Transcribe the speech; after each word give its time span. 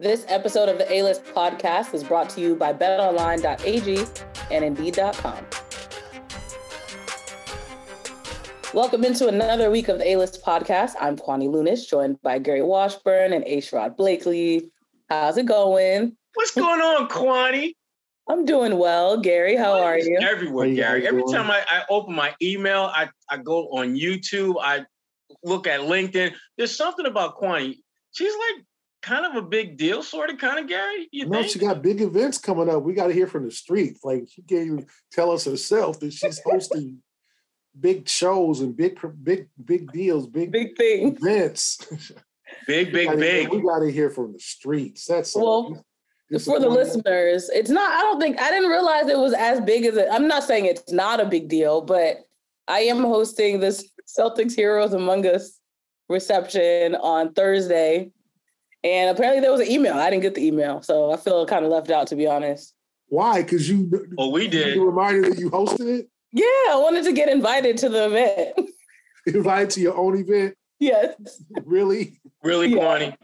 This 0.00 0.24
episode 0.26 0.68
of 0.68 0.78
the 0.78 0.92
A 0.92 1.04
List 1.04 1.24
podcast 1.24 1.94
is 1.94 2.02
brought 2.02 2.28
to 2.30 2.40
you 2.40 2.56
by 2.56 2.72
betonline.ag 2.72 4.04
and 4.50 4.64
indeed.com. 4.64 5.46
Welcome 8.74 9.04
into 9.04 9.28
another 9.28 9.70
week 9.70 9.86
of 9.86 9.98
the 9.98 10.08
A 10.08 10.16
List 10.16 10.44
podcast. 10.44 10.94
I'm 11.00 11.16
Kwani 11.16 11.48
Lunis, 11.48 11.88
joined 11.88 12.20
by 12.22 12.40
Gary 12.40 12.62
Washburn 12.62 13.32
and 13.32 13.44
A. 13.44 13.58
Sherrod 13.58 13.96
Blakely. 13.96 14.68
How's 15.08 15.38
it 15.38 15.46
going? 15.46 16.16
What's 16.34 16.56
going 16.56 16.80
on, 16.80 17.08
Kwani? 17.08 17.76
I'm 18.28 18.44
doing 18.44 18.78
well. 18.78 19.20
Gary, 19.20 19.54
how 19.54 19.80
are 19.80 19.96
you? 19.96 20.18
Everywhere, 20.20 20.74
Gary. 20.74 21.06
Every 21.06 21.22
time 21.30 21.52
I, 21.52 21.64
I 21.70 21.82
open 21.88 22.16
my 22.16 22.34
email, 22.42 22.90
I, 22.92 23.10
I 23.30 23.36
go 23.36 23.68
on 23.68 23.94
YouTube, 23.94 24.56
I 24.60 24.86
look 25.44 25.68
at 25.68 25.78
LinkedIn. 25.78 26.34
There's 26.58 26.76
something 26.76 27.06
about 27.06 27.40
Kwani. 27.40 27.76
She's 28.10 28.32
like 28.34 28.64
kind 29.04 29.26
of 29.26 29.36
a 29.36 29.46
big 29.46 29.76
deal, 29.76 30.02
sort 30.02 30.30
of, 30.30 30.38
kind 30.38 30.58
of, 30.58 30.66
Gary. 30.66 31.08
You 31.12 31.26
no, 31.26 31.40
think? 31.40 31.52
she 31.52 31.58
got 31.58 31.82
big 31.82 32.00
events 32.00 32.38
coming 32.38 32.70
up. 32.70 32.82
We 32.82 32.94
got 32.94 33.08
to 33.08 33.12
hear 33.12 33.26
from 33.26 33.44
the 33.44 33.50
streets. 33.50 34.02
Like 34.02 34.26
she 34.30 34.42
can't 34.42 34.66
even 34.66 34.86
tell 35.12 35.30
us 35.30 35.44
herself 35.44 36.00
that 36.00 36.12
she's 36.12 36.40
hosting 36.44 37.02
big 37.78 38.08
shows 38.08 38.60
and 38.60 38.76
big, 38.76 38.98
big, 39.22 39.48
big 39.62 39.92
deals, 39.92 40.26
big, 40.26 40.50
big 40.50 40.76
things, 40.76 41.18
events. 41.18 41.78
Big, 42.66 42.92
big, 42.92 43.10
we 43.10 43.16
big. 43.16 43.50
we 43.50 43.60
got 43.60 43.80
to 43.80 43.92
hear 43.92 44.10
from 44.10 44.32
the 44.32 44.40
streets. 44.40 45.06
That's 45.06 45.36
well. 45.36 45.84
For 46.42 46.58
the 46.58 46.68
listeners, 46.68 47.50
it's 47.50 47.70
not. 47.70 47.92
I 47.92 48.00
don't 48.00 48.18
think 48.18 48.40
I 48.40 48.50
didn't 48.50 48.70
realize 48.70 49.06
it 49.08 49.18
was 49.18 49.34
as 49.34 49.60
big 49.60 49.84
as 49.84 49.96
it. 49.96 50.08
I'm 50.10 50.26
not 50.26 50.42
saying 50.42 50.64
it's 50.64 50.90
not 50.90 51.20
a 51.20 51.26
big 51.26 51.48
deal, 51.48 51.82
but 51.82 52.20
I 52.66 52.80
am 52.80 53.02
hosting 53.02 53.60
this 53.60 53.90
Celtics 54.18 54.56
Heroes 54.56 54.94
Among 54.94 55.26
Us 55.26 55.60
reception 56.08 56.94
on 56.96 57.34
Thursday 57.34 58.10
and 58.84 59.10
apparently 59.10 59.40
there 59.40 59.50
was 59.50 59.62
an 59.62 59.70
email. 59.70 59.94
I 59.94 60.10
didn't 60.10 60.22
get 60.22 60.34
the 60.34 60.46
email, 60.46 60.82
so 60.82 61.10
I 61.10 61.16
feel 61.16 61.46
kind 61.46 61.64
of 61.64 61.70
left 61.70 61.90
out 61.90 62.06
to 62.08 62.16
be 62.16 62.26
honest. 62.26 62.74
Why? 63.08 63.42
Because 63.42 63.68
you. 63.68 63.90
Oh, 64.18 64.28
we 64.28 64.46
did. 64.46 64.76
You 64.76 64.86
reminded 64.86 65.32
that 65.32 65.38
you 65.38 65.50
hosted 65.50 66.00
it. 66.00 66.08
Yeah, 66.32 66.44
I 66.44 66.80
wanted 66.82 67.04
to 67.04 67.12
get 67.12 67.28
invited 67.28 67.78
to 67.78 67.88
the 67.88 68.06
event. 68.06 68.70
invited 69.26 69.70
to 69.70 69.80
your 69.80 69.96
own 69.96 70.18
event. 70.18 70.56
Yes. 70.78 71.14
Really. 71.64 72.20
Really, 72.42 72.68
yeah. 72.68 72.78
Kwani. 72.78 73.16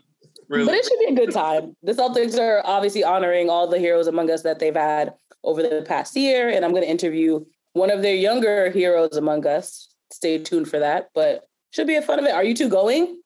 Really. 0.48 0.64
But 0.64 0.75
it 0.75 0.84
should 0.84 0.98
be 0.98 1.12
a 1.12 1.27
good 1.27 1.33
time. 1.33 1.77
The 1.83 1.92
Celtics 1.92 2.38
are 2.38 2.62
obviously 2.64 3.05
honoring 3.05 3.50
all 3.50 3.66
the 3.66 3.78
heroes 3.78 4.06
among 4.06 4.31
us 4.31 4.42
that 4.42 4.58
they've 4.58 4.75
had 4.75 5.14
over 5.44 5.62
the 5.62 5.84
past 5.86 6.16
year, 6.16 6.48
and 6.48 6.64
I'm 6.64 6.70
going 6.70 6.83
to 6.83 6.91
interview 6.91 7.44
one 7.72 7.91
of 7.91 8.03
their 8.03 8.14
younger 8.14 8.70
heroes 8.70 9.16
among 9.16 9.47
us. 9.47 9.94
Stay 10.12 10.38
tuned 10.38 10.69
for 10.69 10.78
that, 10.78 11.11
but 11.14 11.48
should 11.72 11.86
be 11.86 11.97
a 11.97 12.03
fun 12.03 12.19
event. 12.19 12.34
Are 12.34 12.44
you 12.44 12.55
two 12.55 12.69
going? 12.69 13.20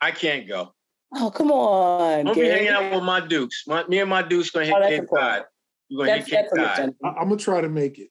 I 0.00 0.10
can't 0.10 0.48
go. 0.48 0.74
Oh, 1.14 1.30
come 1.30 1.50
on. 1.50 2.20
I'm 2.20 2.24
gonna 2.26 2.34
be 2.34 2.48
hanging 2.48 2.68
out 2.68 2.92
with 2.92 3.02
my 3.02 3.20
Dukes. 3.20 3.64
My, 3.66 3.86
me 3.86 3.98
and 3.98 4.10
my 4.10 4.22
Dukes 4.22 4.50
gonna 4.50 4.66
hit 4.66 4.74
oh, 4.76 4.88
Cape 4.88 5.08
Cod. 5.08 5.44
We're 5.90 6.06
gonna 6.06 6.18
that's, 6.18 6.30
hit 6.30 6.48
Cape 6.52 6.66
Cod. 6.66 6.94
I'm 7.02 7.28
gonna 7.28 7.36
try 7.36 7.60
to 7.60 7.68
make 7.68 7.98
it. 7.98 8.08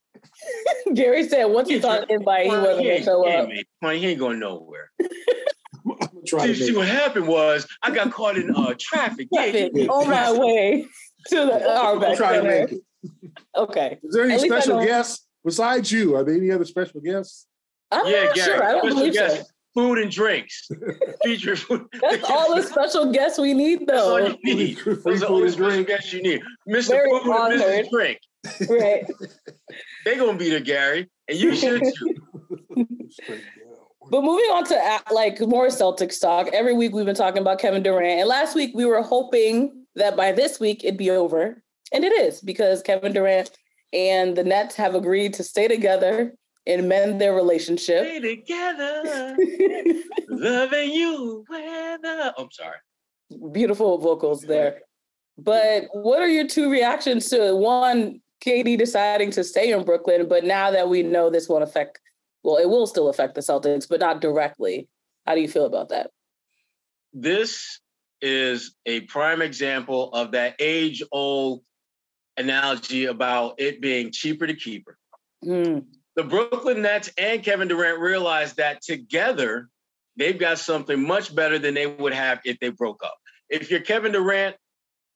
Gary 0.94 1.27
said 1.27 1.45
once 1.45 1.70
he 1.70 1.80
thought 1.80 2.09
invite, 2.11 2.45
he 2.45 2.52
wasn't 2.52 2.77
gonna 2.77 3.03
show 3.03 3.25
he 3.25 3.33
up. 3.33 3.50
Ain't, 3.50 4.02
he 4.02 4.08
ain't 4.08 4.20
going 4.20 4.39
nowhere. 4.39 4.92
see, 6.25 6.53
see 6.53 6.75
what 6.75 6.88
happened 6.88 7.27
was 7.27 7.67
I 7.81 7.92
got 7.92 8.11
caught 8.11 8.38
in 8.38 8.53
uh, 8.53 8.73
traffic. 8.77 9.30
traffic 9.33 9.72
yeah, 9.73 9.86
on 9.86 10.09
my 10.09 10.31
way 10.38 10.86
to 11.27 11.36
the 11.36 11.70
I'll 11.70 12.16
try 12.16 12.38
to 12.38 12.44
make 12.44 12.72
it. 12.73 12.81
Okay. 13.55 14.00
Is 14.03 14.14
there 14.14 14.25
any 14.25 14.33
At 14.33 14.42
special 14.42 14.83
guests 14.83 15.25
besides 15.44 15.92
you? 15.92 16.16
Are 16.16 16.23
there 16.23 16.36
any 16.36 16.52
other 16.52 16.66
special 16.66 17.00
guests? 17.02 17.47
I'm 17.92 18.05
yeah, 18.05 18.25
not 18.25 18.36
Gary, 18.36 18.52
sure. 18.52 18.64
I 18.64 18.72
don't 18.73 18.89
believe 18.89 19.14
guests. 19.14 19.39
so 19.39 19.45
food 19.73 19.99
and 19.99 20.11
drinks. 20.11 20.67
Feature 21.23 21.55
food. 21.55 21.85
That's 22.01 22.23
all 22.23 22.55
the 22.55 22.63
special 22.63 23.11
guests 23.11 23.39
we 23.39 23.53
need, 23.53 23.87
though. 23.87 24.17
That's 24.19 24.33
all 24.33 24.39
you 24.43 24.55
need. 24.55 24.77
Those 25.03 25.23
are 25.23 25.27
all 25.27 25.41
the 25.41 25.51
special 25.51 25.83
guests 25.83 26.13
you 26.13 26.21
need. 26.21 26.41
Mr. 26.67 26.89
Very 26.89 27.09
Food 27.09 27.31
honored. 27.31 27.61
and 27.61 27.85
Mrs. 27.85 27.89
Drink. 27.89 28.19
Right. 28.69 29.05
They're 30.05 30.17
gonna 30.17 30.37
be 30.37 30.49
there, 30.49 30.59
Gary, 30.61 31.09
and 31.27 31.37
you 31.37 31.55
should 31.55 31.81
too. 31.81 32.85
But 34.11 34.23
moving 34.23 34.45
on 34.45 34.65
to 34.65 34.75
uh, 34.75 34.99
like 35.11 35.39
more 35.41 35.67
Celtics 35.67 36.19
talk, 36.19 36.47
every 36.52 36.73
week 36.73 36.93
we've 36.95 37.05
been 37.05 37.13
talking 37.13 37.41
about 37.41 37.59
Kevin 37.59 37.83
Durant, 37.83 38.19
and 38.21 38.27
last 38.27 38.55
week 38.55 38.71
we 38.73 38.85
were 38.85 39.03
hoping 39.03 39.85
that 39.95 40.17
by 40.17 40.31
this 40.31 40.59
week 40.59 40.83
it'd 40.83 40.97
be 40.97 41.11
over, 41.11 41.61
and 41.93 42.03
it 42.03 42.11
is 42.13 42.41
because 42.41 42.81
Kevin 42.81 43.13
Durant 43.13 43.52
and 43.93 44.35
the 44.35 44.43
Nets 44.43 44.75
have 44.77 44.95
agreed 44.95 45.35
to 45.35 45.43
stay 45.43 45.67
together 45.67 46.33
and 46.69 46.87
mend 46.87 47.19
their 47.19 47.33
relationship. 47.33 48.05
Stay 48.05 48.19
together, 48.19 49.35
loving 50.30 50.91
you. 50.91 51.43
When 51.47 51.99
oh, 52.05 52.31
I'm 52.37 52.52
sorry. 52.52 52.77
Beautiful 53.52 53.97
vocals 53.97 54.43
there. 54.43 54.81
But 55.37 55.85
what 55.93 56.21
are 56.21 56.27
your 56.27 56.47
two 56.47 56.69
reactions 56.69 57.29
to 57.29 57.55
one, 57.55 58.21
KD 58.45 58.77
deciding 58.77 59.31
to 59.31 59.43
stay 59.43 59.71
in 59.71 59.83
Brooklyn, 59.83 60.27
but 60.27 60.43
now 60.43 60.69
that 60.71 60.89
we 60.89 61.02
know 61.02 61.29
this 61.29 61.49
won't 61.49 61.63
affect, 61.63 61.99
well, 62.43 62.58
it 62.58 62.69
will 62.69 62.87
still 62.87 63.09
affect 63.09 63.35
the 63.35 63.41
Celtics, 63.41 63.87
but 63.89 63.99
not 63.99 64.21
directly. 64.21 64.87
How 65.25 65.35
do 65.35 65.41
you 65.41 65.47
feel 65.47 65.65
about 65.65 65.89
that? 65.89 66.11
This 67.13 67.79
is 68.21 68.75
a 68.85 69.02
prime 69.02 69.41
example 69.41 70.11
of 70.13 70.31
that 70.31 70.55
age 70.59 71.02
old 71.11 71.63
analogy 72.37 73.05
about 73.05 73.55
it 73.58 73.81
being 73.81 74.11
cheaper 74.11 74.45
to 74.45 74.55
keep 74.55 74.85
her. 74.85 74.97
Mm 75.43 75.85
the 76.19 76.25
Brooklyn 76.25 76.81
Nets 76.81 77.09
and 77.17 77.41
Kevin 77.41 77.69
Durant 77.69 77.99
realized 77.99 78.57
that 78.57 78.81
together 78.81 79.69
they've 80.17 80.37
got 80.37 80.59
something 80.59 81.02
much 81.02 81.33
better 81.33 81.57
than 81.57 81.75
they 81.75 81.87
would 81.87 82.11
have 82.11 82.41
if 82.43 82.59
they 82.59 82.67
broke 82.67 83.05
up. 83.05 83.15
If 83.47 83.71
you're 83.71 83.80
Kevin 83.80 84.11
Durant, 84.11 84.58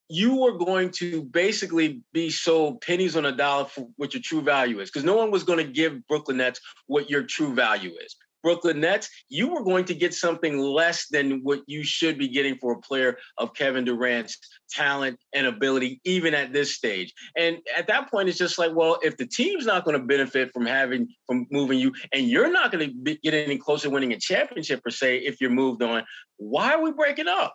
you 0.07 0.45
are 0.45 0.53
going 0.53 0.91
to 0.91 1.23
basically 1.23 2.03
be 2.13 2.29
sold 2.29 2.79
pennies 2.79 3.17
on 3.17 3.25
a 3.25 3.33
dollar 3.33 3.65
for 3.65 3.89
what 3.97 4.13
your 4.13 4.23
true 4.23 4.41
value 4.41 4.79
is 4.79 4.89
because 4.89 5.03
no 5.03 5.17
one 5.17 5.29
was 5.29 5.43
going 5.43 5.57
to 5.57 5.69
give 5.69 6.07
Brooklyn 6.07 6.37
Nets 6.37 6.61
what 6.87 7.09
your 7.09 7.23
true 7.23 7.53
value 7.53 7.91
is. 8.01 8.15
Brooklyn 8.43 8.81
Nets, 8.81 9.09
you 9.29 9.47
were 9.47 9.63
going 9.63 9.85
to 9.85 9.95
get 9.95 10.13
something 10.13 10.59
less 10.59 11.07
than 11.07 11.39
what 11.43 11.61
you 11.65 11.83
should 11.83 12.17
be 12.17 12.27
getting 12.27 12.57
for 12.59 12.73
a 12.73 12.81
player 12.81 13.17
of 13.37 13.53
Kevin 13.55 13.85
Durant's 13.85 14.37
talent 14.69 15.17
and 15.33 15.47
ability, 15.47 16.01
even 16.03 16.33
at 16.33 16.51
this 16.51 16.75
stage. 16.75 17.13
And 17.37 17.57
at 17.75 17.87
that 17.87 18.11
point, 18.11 18.29
it's 18.29 18.37
just 18.37 18.59
like, 18.59 18.75
well, 18.75 18.99
if 19.01 19.17
the 19.17 19.25
team's 19.25 19.65
not 19.65 19.85
going 19.85 19.99
to 19.99 20.05
benefit 20.05 20.51
from 20.53 20.65
having 20.65 21.07
from 21.25 21.47
moving 21.51 21.79
you, 21.79 21.93
and 22.11 22.27
you're 22.27 22.51
not 22.51 22.71
going 22.71 22.89
to 23.05 23.17
get 23.23 23.33
any 23.33 23.57
closer 23.57 23.89
winning 23.89 24.13
a 24.13 24.19
championship 24.19 24.83
per 24.83 24.91
se 24.91 25.19
if 25.19 25.39
you're 25.39 25.49
moved 25.49 25.81
on, 25.81 26.03
why 26.37 26.73
are 26.73 26.81
we 26.81 26.91
breaking 26.91 27.27
up? 27.27 27.53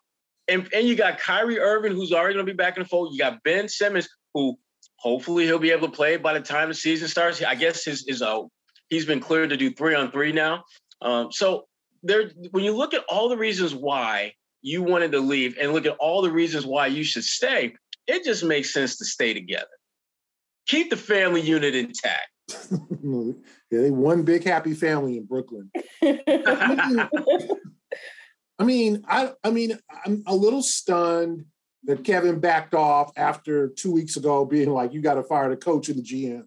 And, 0.48 0.66
and 0.72 0.88
you 0.88 0.96
got 0.96 1.18
Kyrie 1.18 1.60
Irving, 1.60 1.92
who's 1.92 2.12
already 2.12 2.34
going 2.34 2.46
to 2.46 2.52
be 2.52 2.56
back 2.56 2.76
in 2.76 2.82
the 2.82 2.88
fold. 2.88 3.12
You 3.12 3.18
got 3.18 3.42
Ben 3.44 3.68
Simmons, 3.68 4.08
who 4.32 4.58
hopefully 4.96 5.44
he'll 5.44 5.58
be 5.58 5.70
able 5.70 5.88
to 5.88 5.94
play 5.94 6.16
by 6.16 6.32
the 6.32 6.40
time 6.40 6.68
the 6.68 6.74
season 6.74 7.08
starts. 7.08 7.42
I 7.42 7.54
guess 7.54 7.84
his 7.84 8.06
is 8.06 8.22
a 8.22 8.30
uh, 8.30 8.42
He's 8.88 9.06
been 9.06 9.20
cleared 9.20 9.50
to 9.50 9.56
do 9.56 9.70
three 9.70 9.94
on 9.94 10.10
three 10.10 10.32
now. 10.32 10.64
Um, 11.02 11.30
so 11.30 11.66
there, 12.02 12.30
when 12.50 12.64
you 12.64 12.72
look 12.72 12.94
at 12.94 13.04
all 13.08 13.28
the 13.28 13.36
reasons 13.36 13.74
why 13.74 14.32
you 14.62 14.82
wanted 14.82 15.12
to 15.12 15.20
leave 15.20 15.56
and 15.60 15.72
look 15.72 15.86
at 15.86 15.96
all 15.98 16.22
the 16.22 16.30
reasons 16.30 16.66
why 16.66 16.86
you 16.86 17.04
should 17.04 17.24
stay, 17.24 17.74
it 18.06 18.24
just 18.24 18.44
makes 18.44 18.72
sense 18.72 18.96
to 18.98 19.04
stay 19.04 19.34
together. 19.34 19.66
Keep 20.66 20.90
the 20.90 20.96
family 20.96 21.40
unit 21.40 21.74
intact. 21.74 22.28
yeah, 23.02 23.32
they 23.70 23.90
one 23.90 24.22
big 24.22 24.44
happy 24.44 24.74
family 24.74 25.18
in 25.18 25.26
Brooklyn. 25.26 25.70
I 26.02 27.08
mean, 28.64 29.04
I 29.06 29.32
I 29.44 29.50
mean, 29.50 29.78
I'm 30.04 30.22
a 30.26 30.34
little 30.34 30.62
stunned 30.62 31.44
that 31.84 32.04
Kevin 32.04 32.40
backed 32.40 32.74
off 32.74 33.12
after 33.16 33.68
two 33.68 33.92
weeks 33.92 34.16
ago, 34.16 34.44
being 34.44 34.70
like, 34.70 34.92
"You 34.92 35.02
got 35.02 35.14
to 35.14 35.22
fire 35.22 35.50
the 35.50 35.56
coach 35.56 35.88
and 35.88 35.98
the 35.98 36.02
GM." 36.02 36.44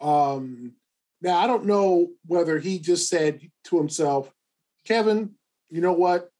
Um, 0.00 0.74
now, 1.20 1.38
I 1.38 1.46
don't 1.46 1.66
know 1.66 2.08
whether 2.26 2.58
he 2.58 2.78
just 2.78 3.08
said 3.08 3.40
to 3.64 3.78
himself, 3.78 4.32
Kevin, 4.84 5.34
you 5.70 5.80
know 5.80 5.92
what? 5.92 6.30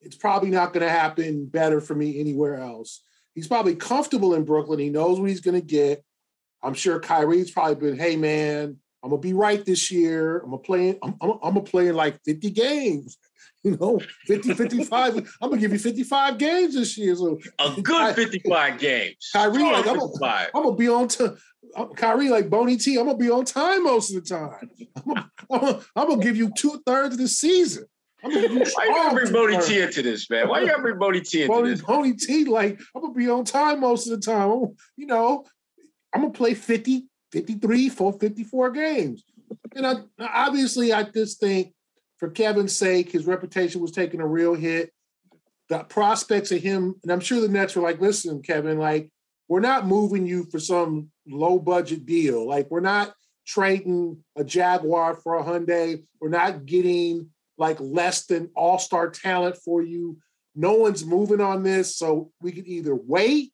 It's 0.00 0.16
probably 0.16 0.50
not 0.50 0.72
going 0.72 0.86
to 0.86 0.92
happen 0.92 1.46
better 1.46 1.80
for 1.80 1.94
me 1.94 2.20
anywhere 2.20 2.54
else. 2.54 3.02
He's 3.34 3.48
probably 3.48 3.74
comfortable 3.74 4.34
in 4.34 4.44
Brooklyn. 4.44 4.78
He 4.78 4.90
knows 4.90 5.18
what 5.18 5.28
he's 5.28 5.40
going 5.40 5.60
to 5.60 5.66
get. 5.66 6.04
I'm 6.62 6.74
sure 6.74 7.00
Kyrie's 7.00 7.50
probably 7.50 7.74
been, 7.74 7.98
hey, 7.98 8.16
man, 8.16 8.78
I'm 9.02 9.10
going 9.10 9.22
to 9.22 9.28
be 9.28 9.32
right 9.32 9.64
this 9.64 9.90
year. 9.90 10.38
I'm 10.38 10.50
going 10.50 10.62
to 10.62 10.66
play, 10.66 10.98
I'm, 11.02 11.14
I'm, 11.20 11.38
I'm 11.42 11.54
to 11.54 11.60
play 11.60 11.88
in 11.88 11.94
like 11.94 12.18
50 12.24 12.50
games. 12.50 13.18
You 13.64 13.76
know, 13.76 14.00
50, 14.26 14.54
55. 14.54 15.16
I'm 15.16 15.50
going 15.50 15.54
to 15.54 15.58
give 15.58 15.72
you 15.72 15.80
55 15.80 16.38
games 16.38 16.74
this 16.74 16.96
year. 16.96 17.16
So 17.16 17.40
a 17.58 17.80
good 17.82 18.14
55 18.14 18.78
games. 18.78 19.30
Kyrie, 19.32 19.64
like, 19.64 19.84
I'm 19.84 19.98
going 19.98 20.52
to 20.52 20.74
be 20.76 20.88
on 20.88 21.08
to 21.08 21.36
uh, 21.76 21.86
Kyrie, 21.86 22.28
like 22.28 22.50
Boney 22.50 22.76
T, 22.76 22.98
I'm 22.98 23.06
gonna 23.06 23.18
be 23.18 23.30
on 23.30 23.44
time 23.44 23.84
most 23.84 24.14
of 24.14 24.22
the 24.22 24.28
time. 24.28 24.70
I'm 24.96 25.02
gonna, 25.06 25.30
I'm 25.50 25.60
gonna, 25.60 25.80
I'm 25.96 26.08
gonna 26.08 26.22
give 26.22 26.36
you 26.36 26.50
two 26.56 26.82
thirds 26.86 27.14
of 27.14 27.20
the 27.20 27.28
season. 27.28 27.84
I'm 28.22 28.30
gonna 28.30 28.48
give 28.48 28.52
you 28.52 28.64
Why 28.74 28.84
you 28.84 28.94
gotta 28.94 29.14
bring 29.14 29.32
Boney 29.32 29.58
T 29.58 29.80
into 29.80 30.02
this, 30.02 30.28
man? 30.30 30.48
Why 30.48 30.60
you 30.60 30.66
gotta 30.66 30.82
bring 30.82 30.98
Boney 30.98 31.20
T 31.20 31.42
into 31.42 31.54
Boney, 31.54 31.70
this? 31.70 31.82
Boney 31.82 32.12
T, 32.14 32.44
like 32.44 32.80
I'm 32.94 33.02
gonna 33.02 33.14
be 33.14 33.28
on 33.28 33.44
time 33.44 33.80
most 33.80 34.08
of 34.08 34.20
the 34.20 34.24
time. 34.24 34.50
I'm, 34.50 34.76
you 34.96 35.06
know, 35.06 35.44
I'm 36.14 36.22
gonna 36.22 36.32
play 36.32 36.54
50, 36.54 37.06
53, 37.32 37.88
for 37.88 38.12
54 38.12 38.70
games. 38.70 39.24
And 39.74 39.86
I 39.86 39.94
obviously 40.18 40.92
I 40.92 41.04
just 41.04 41.40
think 41.40 41.72
for 42.18 42.28
Kevin's 42.30 42.74
sake, 42.74 43.12
his 43.12 43.26
reputation 43.26 43.80
was 43.80 43.92
taking 43.92 44.20
a 44.20 44.26
real 44.26 44.54
hit. 44.54 44.92
the 45.68 45.80
prospects 45.84 46.50
of 46.50 46.62
him, 46.62 46.94
and 47.02 47.12
I'm 47.12 47.20
sure 47.20 47.40
the 47.40 47.48
Nets 47.48 47.76
were 47.76 47.82
like, 47.82 48.00
listen, 48.00 48.42
Kevin, 48.42 48.78
like, 48.78 49.10
we're 49.48 49.60
not 49.60 49.86
moving 49.86 50.26
you 50.26 50.44
for 50.50 50.58
some 50.58 51.10
low 51.26 51.58
budget 51.58 52.06
deal. 52.06 52.46
Like, 52.46 52.70
we're 52.70 52.80
not 52.80 53.14
trading 53.46 54.22
a 54.36 54.44
Jaguar 54.44 55.14
for 55.14 55.38
a 55.38 55.42
Hyundai. 55.42 56.02
We're 56.20 56.28
not 56.28 56.66
getting 56.66 57.30
like 57.56 57.78
less 57.80 58.26
than 58.26 58.50
all 58.54 58.78
star 58.78 59.10
talent 59.10 59.56
for 59.56 59.82
you. 59.82 60.18
No 60.54 60.74
one's 60.74 61.04
moving 61.04 61.40
on 61.40 61.62
this. 61.62 61.96
So 61.96 62.30
we 62.42 62.52
can 62.52 62.66
either 62.66 62.94
wait 62.94 63.52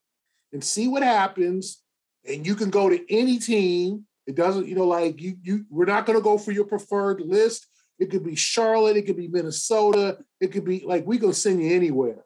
and 0.52 0.64
see 0.64 0.88
what 0.88 1.02
happens, 1.02 1.82
and 2.26 2.46
you 2.46 2.54
can 2.54 2.70
go 2.70 2.88
to 2.88 3.12
any 3.12 3.38
team. 3.38 4.06
It 4.26 4.36
doesn't, 4.36 4.66
you 4.66 4.74
know, 4.74 4.86
like 4.86 5.20
you, 5.20 5.36
you, 5.42 5.66
we're 5.68 5.84
not 5.84 6.06
going 6.06 6.18
to 6.18 6.22
go 6.22 6.38
for 6.38 6.52
your 6.52 6.64
preferred 6.64 7.20
list. 7.20 7.66
It 7.98 8.10
could 8.10 8.24
be 8.24 8.34
Charlotte, 8.34 8.96
it 8.96 9.06
could 9.06 9.16
be 9.16 9.28
Minnesota, 9.28 10.18
it 10.40 10.48
could 10.48 10.64
be 10.64 10.82
like 10.84 11.06
we 11.06 11.18
gonna 11.18 11.32
send 11.32 11.62
you 11.62 11.72
anywhere. 11.74 12.24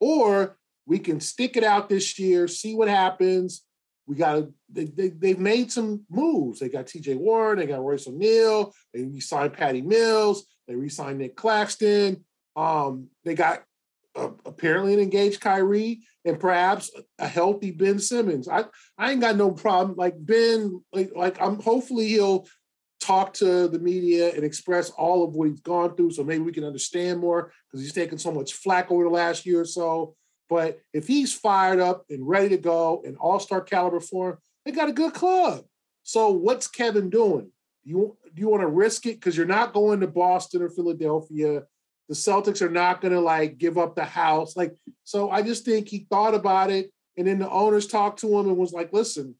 Or 0.00 0.56
we 0.86 0.98
can 0.98 1.20
stick 1.20 1.56
it 1.56 1.64
out 1.64 1.88
this 1.88 2.18
year, 2.18 2.46
see 2.46 2.74
what 2.74 2.88
happens. 2.88 3.64
We 4.06 4.16
got 4.16 4.44
they, 4.70 4.84
they 4.84 5.08
they've 5.08 5.38
made 5.38 5.72
some 5.72 6.04
moves. 6.08 6.60
They 6.60 6.68
got 6.68 6.86
TJ 6.86 7.16
Warren, 7.16 7.58
they 7.58 7.66
got 7.66 7.80
Royce 7.82 8.06
O'Neale, 8.06 8.72
they 8.94 9.04
re-signed 9.04 9.52
Patty 9.52 9.82
Mills, 9.82 10.46
they 10.66 10.76
re-signed 10.76 11.18
Nic 11.18 11.36
Claxton. 11.36 12.24
Um, 12.54 13.08
they 13.24 13.34
got 13.34 13.64
apparently 14.44 14.94
an 14.94 15.00
engaged 15.00 15.40
Kyrie 15.40 16.00
and 16.24 16.38
perhaps 16.38 16.90
a 17.18 17.26
healthy 17.26 17.70
Ben 17.70 17.98
Simmons. 17.98 18.48
I 18.48 18.64
I 18.96 19.12
ain't 19.12 19.20
got 19.20 19.36
no 19.36 19.50
problem. 19.50 19.96
Like 19.96 20.14
Ben, 20.18 20.82
like 20.92 21.10
like 21.14 21.40
I'm 21.40 21.60
hopefully 21.60 22.08
he'll 22.08 22.46
talk 23.00 23.32
to 23.32 23.68
the 23.68 23.78
media 23.78 24.34
and 24.34 24.44
express 24.44 24.90
all 24.90 25.24
of 25.24 25.34
what 25.34 25.48
he's 25.48 25.60
gone 25.60 25.94
through 25.94 26.10
so 26.10 26.24
maybe 26.24 26.42
we 26.42 26.52
can 26.52 26.64
understand 26.64 27.20
more 27.20 27.52
because 27.70 27.84
he's 27.84 27.92
taken 27.92 28.18
so 28.18 28.32
much 28.32 28.54
flack 28.54 28.90
over 28.90 29.04
the 29.04 29.10
last 29.10 29.46
year 29.46 29.60
or 29.60 29.64
so. 29.64 30.16
But 30.48 30.80
if 30.92 31.06
he's 31.06 31.32
fired 31.32 31.78
up 31.78 32.04
and 32.10 32.26
ready 32.26 32.48
to 32.50 32.56
go 32.56 33.02
in 33.04 33.16
all-star 33.16 33.60
caliber 33.60 34.00
form, 34.00 34.38
they 34.64 34.72
got 34.72 34.88
a 34.88 34.92
good 34.92 35.14
club. 35.14 35.64
So 36.02 36.30
what's 36.30 36.66
Kevin 36.66 37.10
doing? 37.10 37.52
You 37.84 38.16
do 38.34 38.40
you 38.40 38.48
want 38.48 38.62
to 38.62 38.68
risk 38.68 39.06
it 39.06 39.14
because 39.14 39.36
you're 39.36 39.46
not 39.46 39.72
going 39.72 40.00
to 40.00 40.06
Boston 40.06 40.62
or 40.62 40.70
Philadelphia? 40.70 41.62
The 42.08 42.14
Celtics 42.14 42.62
are 42.62 42.70
not 42.70 43.00
going 43.00 43.12
to 43.12 43.20
like 43.20 43.58
give 43.58 43.76
up 43.76 43.94
the 43.94 44.04
house. 44.04 44.56
Like 44.56 44.74
so, 45.04 45.30
I 45.30 45.42
just 45.42 45.64
think 45.64 45.88
he 45.88 46.06
thought 46.10 46.34
about 46.34 46.70
it, 46.70 46.90
and 47.16 47.26
then 47.26 47.38
the 47.38 47.50
owners 47.50 47.86
talked 47.86 48.20
to 48.20 48.38
him 48.38 48.48
and 48.48 48.56
was 48.56 48.72
like, 48.72 48.92
"Listen, 48.92 49.34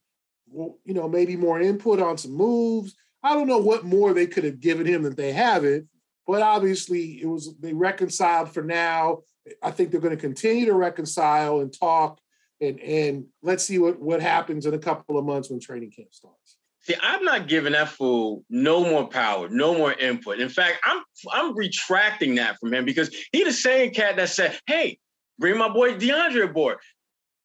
well, 0.47 0.77
you 0.85 0.93
know, 0.93 1.07
maybe 1.07 1.35
more 1.35 1.59
input 1.59 1.99
on 1.99 2.17
some 2.17 2.33
moves." 2.33 2.95
I 3.23 3.33
don't 3.33 3.47
know 3.47 3.57
what 3.57 3.83
more 3.83 4.13
they 4.13 4.27
could 4.27 4.43
have 4.43 4.59
given 4.59 4.85
him 4.85 5.03
that 5.03 5.17
they 5.17 5.33
haven't, 5.33 5.87
but 6.25 6.41
obviously 6.41 7.21
it 7.21 7.25
was 7.25 7.55
they 7.59 7.73
reconciled 7.73 8.53
for 8.53 8.63
now. 8.63 9.21
I 9.63 9.71
think 9.71 9.89
they're 9.89 9.99
going 9.99 10.15
to 10.15 10.21
continue 10.21 10.67
to 10.67 10.75
reconcile 10.75 11.61
and 11.61 11.73
talk, 11.73 12.19
and 12.61 12.79
and 12.79 13.25
let's 13.41 13.63
see 13.63 13.79
what 13.79 13.99
what 13.99 14.21
happens 14.21 14.67
in 14.67 14.75
a 14.75 14.79
couple 14.79 15.17
of 15.17 15.25
months 15.25 15.49
when 15.49 15.59
training 15.59 15.91
camp 15.91 16.13
starts. 16.13 16.58
See, 16.81 16.95
I'm 17.01 17.23
not 17.23 17.47
giving 17.47 17.73
that 17.73 17.89
fool 17.89 18.45
no 18.49 18.83
more 18.83 19.07
power, 19.07 19.49
no 19.49 19.77
more 19.77 19.93
input. 19.93 20.39
In 20.39 20.49
fact, 20.49 20.77
I'm 20.83 21.03
I'm 21.31 21.55
retracting 21.55 22.35
that 22.35 22.57
from 22.59 22.73
him 22.73 22.85
because 22.85 23.13
he 23.31 23.43
the 23.43 23.51
same 23.51 23.91
cat 23.91 24.15
that 24.15 24.29
said, 24.29 24.57
"Hey, 24.65 24.97
bring 25.37 25.57
my 25.57 25.69
boy 25.69 25.95
DeAndre 25.95 26.45
aboard. 26.45 26.77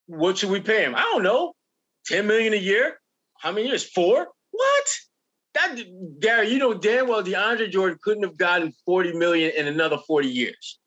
What 0.06 0.38
should 0.38 0.50
we 0.50 0.60
pay 0.60 0.84
him? 0.84 0.94
I 0.94 1.02
don't 1.02 1.22
know, 1.22 1.54
ten 2.06 2.26
million 2.26 2.52
a 2.52 2.56
year. 2.56 3.00
How 3.40 3.50
many 3.52 3.66
years? 3.66 3.84
Four? 3.84 4.28
What? 4.52 4.86
that 5.54 5.76
Gary, 6.20 6.50
you 6.50 6.58
know 6.58 6.74
damn 6.74 7.08
well 7.08 7.22
DeAndre 7.22 7.70
Jordan 7.70 7.98
couldn't 8.02 8.24
have 8.24 8.36
gotten 8.36 8.72
40 8.84 9.14
million 9.14 9.52
in 9.56 9.66
another 9.66 9.98
40 9.98 10.28
years. 10.28 10.78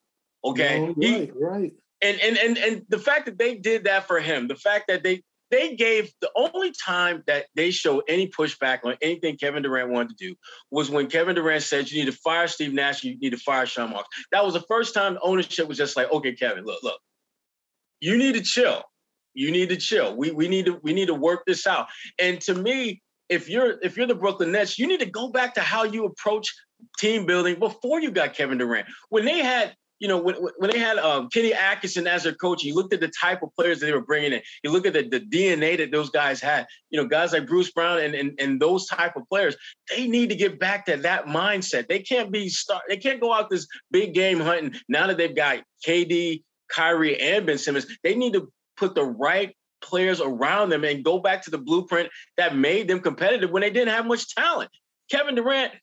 Okay. 0.43 0.79
No, 0.79 0.87
right, 0.87 0.95
he, 1.01 1.31
right. 1.35 1.71
And, 2.01 2.19
and 2.21 2.37
and 2.37 2.57
and 2.59 2.85
the 2.89 2.99
fact 2.99 3.25
that 3.25 3.39
they 3.39 3.55
did 3.55 3.85
that 3.85 4.05
for 4.07 4.19
him, 4.19 4.47
the 4.47 4.55
fact 4.55 4.85
that 4.87 5.01
they 5.03 5.23
they 5.49 5.75
gave 5.75 6.11
the 6.21 6.29
only 6.35 6.71
time 6.71 7.23
that 7.27 7.45
they 7.55 7.71
showed 7.71 8.03
any 8.07 8.27
pushback 8.27 8.79
on 8.83 8.95
anything 9.01 9.37
Kevin 9.37 9.63
Durant 9.63 9.89
wanted 9.89 10.17
to 10.17 10.27
do 10.27 10.35
was 10.71 10.89
when 10.89 11.07
Kevin 11.07 11.35
Durant 11.35 11.63
said 11.63 11.89
you 11.89 12.03
need 12.03 12.11
to 12.11 12.17
fire 12.17 12.47
Steve 12.47 12.73
Nash, 12.73 13.03
you 13.03 13.17
need 13.19 13.31
to 13.31 13.37
fire 13.37 13.65
Sean 13.65 13.91
Marks. 13.91 14.09
That 14.31 14.43
was 14.43 14.53
the 14.53 14.63
first 14.67 14.93
time 14.93 15.17
ownership 15.21 15.67
was 15.67 15.77
just 15.77 15.95
like, 15.95 16.11
okay, 16.11 16.33
Kevin, 16.33 16.65
look, 16.65 16.83
look, 16.83 16.99
you 17.99 18.17
need 18.17 18.35
to 18.35 18.41
chill. 18.41 18.83
You 19.33 19.51
need 19.51 19.69
to 19.69 19.77
chill. 19.77 20.15
We 20.15 20.31
we 20.31 20.47
need 20.47 20.65
to 20.65 20.79
we 20.81 20.93
need 20.93 21.07
to 21.07 21.13
work 21.13 21.43
this 21.45 21.67
out. 21.67 21.87
And 22.17 22.41
to 22.41 22.55
me, 22.55 23.01
if 23.29 23.49
you're 23.49 23.75
if 23.81 23.95
you're 23.95 24.07
the 24.07 24.15
Brooklyn 24.15 24.51
Nets, 24.51 24.79
you 24.79 24.87
need 24.87 24.99
to 24.99 25.05
go 25.09 25.29
back 25.29 25.53
to 25.55 25.61
how 25.61 25.83
you 25.83 26.05
approach 26.05 26.53
team 26.97 27.25
building 27.25 27.59
before 27.59 28.01
you 28.01 28.11
got 28.11 28.33
Kevin 28.33 28.57
Durant. 28.57 28.87
When 29.09 29.25
they 29.25 29.39
had 29.39 29.75
you 29.99 30.07
know, 30.07 30.17
when, 30.17 30.35
when 30.57 30.69
they 30.69 30.79
had 30.79 30.97
um, 30.97 31.29
Kenny 31.29 31.53
Atkinson 31.53 32.07
as 32.07 32.23
their 32.23 32.33
coach, 32.33 32.63
you 32.63 32.75
looked 32.75 32.93
at 32.93 32.99
the 32.99 33.11
type 33.19 33.41
of 33.41 33.53
players 33.55 33.79
that 33.79 33.87
they 33.87 33.93
were 33.93 34.01
bringing 34.01 34.33
in. 34.33 34.41
You 34.63 34.71
look 34.71 34.85
at 34.85 34.93
the, 34.93 35.07
the 35.07 35.19
DNA 35.19 35.77
that 35.77 35.91
those 35.91 36.09
guys 36.09 36.39
had. 36.39 36.67
You 36.89 37.01
know, 37.01 37.07
guys 37.07 37.33
like 37.33 37.47
Bruce 37.47 37.71
Brown 37.71 37.99
and, 37.99 38.13
and 38.15 38.39
and 38.39 38.59
those 38.59 38.87
type 38.87 39.15
of 39.15 39.27
players. 39.29 39.55
They 39.89 40.07
need 40.07 40.29
to 40.29 40.35
get 40.35 40.59
back 40.59 40.85
to 40.85 40.97
that 40.97 41.25
mindset. 41.25 41.87
They 41.87 41.99
can't 41.99 42.31
be 42.31 42.49
start. 42.49 42.83
They 42.87 42.97
can't 42.97 43.21
go 43.21 43.33
out 43.33 43.49
this 43.49 43.67
big 43.91 44.13
game 44.13 44.39
hunting 44.39 44.75
now 44.87 45.07
that 45.07 45.17
they've 45.17 45.35
got 45.35 45.63
KD, 45.85 46.43
Kyrie, 46.69 47.19
and 47.19 47.45
Ben 47.45 47.57
Simmons. 47.57 47.87
They 48.03 48.15
need 48.15 48.33
to 48.33 48.51
put 48.77 48.95
the 48.95 49.05
right 49.05 49.55
players 49.81 50.21
around 50.21 50.69
them 50.69 50.83
and 50.83 51.03
go 51.03 51.19
back 51.19 51.43
to 51.43 51.51
the 51.51 51.57
blueprint 51.57 52.09
that 52.37 52.55
made 52.55 52.87
them 52.87 52.99
competitive 52.99 53.51
when 53.51 53.61
they 53.61 53.69
didn't 53.69 53.93
have 53.93 54.05
much 54.05 54.33
talent. 54.33 54.69
Kevin 55.09 55.35
Durant, 55.35 55.73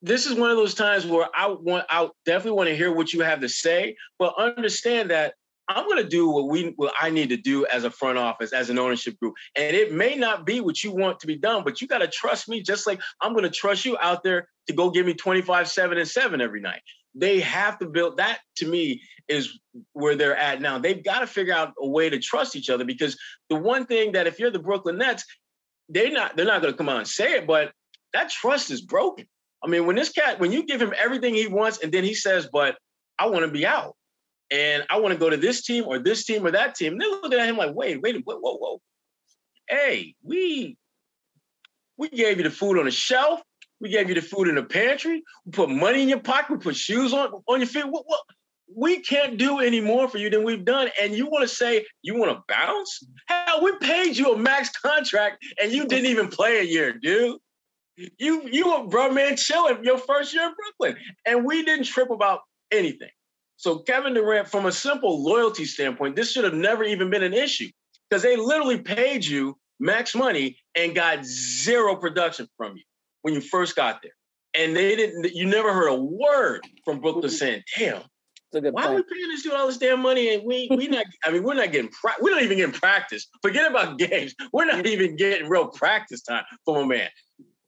this 0.00 0.26
is 0.26 0.34
one 0.34 0.50
of 0.50 0.56
those 0.56 0.74
times 0.74 1.06
where 1.06 1.28
I 1.34 1.48
want 1.48 1.86
I 1.88 2.08
definitely 2.24 2.56
want 2.56 2.68
to 2.68 2.76
hear 2.76 2.92
what 2.92 3.12
you 3.12 3.20
have 3.20 3.40
to 3.40 3.48
say, 3.48 3.96
but 4.18 4.34
understand 4.38 5.10
that 5.10 5.34
I'm 5.68 5.86
going 5.86 6.02
to 6.02 6.08
do 6.08 6.28
what 6.28 6.48
we 6.48 6.72
what 6.76 6.92
I 7.00 7.10
need 7.10 7.28
to 7.30 7.36
do 7.36 7.64
as 7.66 7.84
a 7.84 7.90
front 7.90 8.18
office, 8.18 8.52
as 8.52 8.68
an 8.68 8.78
ownership 8.78 9.18
group. 9.20 9.34
And 9.56 9.76
it 9.76 9.92
may 9.92 10.16
not 10.16 10.44
be 10.44 10.60
what 10.60 10.82
you 10.82 10.92
want 10.92 11.20
to 11.20 11.26
be 11.26 11.36
done, 11.36 11.62
but 11.64 11.80
you 11.80 11.86
got 11.86 11.98
to 11.98 12.08
trust 12.08 12.48
me 12.48 12.62
just 12.62 12.86
like 12.86 13.00
I'm 13.20 13.32
going 13.32 13.44
to 13.44 13.50
trust 13.50 13.84
you 13.84 13.96
out 14.00 14.22
there 14.22 14.48
to 14.66 14.72
go 14.72 14.90
give 14.90 15.06
me 15.06 15.14
25 15.14 15.68
7 15.68 15.98
and 15.98 16.08
7 16.08 16.40
every 16.40 16.60
night. 16.60 16.82
They 17.14 17.40
have 17.40 17.78
to 17.78 17.86
build 17.86 18.16
that 18.16 18.38
to 18.56 18.66
me 18.66 19.02
is 19.28 19.58
where 19.92 20.16
they're 20.16 20.36
at 20.36 20.60
now. 20.60 20.78
They've 20.78 21.02
got 21.02 21.20
to 21.20 21.26
figure 21.26 21.54
out 21.54 21.72
a 21.80 21.88
way 21.88 22.10
to 22.10 22.18
trust 22.18 22.56
each 22.56 22.70
other 22.70 22.84
because 22.84 23.16
the 23.48 23.56
one 23.56 23.86
thing 23.86 24.12
that 24.12 24.26
if 24.26 24.38
you're 24.38 24.50
the 24.50 24.58
Brooklyn 24.58 24.98
Nets, 24.98 25.24
they're 25.88 26.10
not 26.10 26.36
they're 26.36 26.46
not 26.46 26.62
going 26.62 26.72
to 26.72 26.78
come 26.78 26.88
out 26.88 26.98
and 26.98 27.08
say 27.08 27.34
it, 27.34 27.46
but 27.46 27.72
that 28.14 28.30
trust 28.30 28.70
is 28.70 28.80
broken. 28.80 29.26
I 29.64 29.68
mean, 29.68 29.86
when 29.86 29.96
this 29.96 30.10
cat, 30.10 30.40
when 30.40 30.52
you 30.52 30.64
give 30.64 30.82
him 30.82 30.92
everything 30.96 31.34
he 31.34 31.46
wants, 31.46 31.78
and 31.82 31.92
then 31.92 32.04
he 32.04 32.14
says, 32.14 32.48
"But 32.52 32.76
I 33.18 33.26
want 33.26 33.44
to 33.44 33.50
be 33.50 33.66
out, 33.66 33.96
and 34.50 34.84
I 34.90 34.98
want 34.98 35.12
to 35.12 35.18
go 35.18 35.30
to 35.30 35.36
this 35.36 35.62
team 35.62 35.84
or 35.86 35.98
this 35.98 36.24
team 36.24 36.46
or 36.46 36.50
that 36.50 36.74
team," 36.74 36.92
and 36.92 37.00
they're 37.00 37.08
looking 37.08 37.38
at 37.38 37.48
him 37.48 37.56
like, 37.56 37.74
"Wait, 37.74 38.00
wait, 38.00 38.16
whoa, 38.24 38.38
whoa, 38.38 38.56
whoa, 38.56 38.80
hey, 39.68 40.14
we 40.22 40.76
we 41.96 42.08
gave 42.08 42.38
you 42.38 42.44
the 42.44 42.50
food 42.50 42.78
on 42.78 42.86
the 42.86 42.90
shelf." 42.90 43.40
We 43.80 43.88
gave 43.88 44.08
you 44.08 44.14
the 44.14 44.22
food 44.22 44.46
in 44.46 44.54
the 44.54 44.62
pantry. 44.62 45.24
We 45.44 45.50
put 45.50 45.68
money 45.68 46.02
in 46.02 46.08
your 46.08 46.20
pocket. 46.20 46.52
We 46.52 46.58
put 46.58 46.76
shoes 46.76 47.12
on 47.12 47.32
on 47.48 47.58
your 47.58 47.66
feet. 47.66 47.84
What, 47.88 48.04
what, 48.06 48.20
we 48.74 49.00
can't 49.00 49.38
do 49.38 49.58
any 49.58 49.80
more 49.80 50.08
for 50.08 50.18
you 50.18 50.30
than 50.30 50.44
we've 50.44 50.64
done. 50.64 50.88
And 51.00 51.14
you 51.14 51.26
want 51.26 51.42
to 51.42 51.48
say 51.48 51.84
you 52.02 52.16
want 52.16 52.32
to 52.32 52.42
bounce? 52.48 53.04
Hell, 53.26 53.62
we 53.62 53.76
paid 53.78 54.16
you 54.16 54.32
a 54.32 54.38
max 54.38 54.70
contract 54.70 55.44
and 55.60 55.72
you 55.72 55.86
didn't 55.86 56.06
even 56.06 56.28
play 56.28 56.60
a 56.60 56.62
year, 56.62 56.92
dude. 56.92 57.38
You 57.96 58.48
you 58.50 58.68
were 58.68 58.86
bro 58.86 59.10
man 59.10 59.36
chilling 59.36 59.84
your 59.84 59.98
first 59.98 60.32
year 60.34 60.46
in 60.46 60.54
Brooklyn. 60.54 61.02
And 61.26 61.44
we 61.44 61.64
didn't 61.64 61.84
trip 61.84 62.10
about 62.10 62.40
anything. 62.70 63.10
So 63.56 63.78
Kevin 63.78 64.14
Durant, 64.14 64.48
from 64.48 64.66
a 64.66 64.72
simple 64.72 65.22
loyalty 65.22 65.64
standpoint, 65.64 66.16
this 66.16 66.32
should 66.32 66.44
have 66.44 66.54
never 66.54 66.84
even 66.84 67.10
been 67.10 67.22
an 67.22 67.34
issue. 67.34 67.68
Because 68.08 68.22
they 68.22 68.36
literally 68.36 68.78
paid 68.78 69.24
you 69.24 69.56
max 69.78 70.14
money 70.14 70.56
and 70.74 70.94
got 70.94 71.24
zero 71.24 71.96
production 71.96 72.48
from 72.56 72.76
you 72.76 72.82
when 73.22 73.34
you 73.34 73.40
first 73.40 73.76
got 73.76 74.02
there. 74.02 74.12
And 74.54 74.76
they 74.76 74.96
didn't, 74.96 75.32
you 75.34 75.46
never 75.46 75.72
heard 75.72 75.88
a 75.88 75.94
word 75.94 76.60
from 76.84 77.00
Brooklyn 77.00 77.30
saying, 77.30 77.62
damn, 77.78 78.02
why 78.52 78.60
point. 78.60 78.76
are 78.86 78.94
we 78.94 79.02
paying 79.02 79.28
this 79.30 79.42
dude 79.42 79.54
all 79.54 79.66
this 79.66 79.78
damn 79.78 80.02
money 80.02 80.34
and 80.34 80.44
we 80.44 80.68
we 80.70 80.86
not? 80.88 81.06
I 81.24 81.30
mean, 81.30 81.42
we're 81.42 81.54
not 81.54 81.72
getting 81.72 81.90
pra- 81.90 82.16
we're 82.20 82.32
not 82.32 82.42
even 82.42 82.58
getting 82.58 82.74
practice. 82.74 83.26
Forget 83.40 83.70
about 83.70 83.98
games. 83.98 84.34
We're 84.52 84.66
not 84.66 84.86
even 84.86 85.16
getting 85.16 85.48
real 85.48 85.68
practice 85.68 86.20
time 86.22 86.44
from 86.64 86.76
a 86.76 86.86
man. 86.86 87.08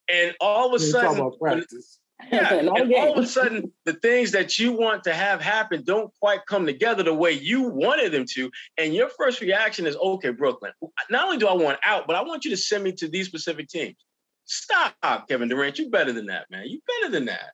And 0.09 0.35
all 0.41 0.69
of 0.69 0.75
a 0.75 0.85
sudden, 0.85 1.33
yeah, 2.33 2.55
and 2.55 2.69
all 2.69 3.19
of 3.19 3.25
a 3.25 3.27
sudden, 3.27 3.73
the 3.85 3.95
things 3.95 4.33
that 4.33 4.59
you 4.59 4.73
want 4.73 5.05
to 5.05 5.15
have 5.15 5.41
happen 5.41 5.83
don't 5.85 6.13
quite 6.21 6.41
come 6.47 6.67
together 6.67 7.03
the 7.03 7.15
way 7.15 7.33
you 7.33 7.63
wanted 7.63 8.13
them 8.13 8.25
to. 8.35 8.51
And 8.79 8.95
your 8.95 9.09
first 9.09 9.41
reaction 9.41 9.87
is, 9.87 9.97
okay, 9.97 10.31
Brooklyn. 10.31 10.73
Not 11.11 11.25
only 11.25 11.39
do 11.39 11.49
I 11.49 11.55
want 11.55 11.79
out, 11.85 12.07
but 12.07 12.17
I 12.17 12.23
want 12.23 12.45
you 12.45 12.51
to 12.51 12.57
send 12.57 12.85
me 12.85 12.93
to 12.93 13.09
these 13.09 13.27
specific 13.27 13.69
teams. 13.69 13.97
Stop, 14.47 14.95
Kevin 15.29 15.49
Durant. 15.49 15.79
You're 15.79 15.91
better 15.91 16.13
than 16.13 16.27
that, 16.27 16.51
man. 16.51 16.65
You're 16.67 16.83
better 17.01 17.11
than 17.11 17.27
that. 17.27 17.53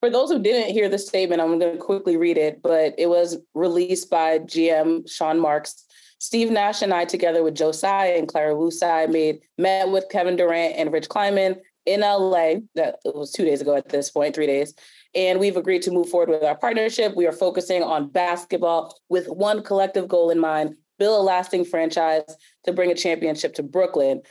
For 0.00 0.10
those 0.10 0.30
who 0.30 0.38
didn't 0.38 0.72
hear 0.72 0.88
the 0.88 0.98
statement, 0.98 1.40
I'm 1.40 1.58
going 1.58 1.72
to 1.72 1.78
quickly 1.78 2.16
read 2.16 2.36
it, 2.36 2.60
but 2.62 2.94
it 2.98 3.08
was 3.08 3.38
released 3.54 4.10
by 4.10 4.38
GM 4.40 5.10
Sean 5.10 5.40
Marks. 5.40 5.84
Steve 6.24 6.50
Nash 6.50 6.80
and 6.80 6.94
I, 6.94 7.04
together 7.04 7.42
with 7.42 7.54
Joe 7.54 7.72
Tsai 7.72 8.06
and 8.06 8.26
Clara 8.26 8.56
Wu 8.56 8.70
Tsai, 8.70 9.04
made 9.04 9.40
met 9.58 9.90
with 9.90 10.08
Kevin 10.10 10.36
Durant 10.36 10.74
and 10.74 10.90
Rich 10.90 11.10
Kleiman 11.10 11.60
in 11.84 12.00
LA. 12.00 12.54
That 12.74 12.96
was 13.04 13.30
two 13.30 13.44
days 13.44 13.60
ago 13.60 13.76
at 13.76 13.90
this 13.90 14.10
point, 14.10 14.34
three 14.34 14.46
days. 14.46 14.72
and 15.14 15.38
we've 15.38 15.58
agreed 15.58 15.82
to 15.82 15.90
move 15.90 16.08
forward 16.08 16.30
with 16.30 16.42
our 16.42 16.56
partnership. 16.56 17.14
We 17.14 17.26
are 17.26 17.32
focusing 17.32 17.82
on 17.82 18.08
basketball 18.08 18.98
with 19.10 19.26
one 19.26 19.62
collective 19.62 20.08
goal 20.08 20.30
in 20.30 20.38
mind 20.38 20.76
build 20.98 21.20
a 21.20 21.22
lasting 21.22 21.66
franchise 21.66 22.22
to 22.64 22.72
bring 22.72 22.90
a 22.90 22.94
championship 22.94 23.52
to 23.56 23.62
Brooklyn. 23.62 24.22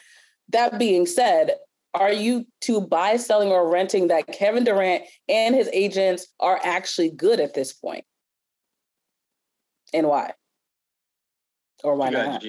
That 0.49 0.79
being 0.79 1.05
said, 1.05 1.57
are 1.93 2.11
you 2.11 2.47
to 2.61 2.81
buy, 2.81 3.17
selling, 3.17 3.49
or 3.49 3.71
renting 3.71 4.07
that 4.07 4.25
Kevin 4.25 4.63
Durant 4.63 5.03
and 5.29 5.53
his 5.53 5.69
agents 5.71 6.25
are 6.39 6.59
actually 6.63 7.11
good 7.11 7.39
at 7.39 7.53
this 7.53 7.71
point? 7.71 8.03
And 9.93 10.07
why? 10.07 10.33
Or 11.83 11.95
why 11.95 12.09
not? 12.09 12.43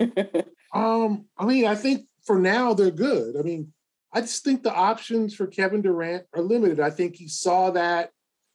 um, 0.74 1.26
I 1.36 1.44
mean, 1.44 1.66
I 1.66 1.74
think 1.74 2.06
for 2.24 2.38
now 2.38 2.74
they're 2.74 2.90
good. 2.90 3.36
I 3.36 3.42
mean, 3.42 3.72
I 4.12 4.20
just 4.20 4.44
think 4.44 4.62
the 4.62 4.74
options 4.74 5.34
for 5.34 5.46
Kevin 5.46 5.82
Durant 5.82 6.24
are 6.34 6.42
limited. 6.42 6.80
I 6.80 6.90
think 6.90 7.16
he 7.16 7.28
saw 7.28 7.70
that. 7.70 8.10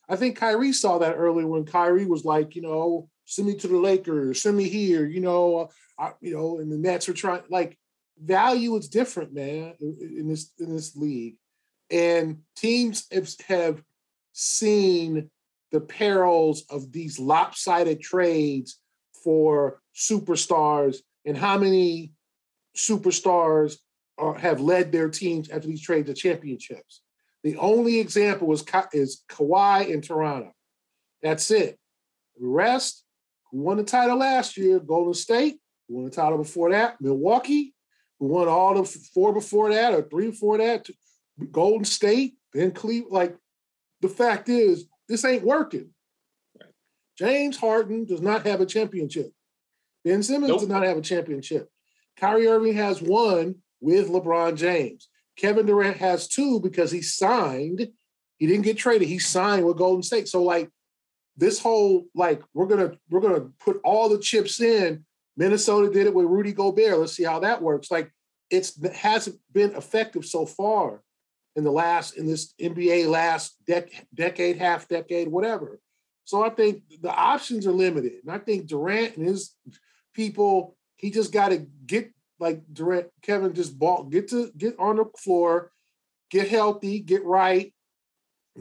I 0.07 0.15
think 0.15 0.37
Kyrie 0.37 0.71
saw 0.71 0.99
that 0.99 1.15
earlier 1.15 1.47
when 1.47 1.65
Kyrie 1.65 2.05
was 2.05 2.23
like, 2.23 2.55
you 2.55 2.61
know, 2.61 3.09
send 3.25 3.47
me 3.47 3.55
to 3.55 3.67
the 3.67 3.77
Lakers, 3.77 4.41
send 4.41 4.55
me 4.55 4.69
here, 4.69 5.05
you 5.05 5.19
know, 5.19 5.69
I, 5.99 6.13
you 6.21 6.33
know, 6.33 6.59
and 6.59 6.71
the 6.71 6.77
Nets 6.77 7.09
are 7.09 7.13
trying 7.13 7.41
like 7.49 7.77
value 8.21 8.75
is 8.77 8.87
different, 8.87 9.33
man, 9.33 9.73
in 9.79 10.27
this 10.29 10.51
in 10.59 10.73
this 10.73 10.95
league, 10.95 11.35
and 11.91 12.39
teams 12.55 13.05
have, 13.11 13.29
have 13.47 13.83
seen 14.31 15.29
the 15.71 15.81
perils 15.81 16.63
of 16.69 16.91
these 16.91 17.19
lopsided 17.19 17.99
trades 17.99 18.79
for 19.27 19.81
superstars 19.93 20.99
and 21.25 21.37
how 21.37 21.57
many 21.57 22.13
superstars 22.77 23.75
are, 24.17 24.35
have 24.35 24.61
led 24.61 24.89
their 24.89 25.09
teams 25.09 25.49
after 25.49 25.67
these 25.67 25.81
trades 25.81 26.07
to 26.07 26.13
championships. 26.13 27.01
The 27.43 27.57
only 27.57 27.99
example 27.99 28.53
is, 28.53 28.63
is 28.93 29.23
Kawhi 29.29 29.89
in 29.89 29.99
Toronto. 29.99 30.53
That's 31.21 31.51
it. 31.51 31.77
The 32.39 32.47
rest, 32.47 33.03
who 33.51 33.63
won 33.63 33.75
the 33.75 33.83
title 33.83 34.15
last 34.15 34.55
year? 34.55 34.79
Golden 34.79 35.13
State. 35.13 35.59
Who 35.89 35.95
won 35.95 36.05
the 36.05 36.11
title 36.11 36.37
before 36.37 36.71
that? 36.71 37.01
Milwaukee. 37.01 37.75
Who 38.21 38.27
won 38.27 38.47
all 38.47 38.81
the 38.81 38.85
four 39.13 39.33
before 39.33 39.73
that 39.73 39.93
or 39.93 40.03
three 40.03 40.27
before 40.27 40.57
that? 40.59 40.87
Golden 41.51 41.83
State. 41.83 42.35
Then 42.53 42.71
Cleveland. 42.71 43.11
Like 43.11 43.35
the 43.99 44.07
fact 44.07 44.47
is, 44.47 44.85
this 45.09 45.25
ain't 45.25 45.43
working. 45.43 45.89
James 47.17 47.57
Harden 47.57 48.05
does 48.05 48.21
not 48.21 48.45
have 48.45 48.61
a 48.61 48.65
championship. 48.65 49.31
Ben 50.03 50.23
Simmons 50.23 50.49
nope. 50.49 50.59
does 50.59 50.69
not 50.69 50.83
have 50.83 50.97
a 50.97 51.01
championship. 51.01 51.69
Kyrie 52.17 52.47
Irving 52.47 52.75
has 52.75 53.01
one 53.01 53.55
with 53.81 54.09
LeBron 54.09 54.55
James. 54.55 55.09
Kevin 55.35 55.65
Durant 55.65 55.97
has 55.97 56.27
two 56.27 56.59
because 56.59 56.91
he 56.91 57.01
signed. 57.01 57.87
He 58.37 58.47
didn't 58.47 58.63
get 58.63 58.77
traded. 58.77 59.07
He 59.07 59.19
signed 59.19 59.65
with 59.65 59.77
Golden 59.77 60.03
State. 60.03 60.27
So 60.27 60.43
like 60.43 60.69
this 61.35 61.59
whole 61.59 62.05
like 62.15 62.41
we're 62.53 62.65
gonna 62.65 62.93
we're 63.09 63.19
gonna 63.19 63.49
put 63.59 63.79
all 63.83 64.09
the 64.09 64.19
chips 64.19 64.59
in. 64.59 65.05
Minnesota 65.35 65.91
did 65.91 66.07
it 66.07 66.13
with 66.13 66.25
Rudy 66.25 66.51
Gobert. 66.51 66.97
Let's 66.97 67.13
see 67.13 67.23
how 67.23 67.39
that 67.39 67.61
works. 67.61 67.91
Like 67.91 68.11
it's 68.49 68.77
it 68.83 68.93
hasn't 68.93 69.37
been 69.51 69.75
effective 69.75 70.25
so 70.25 70.45
far 70.45 71.03
in 71.55 71.63
the 71.63 71.71
last 71.71 72.17
in 72.17 72.25
this 72.25 72.53
NBA 72.59 73.07
last 73.07 73.55
dec- 73.67 74.05
decade, 74.13 74.57
half 74.57 74.87
decade, 74.87 75.27
whatever. 75.27 75.79
So 76.27 76.43
I 76.43 76.49
think 76.49 76.83
the 77.01 77.09
options 77.09 77.65
are 77.65 77.71
limited, 77.71 78.15
and 78.21 78.29
I 78.29 78.37
think 78.37 78.67
Durant 78.67 79.15
and 79.15 79.25
his 79.25 79.55
people, 80.13 80.75
he 80.97 81.09
just 81.09 81.31
got 81.31 81.49
to 81.49 81.65
get 81.85 82.11
like 82.37 82.61
Durant, 82.73 83.07
Kevin 83.21 83.53
just 83.53 83.79
bought, 83.79 84.09
get 84.09 84.27
to 84.31 84.51
get 84.57 84.75
on 84.77 84.97
the 84.97 85.05
floor, 85.17 85.71
get 86.29 86.49
healthy, 86.49 86.99
get 86.99 87.23
right, 87.23 87.73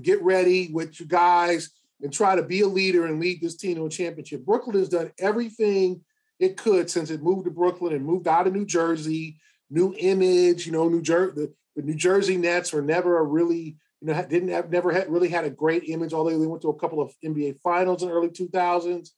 get 0.00 0.22
ready 0.22 0.70
with 0.72 1.00
you 1.00 1.06
guys, 1.06 1.70
and 2.00 2.12
try 2.12 2.36
to 2.36 2.42
be 2.44 2.60
a 2.60 2.68
leader 2.68 3.06
and 3.06 3.18
lead 3.18 3.40
this 3.40 3.56
team 3.56 3.74
to 3.74 3.86
a 3.86 3.90
championship. 3.90 4.46
Brooklyn 4.46 4.78
has 4.78 4.88
done 4.88 5.10
everything 5.18 6.02
it 6.38 6.56
could 6.56 6.88
since 6.88 7.10
it 7.10 7.20
moved 7.20 7.46
to 7.46 7.50
Brooklyn 7.50 7.94
and 7.94 8.06
moved 8.06 8.28
out 8.28 8.46
of 8.46 8.52
New 8.52 8.64
Jersey. 8.64 9.40
New 9.70 9.92
image, 9.98 10.66
you 10.66 10.72
know, 10.72 10.88
New 10.88 11.02
Jersey. 11.02 11.32
The, 11.34 11.54
the 11.74 11.82
New 11.82 11.96
Jersey 11.96 12.36
Nets 12.36 12.72
were 12.72 12.80
never 12.80 13.18
a 13.18 13.24
really, 13.24 13.76
you 14.00 14.08
know, 14.08 14.26
didn't 14.28 14.50
have 14.50 14.70
never 14.70 14.92
had 14.92 15.10
really 15.10 15.28
had 15.28 15.44
a 15.44 15.50
great 15.50 15.84
image. 15.88 16.12
Although 16.12 16.38
they 16.38 16.46
went 16.46 16.62
to 16.62 16.68
a 16.68 16.78
couple 16.78 17.00
of 17.00 17.12
NBA 17.24 17.60
finals 17.62 18.02
in 18.02 18.08
the 18.08 18.14
early 18.14 18.28
2000s, 18.28 19.10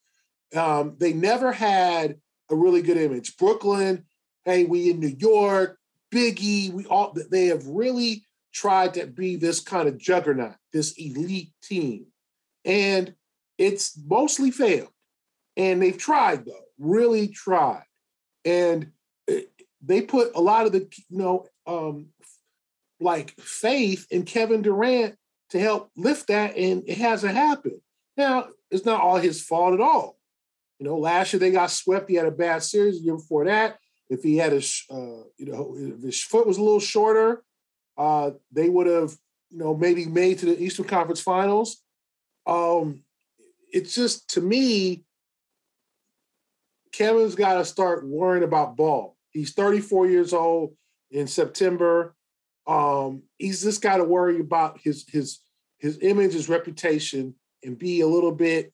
um, 0.55 0.95
they 0.99 1.13
never 1.13 1.51
had 1.51 2.15
a 2.49 2.55
really 2.55 2.81
good 2.81 2.97
image. 2.97 3.37
Brooklyn 3.37 4.05
hey, 4.45 4.65
we 4.65 4.89
in 4.89 4.99
New 4.99 5.15
York, 5.17 5.77
Biggie, 6.11 6.71
we 6.71 6.85
all 6.85 7.15
they 7.29 7.47
have 7.47 7.65
really 7.67 8.25
tried 8.51 8.95
to 8.95 9.05
be 9.05 9.35
this 9.35 9.59
kind 9.59 9.87
of 9.87 9.97
juggernaut, 9.97 10.55
this 10.73 10.93
elite 10.97 11.51
team. 11.61 12.07
And 12.65 13.13
it's 13.57 13.97
mostly 14.07 14.49
failed. 14.51 14.89
And 15.55 15.81
they've 15.81 15.97
tried 15.97 16.45
though, 16.45 16.65
really 16.79 17.27
tried. 17.27 17.83
And 18.43 18.91
they 19.81 20.01
put 20.01 20.31
a 20.35 20.41
lot 20.41 20.65
of 20.65 20.71
the, 20.71 20.87
you 21.09 21.17
know, 21.17 21.45
um, 21.67 22.07
like 22.99 23.31
faith 23.39 24.07
in 24.11 24.23
Kevin 24.23 24.61
Durant 24.61 25.15
to 25.51 25.59
help 25.59 25.89
lift 25.95 26.27
that, 26.27 26.55
and 26.55 26.83
it 26.87 26.97
hasn't 26.97 27.35
happened. 27.35 27.79
Now, 28.17 28.47
it's 28.69 28.85
not 28.85 29.01
all 29.01 29.17
his 29.17 29.41
fault 29.41 29.73
at 29.73 29.81
all. 29.81 30.17
You 30.79 30.87
know, 30.87 30.97
last 30.97 31.33
year 31.33 31.39
they 31.39 31.51
got 31.51 31.71
swept. 31.71 32.09
He 32.09 32.15
had 32.15 32.25
a 32.25 32.31
bad 32.31 32.63
series. 32.63 32.99
The 32.99 33.05
year 33.05 33.15
before 33.15 33.45
that, 33.45 33.77
if 34.09 34.23
he 34.23 34.37
had 34.37 34.51
his, 34.51 34.83
uh, 34.89 35.23
you 35.37 35.45
know, 35.45 35.75
if 35.77 36.01
his 36.01 36.21
foot 36.21 36.47
was 36.47 36.57
a 36.57 36.63
little 36.63 36.79
shorter, 36.79 37.43
uh, 37.97 38.31
they 38.51 38.69
would 38.69 38.87
have, 38.87 39.13
you 39.49 39.57
know, 39.57 39.75
maybe 39.75 40.05
made 40.05 40.39
to 40.39 40.45
the 40.45 40.61
Eastern 40.61 40.85
Conference 40.85 41.21
Finals. 41.21 41.83
Um, 42.45 43.03
it's 43.71 43.93
just 43.93 44.29
to 44.31 44.41
me, 44.41 45.03
Kevin's 46.91 47.35
got 47.35 47.55
to 47.55 47.65
start 47.65 48.07
worrying 48.07 48.43
about 48.43 48.75
ball. 48.75 49.15
He's 49.31 49.53
34 49.53 50.07
years 50.07 50.33
old 50.33 50.75
in 51.11 51.27
September. 51.27 52.15
Um, 52.69 53.23
he's 53.39 53.63
just 53.63 53.81
got 53.81 53.97
to 53.97 54.03
worry 54.03 54.39
about 54.39 54.79
his 54.83 55.05
his 55.09 55.39
his 55.79 55.97
image, 56.01 56.33
his 56.33 56.49
reputation, 56.49 57.33
and 57.63 57.77
be 57.77 58.01
a 58.01 58.07
little 58.07 58.31
bit 58.31 58.71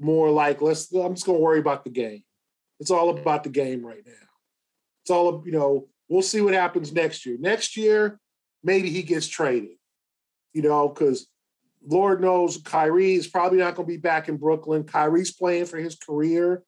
more 0.00 0.30
like 0.30 0.62
let's. 0.62 0.90
I'm 0.92 1.14
just 1.14 1.26
going 1.26 1.38
to 1.38 1.44
worry 1.44 1.58
about 1.58 1.84
the 1.84 1.90
game. 1.90 2.22
It's 2.80 2.90
all 2.90 3.10
about 3.10 3.44
the 3.44 3.50
game 3.50 3.84
right 3.84 4.02
now. 4.04 4.12
It's 5.02 5.10
all, 5.10 5.42
you 5.44 5.52
know, 5.52 5.88
we'll 6.08 6.22
see 6.22 6.40
what 6.40 6.54
happens 6.54 6.92
next 6.92 7.26
year. 7.26 7.36
Next 7.38 7.76
year, 7.76 8.18
maybe 8.62 8.88
he 8.88 9.02
gets 9.02 9.28
traded, 9.28 9.76
you 10.54 10.62
know, 10.62 10.88
because 10.88 11.26
Lord 11.86 12.22
knows 12.22 12.56
Kyrie 12.56 13.14
is 13.14 13.26
probably 13.26 13.58
not 13.58 13.74
going 13.74 13.86
to 13.86 13.92
be 13.92 13.98
back 13.98 14.30
in 14.30 14.38
Brooklyn. 14.38 14.84
Kyrie's 14.84 15.32
playing 15.32 15.66
for 15.66 15.76
his 15.76 15.96
career. 15.96 16.62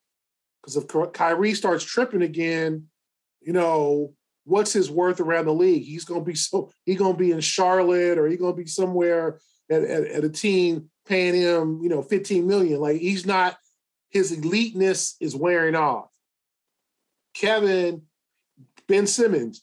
Because 0.62 0.76
if 0.76 1.12
Kyrie 1.12 1.54
starts 1.54 1.84
tripping 1.84 2.22
again, 2.22 2.88
you 3.40 3.52
know, 3.52 4.12
what's 4.46 4.72
his 4.72 4.90
worth 4.90 5.20
around 5.20 5.44
the 5.44 5.52
league? 5.52 5.84
He's 5.84 6.04
going 6.04 6.20
to 6.20 6.24
be 6.24 6.34
so, 6.34 6.70
he's 6.84 6.98
going 6.98 7.12
to 7.12 7.18
be 7.18 7.32
in 7.32 7.40
Charlotte 7.40 8.16
or 8.16 8.26
he's 8.26 8.38
going 8.38 8.54
to 8.54 8.62
be 8.62 8.68
somewhere 8.68 9.40
at, 9.70 9.82
at, 9.82 10.04
at 10.04 10.24
a 10.24 10.30
team 10.30 10.88
paying 11.06 11.34
him, 11.34 11.80
you 11.82 11.88
know, 11.88 12.00
15 12.00 12.46
million. 12.46 12.80
Like 12.80 12.98
he's 12.98 13.26
not, 13.26 13.56
his 14.10 14.32
eliteness 14.32 15.16
is 15.20 15.36
wearing 15.36 15.74
off. 15.74 16.08
Kevin 17.34 18.02
Ben 18.88 19.06
Simmons, 19.06 19.62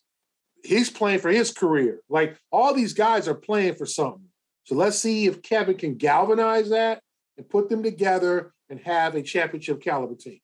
he's 0.63 0.89
playing 0.89 1.19
for 1.19 1.31
his 1.31 1.51
career. 1.51 2.01
Like 2.09 2.37
all 2.51 2.73
these 2.73 2.93
guys 2.93 3.27
are 3.27 3.33
playing 3.33 3.75
for 3.75 3.85
something. 3.85 4.27
So 4.65 4.75
let's 4.75 4.99
see 4.99 5.25
if 5.25 5.41
Kevin 5.41 5.77
can 5.77 5.95
galvanize 5.95 6.69
that 6.69 7.01
and 7.37 7.49
put 7.49 7.69
them 7.69 7.83
together 7.83 8.53
and 8.69 8.79
have 8.81 9.15
a 9.15 9.23
championship 9.23 9.81
caliber 9.81 10.15
team. 10.15 10.39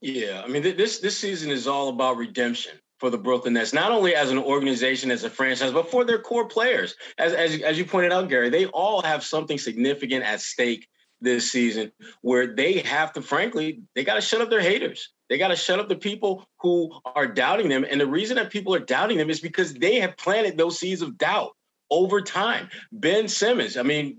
Yeah, 0.00 0.42
I 0.44 0.48
mean 0.48 0.62
this 0.62 1.00
this 1.00 1.18
season 1.18 1.50
is 1.50 1.66
all 1.66 1.88
about 1.88 2.18
redemption 2.18 2.78
for 2.98 3.10
the 3.10 3.18
Brooklyn 3.18 3.54
Nets, 3.54 3.72
not 3.72 3.92
only 3.92 4.14
as 4.14 4.30
an 4.30 4.38
organization, 4.38 5.10
as 5.10 5.24
a 5.24 5.30
franchise, 5.30 5.72
but 5.72 5.90
for 5.90 6.04
their 6.04 6.18
core 6.18 6.46
players. 6.46 6.94
As 7.18 7.32
as 7.32 7.60
as 7.62 7.78
you 7.78 7.84
pointed 7.84 8.12
out, 8.12 8.28
Gary, 8.28 8.50
they 8.50 8.66
all 8.66 9.02
have 9.02 9.24
something 9.24 9.58
significant 9.58 10.24
at 10.24 10.40
stake 10.40 10.88
this 11.20 11.50
season 11.50 11.92
where 12.22 12.54
they 12.54 12.78
have 12.80 13.12
to, 13.12 13.22
frankly, 13.22 13.82
they 13.94 14.04
got 14.04 14.14
to 14.14 14.20
shut 14.20 14.40
up 14.40 14.50
their 14.50 14.60
haters. 14.60 15.10
They 15.28 15.38
got 15.38 15.48
to 15.48 15.56
shut 15.56 15.80
up 15.80 15.88
the 15.88 15.96
people 15.96 16.46
who 16.60 16.92
are 17.04 17.26
doubting 17.26 17.68
them. 17.68 17.84
And 17.88 18.00
the 18.00 18.06
reason 18.06 18.36
that 18.36 18.50
people 18.50 18.74
are 18.74 18.80
doubting 18.80 19.18
them 19.18 19.30
is 19.30 19.40
because 19.40 19.74
they 19.74 20.00
have 20.00 20.16
planted 20.16 20.56
those 20.56 20.78
seeds 20.78 21.02
of 21.02 21.18
doubt 21.18 21.56
over 21.90 22.20
time. 22.20 22.68
Ben 22.92 23.28
Simmons, 23.28 23.76
I 23.76 23.82
mean, 23.82 24.18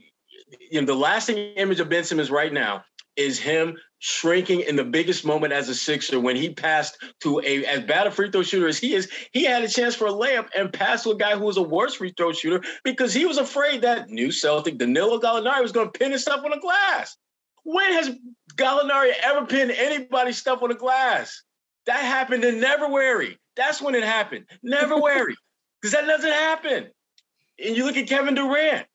you 0.72 0.82
know, 0.82 0.86
the 0.86 0.96
lasting 0.96 1.38
image 1.38 1.80
of 1.80 1.90
Ben 1.90 2.04
Simmons 2.04 2.32
right 2.32 2.52
now 2.52 2.84
is 3.20 3.38
him 3.38 3.78
shrinking 4.00 4.62
in 4.62 4.78
the 4.78 4.84
biggest 4.84 5.26
moment 5.26 5.54
as 5.54 5.68
a 5.70 5.76
Sixer 5.76 6.20
when 6.20 6.38
he 6.38 6.54
passed 6.54 6.98
to 7.22 7.42
a 7.42 7.66
as 7.66 7.84
bad 7.84 8.08
a 8.08 8.12
free 8.12 8.32
throw 8.32 8.44
shooter 8.44 8.68
as 8.68 8.80
he 8.80 8.96
is. 8.96 9.10
He 9.34 9.44
had 9.44 9.64
a 9.64 9.68
chance 9.68 9.94
for 9.94 10.08
a 10.08 10.12
layup 10.12 10.48
and 10.58 10.72
passed 10.72 11.04
to 11.04 11.12
a 11.12 11.18
guy 11.18 11.36
who 11.38 11.46
was 11.46 11.58
a 11.58 11.62
worse 11.62 11.96
free 11.96 12.14
throw 12.16 12.32
shooter 12.32 12.64
because 12.84 13.14
he 13.14 13.26
was 13.26 13.38
afraid 13.38 13.82
that 13.82 14.10
new 14.10 14.32
Celtic 14.32 14.78
Danilo 14.78 15.20
Gallinari 15.20 15.62
was 15.62 15.74
going 15.74 15.92
to 15.92 16.00
pin 16.00 16.14
his 16.14 16.22
stuff 16.22 16.44
on 16.46 16.52
the 16.52 16.60
glass. 16.60 17.18
When 17.64 17.92
has 17.94 18.10
Gallinari 18.56 19.12
ever 19.22 19.46
pinned 19.46 19.72
anybody's 19.72 20.38
stuff 20.38 20.64
on 20.64 20.70
the 20.70 20.76
glass? 20.76 21.44
That 21.86 22.00
happened 22.00 22.46
in 22.46 22.62
Neverwary. 22.62 23.38
That's 23.56 23.82
when 23.82 23.96
it 23.96 24.04
happened. 24.04 24.46
Neverwary. 24.64 25.36
Because 25.82 25.94
that 25.94 26.08
doesn't 26.08 26.30
happen. 26.30 26.90
And 27.66 27.78
you 27.78 27.86
look 27.86 27.96
at 27.96 28.08
Kevin 28.08 28.36
Durant. 28.36 28.86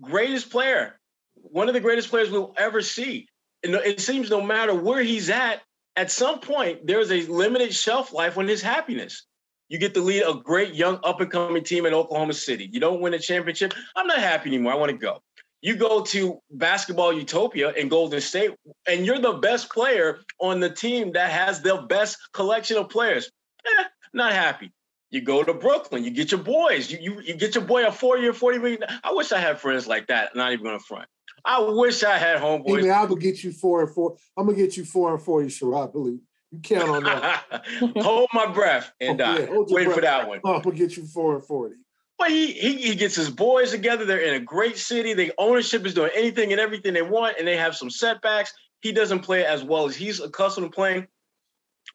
greatest 0.00 0.50
player, 0.50 0.98
one 1.34 1.68
of 1.68 1.74
the 1.74 1.80
greatest 1.80 2.08
players 2.08 2.30
we'll 2.30 2.54
ever 2.56 2.80
see. 2.80 3.28
It 3.62 4.00
seems 4.00 4.30
no 4.30 4.40
matter 4.40 4.74
where 4.74 5.02
he's 5.02 5.30
at, 5.30 5.62
at 5.96 6.10
some 6.10 6.40
point, 6.40 6.86
there's 6.86 7.10
a 7.10 7.22
limited 7.22 7.74
shelf 7.74 8.12
life 8.12 8.38
on 8.38 8.48
his 8.48 8.62
happiness. 8.62 9.26
You 9.68 9.78
get 9.78 9.94
to 9.94 10.00
lead 10.00 10.22
a 10.22 10.34
great 10.34 10.74
young 10.74 10.98
up 11.04 11.20
and 11.20 11.30
coming 11.30 11.62
team 11.62 11.86
in 11.86 11.94
Oklahoma 11.94 12.32
City. 12.32 12.68
You 12.72 12.80
don't 12.80 13.00
win 13.00 13.14
a 13.14 13.18
championship. 13.18 13.74
I'm 13.94 14.06
not 14.06 14.18
happy 14.18 14.50
anymore. 14.50 14.72
I 14.72 14.76
want 14.76 14.90
to 14.90 14.96
go. 14.96 15.22
You 15.62 15.76
go 15.76 16.02
to 16.04 16.40
basketball 16.50 17.12
utopia 17.12 17.72
in 17.72 17.88
Golden 17.88 18.20
State, 18.20 18.52
and 18.88 19.04
you're 19.04 19.18
the 19.18 19.34
best 19.34 19.70
player 19.70 20.20
on 20.40 20.58
the 20.58 20.70
team 20.70 21.12
that 21.12 21.30
has 21.30 21.60
the 21.60 21.84
best 21.88 22.16
collection 22.32 22.78
of 22.78 22.88
players. 22.88 23.30
Eh, 23.66 23.84
not 24.14 24.32
happy. 24.32 24.72
You 25.10 25.20
go 25.20 25.42
to 25.42 25.52
Brooklyn, 25.52 26.04
you 26.04 26.10
get 26.10 26.30
your 26.30 26.40
boys, 26.40 26.90
you, 26.90 26.98
you, 27.00 27.20
you 27.20 27.34
get 27.34 27.54
your 27.54 27.64
boy 27.64 27.84
a 27.84 27.92
four 27.92 28.16
year, 28.16 28.32
40 28.32 28.58
million. 28.58 28.84
I 29.04 29.12
wish 29.12 29.32
I 29.32 29.38
had 29.38 29.60
friends 29.60 29.86
like 29.86 30.06
that, 30.06 30.34
not 30.34 30.52
even 30.52 30.64
gonna 30.64 30.78
front. 30.78 31.08
I 31.44 31.60
wish 31.60 32.02
I 32.02 32.18
had 32.18 32.40
homeboys. 32.40 32.82
Hey, 32.82 32.90
I'm 32.90 33.08
gonna 33.08 33.20
get 33.20 33.42
you 33.42 33.52
four 33.52 33.82
and 33.82 33.90
four. 33.94 34.16
I'm 34.36 34.46
gonna 34.46 34.58
get 34.58 34.76
you 34.76 34.84
four 34.84 35.12
and 35.14 35.22
forty, 35.22 35.48
sure 35.48 35.76
I 35.76 35.86
believe. 35.86 36.20
You 36.50 36.58
count 36.60 36.90
on 36.90 37.04
that. 37.04 37.64
hold 37.96 38.28
my 38.32 38.46
breath 38.46 38.92
and 39.00 39.20
oh, 39.20 39.38
yeah, 39.38 39.46
wait 39.50 39.84
breath. 39.84 39.94
for 39.94 40.00
that 40.00 40.28
one. 40.28 40.40
Oh, 40.44 40.54
I'm 40.54 40.62
gonna 40.62 40.76
get 40.76 40.96
you 40.96 41.06
four 41.06 41.36
and 41.36 41.44
forty. 41.44 41.76
But 42.18 42.30
he, 42.30 42.52
he 42.52 42.76
he 42.76 42.94
gets 42.96 43.16
his 43.16 43.30
boys 43.30 43.70
together. 43.70 44.04
They're 44.04 44.18
in 44.18 44.34
a 44.34 44.44
great 44.44 44.76
city. 44.76 45.14
The 45.14 45.32
ownership 45.38 45.86
is 45.86 45.94
doing 45.94 46.10
anything 46.14 46.52
and 46.52 46.60
everything 46.60 46.92
they 46.92 47.02
want, 47.02 47.36
and 47.38 47.46
they 47.46 47.56
have 47.56 47.76
some 47.76 47.88
setbacks. 47.88 48.52
He 48.82 48.92
doesn't 48.92 49.20
play 49.20 49.44
as 49.44 49.62
well 49.62 49.86
as 49.86 49.94
he's 49.94 50.20
accustomed 50.20 50.66
to 50.66 50.74
playing. 50.74 51.06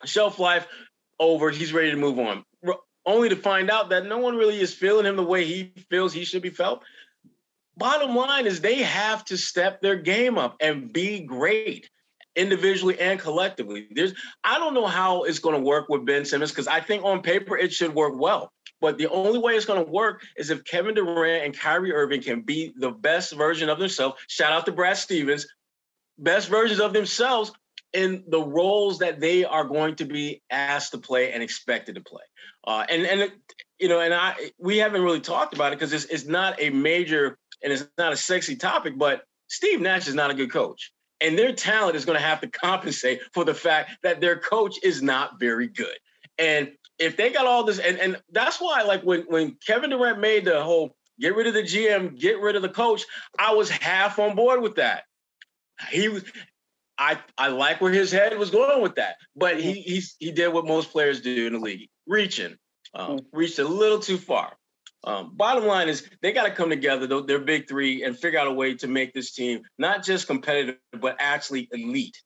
Shelf 0.03 0.39
life 0.39 0.67
over. 1.19 1.51
He's 1.51 1.73
ready 1.73 1.91
to 1.91 1.97
move 1.97 2.19
on. 2.19 2.43
Only 3.05 3.29
to 3.29 3.35
find 3.35 3.69
out 3.69 3.89
that 3.89 4.07
no 4.07 4.17
one 4.17 4.35
really 4.35 4.59
is 4.59 4.73
feeling 4.73 5.05
him 5.05 5.15
the 5.15 5.23
way 5.23 5.45
he 5.45 5.71
feels 5.91 6.11
he 6.11 6.25
should 6.25 6.41
be 6.41 6.49
felt. 6.49 6.81
Bottom 7.77 8.15
line 8.15 8.47
is 8.47 8.61
they 8.61 8.83
have 8.83 9.25
to 9.25 9.37
step 9.37 9.81
their 9.81 9.95
game 9.95 10.37
up 10.37 10.55
and 10.61 10.91
be 10.91 11.21
great 11.21 11.89
individually 12.35 12.99
and 12.99 13.19
collectively. 13.19 13.87
There's 13.91 14.13
I 14.43 14.59
don't 14.59 14.73
know 14.73 14.87
how 14.87 15.23
it's 15.23 15.39
going 15.39 15.55
to 15.55 15.61
work 15.61 15.89
with 15.89 16.05
Ben 16.05 16.25
Simmons 16.25 16.51
because 16.51 16.67
I 16.67 16.79
think 16.79 17.03
on 17.03 17.21
paper 17.21 17.57
it 17.57 17.73
should 17.73 17.93
work 17.93 18.13
well. 18.17 18.51
But 18.81 18.97
the 18.97 19.07
only 19.09 19.39
way 19.39 19.55
it's 19.55 19.65
going 19.65 19.83
to 19.83 19.89
work 19.89 20.21
is 20.37 20.49
if 20.49 20.63
Kevin 20.65 20.95
Durant 20.95 21.45
and 21.45 21.57
Kyrie 21.57 21.93
Irving 21.93 22.21
can 22.21 22.41
be 22.41 22.73
the 22.77 22.91
best 22.91 23.33
version 23.33 23.69
of 23.69 23.79
themselves. 23.79 24.21
Shout 24.27 24.51
out 24.51 24.65
to 24.65 24.71
Brad 24.71 24.97
Stevens, 24.97 25.47
best 26.17 26.49
versions 26.49 26.79
of 26.79 26.93
themselves 26.93 27.51
in 27.93 28.25
the 28.27 28.41
roles 28.41 28.99
that 28.99 29.21
they 29.21 29.45
are 29.45 29.63
going 29.63 29.95
to 29.95 30.05
be 30.05 30.41
asked 30.49 30.91
to 30.91 30.97
play 30.97 31.31
and 31.31 31.41
expected 31.41 31.95
to 31.95 32.01
play. 32.01 32.23
Uh, 32.67 32.85
and 32.89 33.05
and 33.05 33.31
you 33.79 33.87
know, 33.87 34.01
and 34.01 34.13
I 34.13 34.35
we 34.57 34.77
haven't 34.77 35.03
really 35.03 35.21
talked 35.21 35.53
about 35.53 35.71
it 35.71 35.79
because 35.79 35.93
it's 35.93 36.05
it's 36.05 36.25
not 36.25 36.61
a 36.61 36.69
major 36.69 37.37
and 37.65 37.73
it's 37.73 37.85
not 37.97 38.13
a 38.13 38.17
sexy 38.17 38.55
topic, 38.55 38.97
but 38.97 39.23
Steve 39.47 39.81
Nash 39.81 40.07
is 40.07 40.15
not 40.15 40.31
a 40.31 40.33
good 40.33 40.51
coach 40.51 40.93
and 41.21 41.37
their 41.37 41.53
talent 41.53 41.95
is 41.95 42.05
going 42.05 42.17
to 42.17 42.23
have 42.23 42.41
to 42.41 42.47
compensate 42.63 43.21
for 43.33 43.43
the 43.43 43.53
fact 43.53 43.91
that 44.03 44.21
their 44.21 44.37
coach 44.37 44.77
is 44.83 45.01
not 45.01 45.39
very 45.39 45.67
good. 45.67 45.97
And 46.37 46.71
if 46.99 47.17
they 47.17 47.31
got 47.31 47.45
all 47.45 47.63
this, 47.63 47.79
and, 47.79 47.97
and 47.99 48.21
that's 48.31 48.59
why, 48.59 48.83
like 48.83 49.03
when 49.03 49.21
when 49.21 49.57
Kevin 49.65 49.89
Durant 49.89 50.19
made 50.19 50.45
the 50.45 50.61
whole 50.61 50.95
get 51.19 51.35
rid 51.35 51.47
of 51.47 51.53
the 51.53 51.63
GM, 51.63 52.19
get 52.19 52.39
rid 52.39 52.55
of 52.55 52.61
the 52.61 52.69
coach, 52.69 53.03
I 53.39 53.53
was 53.53 53.69
half 53.69 54.19
on 54.19 54.35
board 54.35 54.61
with 54.61 54.75
that. 54.75 55.03
He 55.89 56.09
was. 56.09 56.23
I, 56.97 57.19
I 57.37 57.49
like 57.49 57.81
where 57.81 57.91
his 57.91 58.09
head 58.09 58.37
was 58.37 58.51
going 58.51 58.81
with 58.81 58.95
that, 58.95 59.17
but 59.35 59.59
he 59.59 59.73
he's, 59.73 60.15
he 60.17 60.31
did 60.31 60.47
what 60.53 60.65
most 60.65 60.91
players 60.91 61.19
do 61.19 61.45
in 61.45 61.51
the 61.51 61.59
league, 61.59 61.89
reaching, 62.07 62.55
um, 62.93 63.17
mm. 63.17 63.25
reached 63.33 63.59
a 63.59 63.67
little 63.67 63.99
too 63.99 64.17
far. 64.17 64.55
Um, 65.05 65.31
bottom 65.35 65.65
line 65.65 65.87
is 65.87 66.09
they 66.21 66.33
got 66.33 66.45
to 66.45 66.51
come 66.51 66.69
together, 66.69 67.05
though, 67.05 67.21
their 67.21 67.39
big 67.39 67.67
three, 67.67 68.03
and 68.03 68.17
figure 68.17 68.39
out 68.39 68.47
a 68.47 68.51
way 68.51 68.73
to 68.75 68.87
make 68.87 69.13
this 69.13 69.31
team 69.31 69.61
not 69.77 70.03
just 70.03 70.25
competitive, 70.25 70.77
but 70.99 71.15
actually 71.19 71.69
elite. 71.71 72.21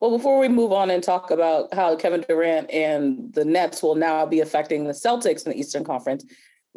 Well, 0.00 0.10
before 0.16 0.38
we 0.38 0.48
move 0.48 0.72
on 0.72 0.90
and 0.90 1.02
talk 1.02 1.30
about 1.30 1.72
how 1.74 1.96
Kevin 1.96 2.24
Durant 2.28 2.70
and 2.70 3.32
the 3.34 3.44
Nets 3.44 3.82
will 3.82 3.94
now 3.94 4.24
be 4.26 4.40
affecting 4.40 4.84
the 4.84 4.92
Celtics 4.92 5.44
in 5.44 5.52
the 5.52 5.58
Eastern 5.58 5.84
Conference, 5.84 6.24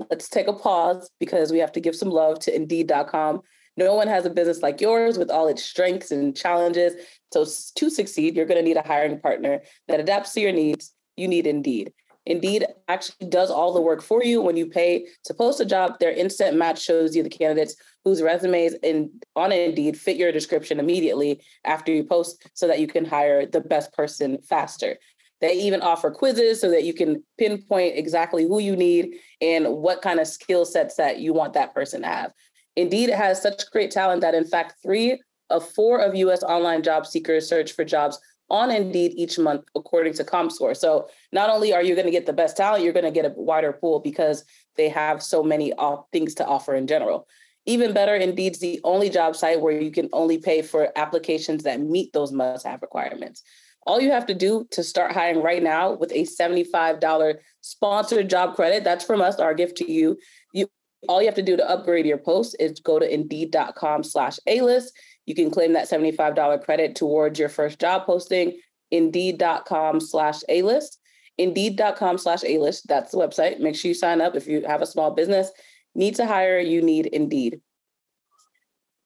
let's 0.09 0.27
take 0.27 0.47
a 0.47 0.53
pause 0.53 1.09
because 1.19 1.51
we 1.51 1.59
have 1.59 1.71
to 1.73 1.79
give 1.79 1.95
some 1.95 2.09
love 2.09 2.39
to 2.39 2.55
Indeed.com. 2.55 3.41
No 3.75 3.95
one 3.95 4.07
has 4.07 4.25
a 4.25 4.29
business 4.29 4.61
like 4.61 4.81
yours 4.81 5.17
with 5.17 5.29
all 5.29 5.47
its 5.47 5.63
strengths 5.63 6.11
and 6.11 6.35
challenges. 6.35 6.93
So, 7.33 7.45
to 7.75 7.89
succeed, 7.89 8.35
you're 8.35 8.45
going 8.45 8.59
to 8.59 8.63
need 8.63 8.77
a 8.77 8.87
hiring 8.87 9.19
partner 9.19 9.61
that 9.87 9.99
adapts 9.99 10.33
to 10.33 10.41
your 10.41 10.51
needs. 10.51 10.91
You 11.17 11.27
need 11.27 11.47
Indeed. 11.47 11.93
Indeed 12.25 12.65
actually 12.87 13.27
does 13.27 13.51
all 13.51 13.73
the 13.73 13.81
work 13.81 14.01
for 14.01 14.23
you. 14.23 14.41
When 14.41 14.55
you 14.55 14.67
pay 14.67 15.07
to 15.25 15.33
post 15.33 15.59
a 15.59 15.65
job, 15.65 15.99
their 15.99 16.11
instant 16.11 16.57
match 16.57 16.81
shows 16.81 17.15
you 17.15 17.23
the 17.23 17.29
candidates 17.29 17.75
whose 18.05 18.21
resumes 18.21 18.73
in 18.81 19.11
on 19.35 19.51
Indeed 19.51 19.97
fit 19.97 20.17
your 20.17 20.31
description 20.31 20.79
immediately 20.79 21.41
after 21.65 21.91
you 21.91 22.03
post 22.03 22.49
so 22.53 22.67
that 22.67 22.79
you 22.79 22.87
can 22.87 23.05
hire 23.05 23.45
the 23.45 23.61
best 23.61 23.93
person 23.93 24.37
faster. 24.41 24.97
They 25.41 25.53
even 25.53 25.81
offer 25.81 26.09
quizzes 26.09 26.61
so 26.61 26.69
that 26.71 26.85
you 26.85 26.93
can 26.93 27.21
pinpoint 27.37 27.97
exactly 27.97 28.43
who 28.43 28.59
you 28.59 28.77
need 28.77 29.15
and 29.41 29.67
what 29.67 30.01
kind 30.01 30.21
of 30.21 30.27
skill 30.27 30.63
sets 30.63 30.95
that 30.95 31.19
you 31.19 31.33
want 31.33 31.53
that 31.53 31.73
person 31.73 32.01
to 32.03 32.07
have. 32.07 32.33
Indeed, 32.77 33.09
has 33.09 33.41
such 33.41 33.69
great 33.71 33.91
talent 33.91 34.21
that 34.21 34.35
in 34.35 34.45
fact, 34.45 34.75
three 34.81 35.21
of 35.49 35.67
four 35.69 35.99
of 35.99 36.15
US 36.15 36.43
online 36.43 36.81
job 36.81 37.05
seekers 37.05 37.47
search 37.49 37.73
for 37.73 37.83
jobs 37.83 38.19
on 38.49 38.71
Indeed 38.71 39.13
each 39.15 39.39
month, 39.39 39.63
according 39.75 40.13
to 40.13 40.23
ComScore. 40.23 40.75
So 40.75 41.09
not 41.31 41.49
only 41.49 41.73
are 41.73 41.83
you 41.83 41.95
going 41.95 42.05
to 42.05 42.11
get 42.11 42.25
the 42.25 42.33
best 42.33 42.57
talent, 42.57 42.83
you're 42.83 42.93
going 42.93 43.05
to 43.05 43.11
get 43.11 43.25
a 43.25 43.33
wider 43.35 43.73
pool 43.73 43.99
because 43.99 44.43
they 44.75 44.89
have 44.89 45.23
so 45.23 45.43
many 45.43 45.73
things 46.11 46.35
to 46.35 46.45
offer 46.45 46.75
in 46.75 46.87
general. 46.87 47.27
Even 47.65 47.93
better, 47.93 48.15
Indeed's 48.15 48.59
the 48.59 48.81
only 48.83 49.09
job 49.09 49.35
site 49.35 49.61
where 49.61 49.79
you 49.79 49.91
can 49.91 50.09
only 50.11 50.37
pay 50.37 50.61
for 50.61 50.91
applications 50.97 51.63
that 51.63 51.79
meet 51.79 52.11
those 52.11 52.31
must 52.31 52.65
have 52.65 52.81
requirements. 52.81 53.41
All 53.85 54.01
you 54.01 54.11
have 54.11 54.25
to 54.27 54.33
do 54.33 54.67
to 54.71 54.83
start 54.83 55.13
hiring 55.13 55.41
right 55.41 55.63
now 55.63 55.93
with 55.93 56.11
a 56.11 56.23
$75 56.23 57.35
sponsored 57.61 58.29
job 58.29 58.55
credit, 58.55 58.83
that's 58.83 59.03
from 59.05 59.21
us, 59.21 59.39
our 59.39 59.53
gift 59.53 59.77
to 59.77 59.91
you. 59.91 60.17
You 60.53 60.67
all 61.09 61.21
you 61.21 61.27
have 61.27 61.35
to 61.35 61.41
do 61.41 61.57
to 61.57 61.69
upgrade 61.69 62.05
your 62.05 62.17
post 62.17 62.55
is 62.59 62.79
go 62.79 62.97
to 62.97 63.13
indeed.com 63.13 64.03
slash 64.03 64.39
A-list 64.47 64.93
you 65.25 65.35
can 65.35 65.51
claim 65.51 65.73
that 65.73 65.89
$75 65.89 66.63
credit 66.63 66.95
towards 66.95 67.39
your 67.39 67.49
first 67.49 67.79
job 67.79 68.05
posting. 68.05 68.59
Indeed.com 68.91 69.99
slash 69.99 70.41
A 70.49 70.61
list. 70.61 70.99
Indeed.com 71.37 72.17
slash 72.17 72.43
A 72.43 72.57
list. 72.57 72.87
That's 72.87 73.11
the 73.11 73.17
website. 73.17 73.59
Make 73.59 73.75
sure 73.75 73.89
you 73.89 73.95
sign 73.95 74.21
up 74.21 74.35
if 74.35 74.47
you 74.47 74.63
have 74.67 74.81
a 74.81 74.85
small 74.85 75.11
business. 75.11 75.49
Need 75.95 76.15
to 76.15 76.25
hire, 76.25 76.59
you 76.59 76.81
need 76.81 77.07
Indeed. 77.07 77.61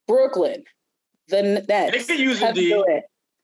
Brooklyn, 0.07 0.63
the 1.27 1.65
Nets. 1.67 2.07
They 2.07 2.15
can 2.15 2.19
use 2.19 2.41
Indeed. 2.41 2.83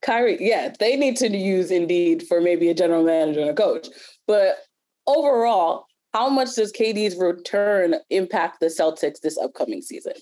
Kyrie, 0.01 0.37
yeah, 0.39 0.73
they 0.79 0.97
need 0.97 1.15
to 1.17 1.29
use 1.29 1.71
Indeed 1.71 2.27
for 2.27 2.41
maybe 2.41 2.69
a 2.69 2.73
general 2.73 3.03
manager 3.03 3.39
and 3.39 3.49
a 3.49 3.53
coach. 3.53 3.87
But 4.27 4.57
overall, 5.07 5.85
how 6.13 6.29
much 6.29 6.55
does 6.55 6.73
KD's 6.73 7.15
return 7.15 7.95
impact 8.09 8.59
the 8.59 8.67
Celtics 8.67 9.21
this 9.21 9.37
upcoming 9.37 9.81
season? 9.81 10.13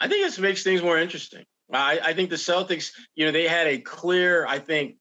I 0.00 0.08
think 0.08 0.24
this 0.24 0.38
makes 0.38 0.62
things 0.62 0.82
more 0.82 0.98
interesting. 0.98 1.44
I, 1.72 2.00
I 2.02 2.12
think 2.12 2.30
the 2.30 2.36
Celtics, 2.36 2.90
you 3.14 3.24
know, 3.24 3.32
they 3.32 3.48
had 3.48 3.66
a 3.66 3.78
clear, 3.78 4.46
I 4.46 4.58
think, 4.58 4.96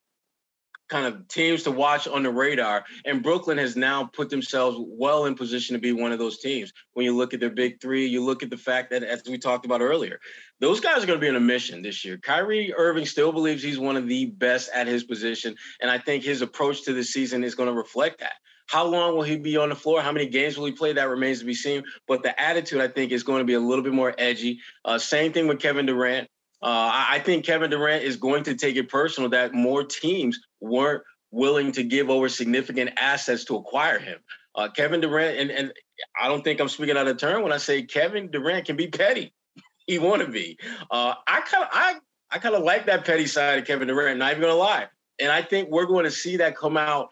kind 0.90 1.06
of 1.08 1.28
teams 1.28 1.64
to 1.64 1.72
watch 1.72 2.08
on 2.08 2.24
the 2.24 2.30
radar. 2.30 2.86
And 3.06 3.24
Brooklyn 3.24 3.58
has 3.58 3.76
now 3.76 4.06
put 4.06 4.30
themselves 4.30 4.78
well 4.80 5.26
in 5.26 5.36
position 5.36 5.74
to 5.74 5.80
be 5.80 5.92
one 5.92 6.12
of 6.12 6.20
those 6.20 6.40
teams. 6.40 6.72
When 6.94 7.06
you 7.06 7.16
look 7.16 7.34
at 7.34 7.40
their 7.40 7.50
big 7.50 7.82
three, 7.82 8.06
you 8.06 8.24
look 8.24 8.44
at 8.44 8.50
the 8.50 8.58
fact 8.58 8.92
that, 8.92 9.02
as 9.02 9.24
we 9.28 9.38
talked 9.38 9.66
about 9.66 9.82
earlier, 9.82 10.20
those 10.60 10.80
guys 10.80 11.04
are 11.04 11.08
going 11.08 11.20
to 11.20 11.24
be 11.24 11.30
on 11.30 11.36
a 11.36 11.40
mission 11.40 11.82
this 11.82 12.06
year. 12.06 12.18
Kyrie 12.18 12.74
Irving 12.74 13.06
still 13.06 13.32
believes 13.32 13.64
he's 13.64 13.80
one 13.80 13.98
of 13.98 14.08
the 14.08 14.26
best 14.26 14.70
at 14.74 14.88
his 14.88 15.04
position. 15.04 15.56
And 15.82 15.90
I 15.90 15.98
think 15.98 16.24
his 16.24 16.42
approach 16.42 16.84
to 16.84 16.94
the 16.94 17.04
season 17.04 17.44
is 17.44 17.56
going 17.56 17.70
to 17.70 17.76
reflect 17.76 18.20
that. 18.20 18.34
How 18.68 18.86
long 18.86 19.16
will 19.16 19.24
he 19.24 19.38
be 19.38 19.58
on 19.58 19.70
the 19.70 19.76
floor? 19.76 20.02
How 20.02 20.12
many 20.12 20.28
games 20.28 20.58
will 20.58 20.66
he 20.66 20.72
play? 20.72 20.94
That 20.94 21.10
remains 21.10 21.40
to 21.40 21.46
be 21.46 21.54
seen. 21.54 21.84
But 22.08 22.24
the 22.24 22.40
attitude, 22.40 22.82
I 22.82 22.88
think, 22.88 23.12
is 23.12 23.24
going 23.24 23.40
to 23.40 23.46
be 23.46 23.54
a 23.54 23.60
little 23.60 23.84
bit 23.84 23.94
more 23.94 24.14
edgy. 24.18 24.60
Uh, 24.86 24.98
same 24.98 25.34
thing 25.34 25.48
with 25.48 25.60
Kevin 25.60 25.86
Durant. 25.86 26.28
Uh, 26.62 26.92
I 27.10 27.20
think 27.20 27.46
Kevin 27.46 27.70
Durant 27.70 28.04
is 28.04 28.16
going 28.16 28.44
to 28.44 28.56
take 28.56 28.78
it 28.78 28.88
personal 28.88 29.30
that 29.32 29.54
more 29.54 29.84
teams 29.84 30.40
weren't 30.62 31.04
willing 31.30 31.74
to 31.74 31.84
give 31.84 32.10
over 32.10 32.30
significant 32.30 32.92
assets 32.98 33.44
to 33.46 33.58
acquire 33.58 34.00
him. 34.00 34.20
Uh, 34.56 34.70
Kevin 34.70 35.02
Durant, 35.02 35.40
and, 35.40 35.52
and 35.52 35.74
I 36.20 36.28
don't 36.28 36.44
think 36.44 36.62
I'm 36.62 36.70
speaking 36.70 36.96
out 36.96 37.08
of 37.08 37.18
turn 37.18 37.42
when 37.44 37.52
I 37.52 37.58
say 37.58 37.84
Kevin 37.84 38.32
Durant 38.32 38.66
can 38.66 38.76
be 38.78 38.88
petty. 38.88 39.34
he 39.88 40.00
want 40.00 40.22
to 40.22 40.28
be. 40.30 40.58
Uh, 40.90 41.16
I 41.28 41.42
kind 41.42 41.64
of 41.64 41.70
I 41.74 41.96
I 42.32 42.40
kind 42.40 42.56
of 42.56 42.64
like 42.64 42.86
that 42.86 43.04
petty 43.04 43.26
side 43.26 43.60
of 43.60 43.66
Kevin 43.66 43.88
Durant. 43.88 44.20
Not 44.20 44.32
even 44.32 44.42
gonna 44.42 44.54
lie, 44.54 44.88
and 45.20 45.32
I 45.32 45.42
think 45.42 45.70
we're 45.70 45.86
going 45.86 46.06
to 46.06 46.12
see 46.12 46.38
that 46.38 46.56
come 46.56 46.78
out 46.78 47.10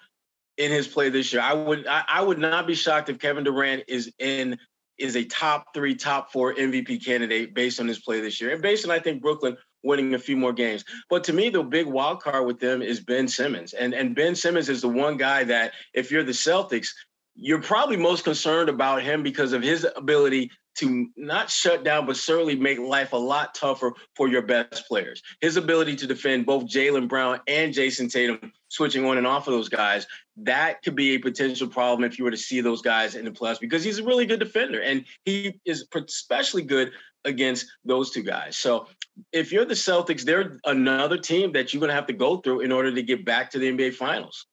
in 0.58 0.72
his 0.72 0.88
play 0.88 1.10
this 1.10 1.32
year. 1.34 1.42
I 1.42 1.54
would 1.54 1.88
I, 1.88 2.04
I 2.08 2.22
would 2.22 2.40
not 2.40 2.68
be 2.68 2.76
shocked 2.76 3.10
if 3.10 3.20
Kevin 3.20 3.44
Durant 3.44 3.84
is 3.88 4.12
in 4.20 4.58
is 4.98 5.16
a 5.16 5.24
top 5.26 5.74
three, 5.74 5.96
top 5.96 6.32
four 6.32 6.54
MVP 6.54 7.04
candidate 7.04 7.56
based 7.56 7.80
on 7.80 7.88
his 7.88 8.00
play 8.00 8.22
this 8.22 8.40
year, 8.40 8.52
and 8.54 8.62
based 8.62 8.86
on 8.86 8.92
I 8.92 9.00
think 9.00 9.22
Brooklyn 9.22 9.58
winning 9.84 10.14
a 10.14 10.20
few 10.20 10.38
more 10.38 10.54
games. 10.54 10.86
But 11.10 11.24
to 11.26 11.34
me, 11.34 11.50
the 11.50 11.64
big 11.64 11.88
wild 11.88 12.22
card 12.22 12.46
with 12.46 12.60
them 12.60 12.82
is 12.82 13.00
Ben 13.00 13.28
Simmons, 13.28 13.74
and 13.74 13.94
and 13.94 14.16
Ben 14.16 14.36
Simmons 14.36 14.70
is 14.70 14.82
the 14.82 14.90
one 14.90 15.18
guy 15.18 15.44
that 15.46 15.74
if 15.94 16.12
you're 16.12 16.24
the 16.24 16.32
Celtics, 16.32 16.90
you're 17.36 17.62
probably 17.62 17.98
most 17.98 18.24
concerned 18.24 18.70
about 18.70 19.02
him 19.02 19.24
because 19.24 19.54
of 19.54 19.64
his 19.64 19.88
ability 19.96 20.52
to 20.78 21.08
not 21.18 21.50
shut 21.50 21.84
down, 21.84 22.06
but 22.06 22.16
certainly 22.16 22.56
make 22.56 22.80
life 22.80 23.14
a 23.14 23.18
lot 23.18 23.54
tougher 23.54 23.94
for 24.16 24.28
your 24.28 24.42
best 24.42 24.88
players. 24.88 25.22
His 25.42 25.58
ability 25.58 25.96
to 25.98 26.08
defend 26.08 26.46
both 26.46 26.66
Jaylen 26.66 27.10
Brown 27.10 27.42
and 27.48 27.74
Jayson 27.74 28.10
Tatum, 28.10 28.54
switching 28.72 29.06
on 29.06 29.18
and 29.18 29.28
off 29.28 29.48
of 29.48 29.54
those 29.54 29.70
guys, 29.70 30.08
that 30.38 30.82
could 30.82 30.96
be 30.96 31.12
a 31.12 31.18
potential 31.20 31.68
problem 31.68 32.10
if 32.10 32.18
you 32.18 32.24
were 32.24 32.32
to 32.32 32.38
see 32.38 32.62
those 32.62 32.82
guys 32.82 33.16
in 33.16 33.26
the 33.26 33.32
playoffs 33.32 33.60
because 33.60 33.84
he's 33.84 34.00
a 34.00 34.04
really 34.04 34.26
good 34.26 34.40
defender 34.40 34.82
and 34.82 35.06
he 35.26 35.60
is 35.66 35.86
especially 35.94 36.64
good 36.64 36.92
against 37.26 37.68
those 37.84 38.12
two 38.12 38.24
guys. 38.24 38.58
So 38.58 38.88
if 39.34 39.52
you're 39.52 39.66
the 39.66 39.74
Celtics, 39.74 40.24
they're 40.24 40.58
another 40.66 41.18
team 41.18 41.52
that 41.52 41.74
you're 41.74 41.82
going 41.82 41.90
to 41.90 41.96
have 41.96 42.08
to 42.08 42.14
go 42.14 42.38
through 42.38 42.62
in 42.62 42.72
order 42.72 42.94
to 42.96 43.04
get 43.04 43.26
back 43.26 43.52
to 43.52 43.60
the 43.60 43.72
NBA 43.72 43.94
Finals. 43.94 44.48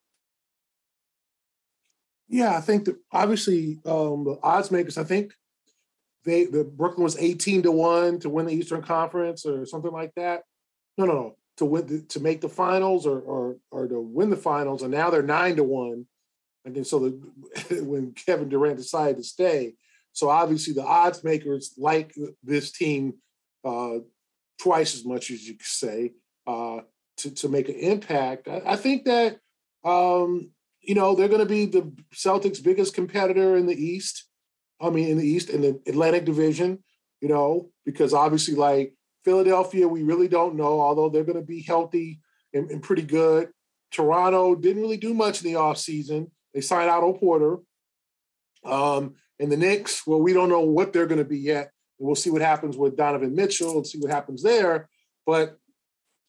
Yeah, 2.28 2.56
I 2.56 2.60
think 2.60 2.84
that 2.86 2.96
obviously 3.12 3.78
um, 3.86 4.24
the 4.24 4.38
odds 4.42 4.70
makers. 4.70 4.98
I 4.98 5.04
think 5.04 5.32
they 6.24 6.44
the 6.44 6.62
Brooklyn 6.62 7.04
was 7.04 7.16
eighteen 7.16 7.62
to 7.62 7.72
one 7.72 8.18
to 8.18 8.28
win 8.28 8.44
the 8.44 8.52
Eastern 8.52 8.82
Conference 8.82 9.46
or 9.46 9.64
something 9.64 9.90
like 9.90 10.12
that. 10.16 10.42
No, 10.98 11.06
no, 11.06 11.14
no, 11.14 11.36
to 11.58 11.64
win 11.64 11.86
the, 11.86 12.00
to 12.02 12.20
make 12.20 12.40
the 12.40 12.48
finals 12.48 13.06
or 13.06 13.20
or 13.20 13.56
or 13.70 13.86
to 13.86 14.00
win 14.00 14.30
the 14.30 14.36
finals, 14.36 14.82
and 14.82 14.92
now 14.92 15.10
they're 15.10 15.22
nine 15.22 15.56
to 15.56 15.64
one. 15.64 16.06
And 16.64 16.86
so 16.86 16.98
the, 16.98 17.10
when 17.84 18.12
Kevin 18.12 18.48
Durant 18.48 18.76
decided 18.76 19.16
to 19.18 19.24
stay, 19.24 19.74
so 20.12 20.28
obviously 20.28 20.74
the 20.74 20.84
odds 20.84 21.22
makers 21.24 21.74
like 21.78 22.14
this 22.42 22.72
team 22.72 23.14
uh, 23.64 23.98
twice 24.60 24.94
as 24.94 25.04
much 25.04 25.30
as 25.30 25.46
you 25.46 25.54
could 25.54 25.66
say 25.66 26.12
uh, 26.46 26.80
to 27.18 27.30
to 27.30 27.48
make 27.48 27.68
an 27.68 27.76
impact. 27.76 28.48
I, 28.48 28.62
I 28.66 28.76
think 28.76 29.04
that 29.04 29.38
um, 29.84 30.50
you 30.80 30.94
know, 30.94 31.14
they're 31.14 31.28
going 31.28 31.40
to 31.40 31.46
be 31.46 31.66
the 31.66 31.92
Celtics' 32.14 32.62
biggest 32.62 32.94
competitor 32.94 33.56
in 33.56 33.66
the 33.66 33.74
East. 33.74 34.24
I 34.80 34.90
mean, 34.90 35.08
in 35.08 35.18
the 35.18 35.26
East, 35.26 35.50
in 35.50 35.60
the 35.60 35.80
Atlantic 35.86 36.24
Division, 36.24 36.82
you 37.20 37.28
know, 37.28 37.70
because 37.84 38.14
obviously, 38.14 38.54
like 38.54 38.94
Philadelphia, 39.24 39.86
we 39.86 40.02
really 40.02 40.28
don't 40.28 40.56
know, 40.56 40.80
although 40.80 41.08
they're 41.08 41.24
going 41.24 41.40
to 41.40 41.46
be 41.46 41.62
healthy 41.62 42.20
and, 42.54 42.70
and, 42.70 42.82
pretty 42.82 43.02
good. 43.02 43.50
Toronto 43.90 44.54
didn't 44.54 44.82
really 44.82 44.96
do 44.96 45.12
much 45.14 45.42
in 45.42 45.52
the 45.52 45.58
offseason. 45.58 46.30
They 46.54 46.60
signed 46.60 46.90
Otto 46.90 47.12
Porter. 47.14 47.58
Um, 48.64 49.14
and 49.38 49.50
the 49.50 49.56
Knicks, 49.56 50.06
well, 50.06 50.20
we 50.20 50.32
don't 50.32 50.48
know 50.48 50.60
what 50.60 50.92
they're 50.92 51.06
going 51.06 51.18
to 51.18 51.24
be 51.24 51.38
yet. 51.38 51.70
We'll 51.98 52.14
see 52.14 52.30
what 52.30 52.42
happens 52.42 52.76
with 52.76 52.96
Donovan 52.96 53.34
Mitchell 53.34 53.76
and 53.76 53.86
see 53.86 53.98
what 53.98 54.10
happens 54.10 54.42
there. 54.42 54.88
But 55.26 55.58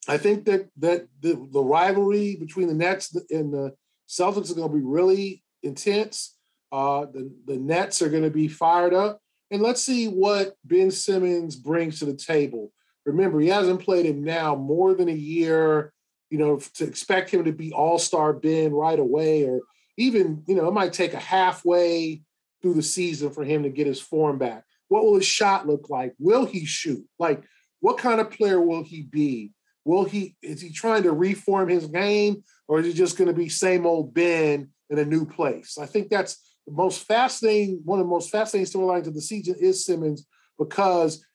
I 0.07 0.17
think 0.17 0.45
that 0.45 0.69
that 0.77 1.07
the, 1.19 1.47
the 1.51 1.61
rivalry 1.61 2.35
between 2.35 2.67
the 2.67 2.73
Nets 2.73 3.15
and 3.29 3.53
the 3.53 3.75
Celtics 4.07 4.51
are 4.51 4.55
going 4.55 4.69
to 4.69 4.75
be 4.75 4.83
really 4.83 5.43
intense. 5.63 6.35
Uh, 6.71 7.05
the, 7.05 7.31
the 7.45 7.57
Nets 7.57 8.01
are 8.01 8.09
going 8.09 8.23
to 8.23 8.29
be 8.29 8.47
fired 8.47 8.93
up. 8.93 9.19
And 9.51 9.61
let's 9.61 9.81
see 9.81 10.07
what 10.07 10.55
Ben 10.63 10.91
Simmons 10.91 11.55
brings 11.55 11.99
to 11.99 12.05
the 12.05 12.15
table. 12.15 12.71
Remember, 13.05 13.39
he 13.39 13.47
hasn't 13.47 13.81
played 13.81 14.05
him 14.05 14.23
now 14.23 14.55
more 14.55 14.93
than 14.93 15.09
a 15.09 15.13
year. 15.13 15.93
You 16.29 16.37
know, 16.37 16.59
to 16.75 16.83
expect 16.83 17.31
him 17.31 17.45
to 17.45 17.51
be 17.51 17.71
all 17.71 17.97
star 17.97 18.33
Ben 18.33 18.71
right 18.71 18.99
away, 18.99 19.45
or 19.45 19.61
even, 19.97 20.43
you 20.47 20.55
know, 20.55 20.67
it 20.67 20.73
might 20.73 20.93
take 20.93 21.13
a 21.13 21.19
halfway 21.19 22.21
through 22.61 22.75
the 22.75 22.83
season 22.83 23.31
for 23.31 23.43
him 23.43 23.63
to 23.63 23.69
get 23.69 23.87
his 23.87 23.99
form 23.99 24.37
back. 24.37 24.63
What 24.89 25.03
will 25.03 25.15
his 25.15 25.25
shot 25.25 25.67
look 25.67 25.89
like? 25.89 26.13
Will 26.19 26.45
he 26.45 26.65
shoot? 26.65 27.03
Like, 27.17 27.43
what 27.79 27.97
kind 27.97 28.19
of 28.19 28.31
player 28.31 28.61
will 28.61 28.83
he 28.83 29.03
be? 29.03 29.53
Will 29.85 30.03
he 30.03 30.35
is 30.41 30.61
he 30.61 30.71
trying 30.71 31.03
to 31.03 31.11
reform 31.11 31.69
his 31.69 31.87
game, 31.87 32.43
or 32.67 32.79
is 32.79 32.85
he 32.85 32.93
just 32.93 33.17
going 33.17 33.27
to 33.27 33.33
be 33.33 33.49
same 33.49 33.85
old 33.85 34.13
Ben 34.13 34.69
in 34.89 34.99
a 34.99 35.05
new 35.05 35.25
place? 35.25 35.77
I 35.79 35.85
think 35.85 36.09
that's 36.09 36.55
the 36.67 36.73
most 36.73 37.07
fascinating. 37.07 37.81
One 37.85 37.99
of 37.99 38.05
the 38.05 38.11
most 38.11 38.29
fascinating 38.29 38.71
storylines 38.71 39.07
of 39.07 39.15
the 39.15 39.21
season 39.21 39.55
is 39.59 39.85
Simmons 39.85 40.27
because 40.59 41.25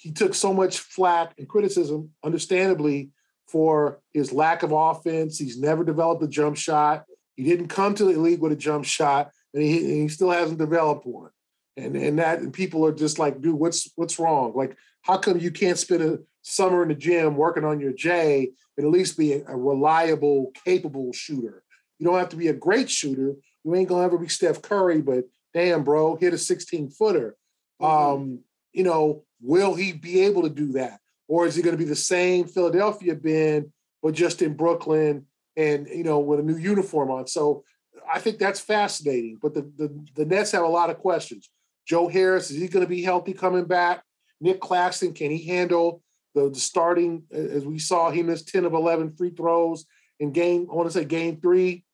he 0.00 0.10
took 0.12 0.34
so 0.34 0.54
much 0.54 0.78
flack 0.78 1.34
and 1.36 1.46
criticism, 1.46 2.10
understandably, 2.24 3.10
for 3.46 4.00
his 4.14 4.32
lack 4.32 4.62
of 4.62 4.72
offense. 4.72 5.38
He's 5.38 5.60
never 5.60 5.84
developed 5.84 6.22
a 6.22 6.28
jump 6.28 6.56
shot. 6.56 7.04
He 7.36 7.44
didn't 7.44 7.68
come 7.68 7.94
to 7.94 8.04
the 8.04 8.18
league 8.18 8.40
with 8.40 8.52
a 8.52 8.56
jump 8.56 8.86
shot, 8.86 9.30
and 9.52 9.62
he, 9.62 9.78
and 9.78 10.02
he 10.02 10.08
still 10.08 10.30
hasn't 10.30 10.58
developed 10.58 11.06
one. 11.06 11.30
And 11.76 11.96
and 11.96 12.18
that 12.18 12.38
and 12.40 12.52
people 12.52 12.86
are 12.86 12.92
just 12.92 13.18
like, 13.18 13.42
dude, 13.42 13.54
what's 13.54 13.90
what's 13.96 14.18
wrong? 14.18 14.52
Like, 14.54 14.76
how 15.02 15.18
come 15.18 15.38
you 15.38 15.50
can't 15.50 15.78
spend 15.78 16.02
a 16.02 16.18
summer 16.42 16.82
in 16.82 16.88
the 16.88 16.94
gym 16.94 17.36
working 17.36 17.64
on 17.64 17.80
your 17.80 17.92
J 17.92 18.50
and 18.76 18.86
at 18.86 18.92
least 18.92 19.18
be 19.18 19.34
a, 19.34 19.56
reliable, 19.56 20.52
capable 20.64 21.12
shooter. 21.12 21.62
You 21.98 22.06
don't 22.06 22.18
have 22.18 22.30
to 22.30 22.36
be 22.36 22.48
a 22.48 22.54
great 22.54 22.90
shooter. 22.90 23.34
You 23.64 23.74
ain't 23.74 23.88
gonna 23.88 24.04
ever 24.04 24.16
be 24.16 24.28
Steph 24.28 24.62
Curry, 24.62 25.02
but 25.02 25.24
damn, 25.52 25.84
bro, 25.84 26.16
hit 26.16 26.32
a 26.32 26.38
16 26.38 26.90
footer. 26.90 27.36
Mm-hmm. 27.82 28.14
Um, 28.22 28.38
you 28.72 28.84
know, 28.84 29.24
will 29.40 29.74
he 29.74 29.92
be 29.92 30.22
able 30.22 30.42
to 30.42 30.50
do 30.50 30.72
that? 30.72 31.00
Or 31.28 31.46
is 31.46 31.54
he 31.54 31.62
going 31.62 31.76
to 31.76 31.82
be 31.82 31.88
the 31.88 31.96
same 31.96 32.46
Philadelphia 32.46 33.14
Ben, 33.14 33.72
but 34.02 34.14
just 34.14 34.42
in 34.42 34.54
Brooklyn 34.54 35.26
and 35.56 35.86
you 35.88 36.04
know 36.04 36.18
with 36.20 36.40
a 36.40 36.42
new 36.42 36.56
uniform 36.56 37.10
on? 37.10 37.26
So 37.26 37.64
I 38.12 38.18
think 38.18 38.38
that's 38.38 38.60
fascinating. 38.60 39.38
But 39.40 39.54
the 39.54 39.62
the, 39.76 40.06
the 40.16 40.24
Nets 40.24 40.52
have 40.52 40.64
a 40.64 40.68
lot 40.68 40.90
of 40.90 40.98
questions. 40.98 41.50
Joe 41.86 42.08
Harris 42.08 42.50
is 42.50 42.60
he 42.60 42.68
going 42.68 42.84
to 42.84 42.88
be 42.88 43.02
healthy 43.02 43.32
coming 43.32 43.64
back? 43.64 44.02
Nic 44.40 44.60
Claxton 44.60 45.12
can 45.12 45.30
he 45.30 45.44
handle 45.46 46.02
the, 46.34 46.50
the 46.50 46.60
starting, 46.60 47.24
as 47.32 47.64
we 47.64 47.78
saw, 47.78 48.10
he 48.10 48.22
missed 48.22 48.48
10 48.48 48.64
of 48.64 48.72
11 48.72 49.16
free 49.16 49.30
throws 49.30 49.86
in 50.18 50.32
game, 50.32 50.68
I 50.70 50.74
want 50.74 50.88
to 50.88 50.92
say 50.92 51.04
game 51.04 51.40
three. 51.40 51.84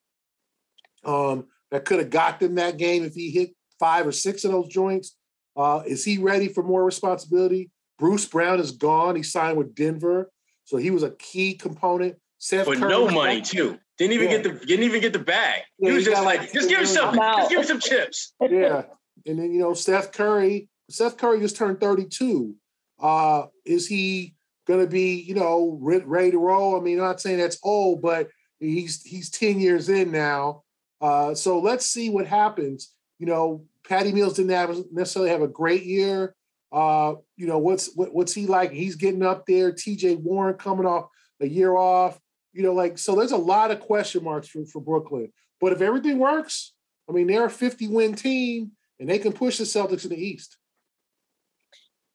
Um, 1.05 1.47
that 1.71 1.85
could 1.85 1.99
have 1.99 2.11
got 2.11 2.41
them 2.41 2.57
that 2.57 2.77
game 2.77 3.05
if 3.05 3.15
he 3.15 3.31
hit 3.31 3.51
five 3.79 4.07
or 4.07 4.13
six 4.13 4.45
of 4.45 4.53
those 4.53 4.69
joints. 4.69 5.17
Uh, 5.57 5.83
is 5.87 6.05
he 6.05 6.19
ready 6.19 6.49
for 6.49 6.62
more 6.62 6.85
responsibility? 6.85 7.71
Bruce 7.99 8.27
Brown 8.27 8.61
is 8.61 8.73
gone. 8.73 9.16
He 9.16 9.23
signed 9.23 9.57
with 9.57 9.75
Denver, 9.75 10.31
so 10.64 10.77
he 10.77 10.90
was 10.90 11.03
a 11.03 11.11
key 11.12 11.55
component. 11.55 12.16
Seth 12.38 12.66
but 12.66 12.79
Curry 12.79 12.90
no 12.90 13.09
money 13.09 13.40
too. 13.40 13.79
Didn't 13.99 14.12
even 14.12 14.31
yeah. 14.31 14.38
get 14.38 14.61
the 14.61 14.66
didn't 14.66 14.85
even 14.85 15.01
get 15.01 15.12
the 15.14 15.19
bag. 15.19 15.62
Yeah, 15.79 15.90
he 15.90 15.97
was 15.97 16.05
just 16.05 16.23
like, 16.23 16.53
just 16.53 16.69
give 16.69 16.81
him 16.81 16.87
some, 16.87 17.14
just 17.14 17.51
give 17.51 17.61
him 17.61 17.64
some 17.64 17.81
chips. 17.81 18.35
Yeah, 18.40 18.83
and 19.25 19.38
then 19.38 19.53
you 19.53 19.59
know 19.59 19.73
Seth 19.73 20.12
Curry. 20.12 20.69
Seth 20.90 21.16
Curry 21.16 21.40
just 21.40 21.57
turned 21.57 21.81
32. 21.81 22.55
Uh, 23.01 23.47
is 23.64 23.87
he 23.87 24.35
going 24.66 24.81
to 24.81 24.87
be, 24.87 25.14
you 25.21 25.35
know, 25.35 25.79
ready 25.81 26.31
to 26.31 26.38
roll? 26.38 26.77
I 26.77 26.81
mean, 26.81 26.99
I'm 26.99 27.05
not 27.05 27.21
saying 27.21 27.38
that's 27.38 27.59
old, 27.62 28.03
but 28.03 28.29
he's 28.61 29.03
he's 29.03 29.31
10 29.31 29.61
years 29.61 29.88
in 29.88 30.11
now. 30.11 30.62
Uh, 31.01 31.35
so 31.35 31.59
let's 31.59 31.87
see 31.87 32.11
what 32.11 32.27
happens. 32.27 32.92
You 33.19 33.27
know, 33.27 33.64
Patty 33.88 34.12
Mills 34.12 34.35
didn't 34.35 34.92
necessarily 34.92 35.31
have 35.31 35.42
a 35.42 35.49
great 35.49 35.85
year. 35.85 36.35
Uh, 36.72 37.14
you 37.37 37.46
know, 37.46 37.59
what's 37.59 37.94
what, 37.94 38.12
what's 38.12 38.35
he 38.35 38.46
like? 38.46 38.72
He's 38.72 38.96
getting 38.96 39.22
up 39.22 39.46
there. 39.46 39.72
TJ 39.72 40.20
Warren 40.20 40.55
coming 40.55 40.87
off 40.87 41.09
a 41.40 41.46
year 41.46 41.77
off. 41.77 42.18
You 42.53 42.62
know, 42.62 42.72
like 42.72 42.99
so. 42.99 43.14
There's 43.14 43.33
a 43.33 43.37
lot 43.37 43.70
of 43.70 43.81
question 43.81 44.25
marks 44.25 44.49
for, 44.49 44.64
for 44.66 44.81
Brooklyn. 44.81 45.33
But 45.61 45.72
if 45.72 45.81
everything 45.81 46.18
works, 46.18 46.72
I 47.09 47.12
mean, 47.12 47.27
they're 47.27 47.46
a 47.46 47.51
50 47.51 47.88
win 47.88 48.14
team 48.14 48.72
and 48.99 49.09
they 49.09 49.18
can 49.18 49.33
push 49.33 49.59
the 49.59 49.64
Celtics 49.64 50.05
in 50.05 50.11
the 50.11 50.22
East. 50.22 50.57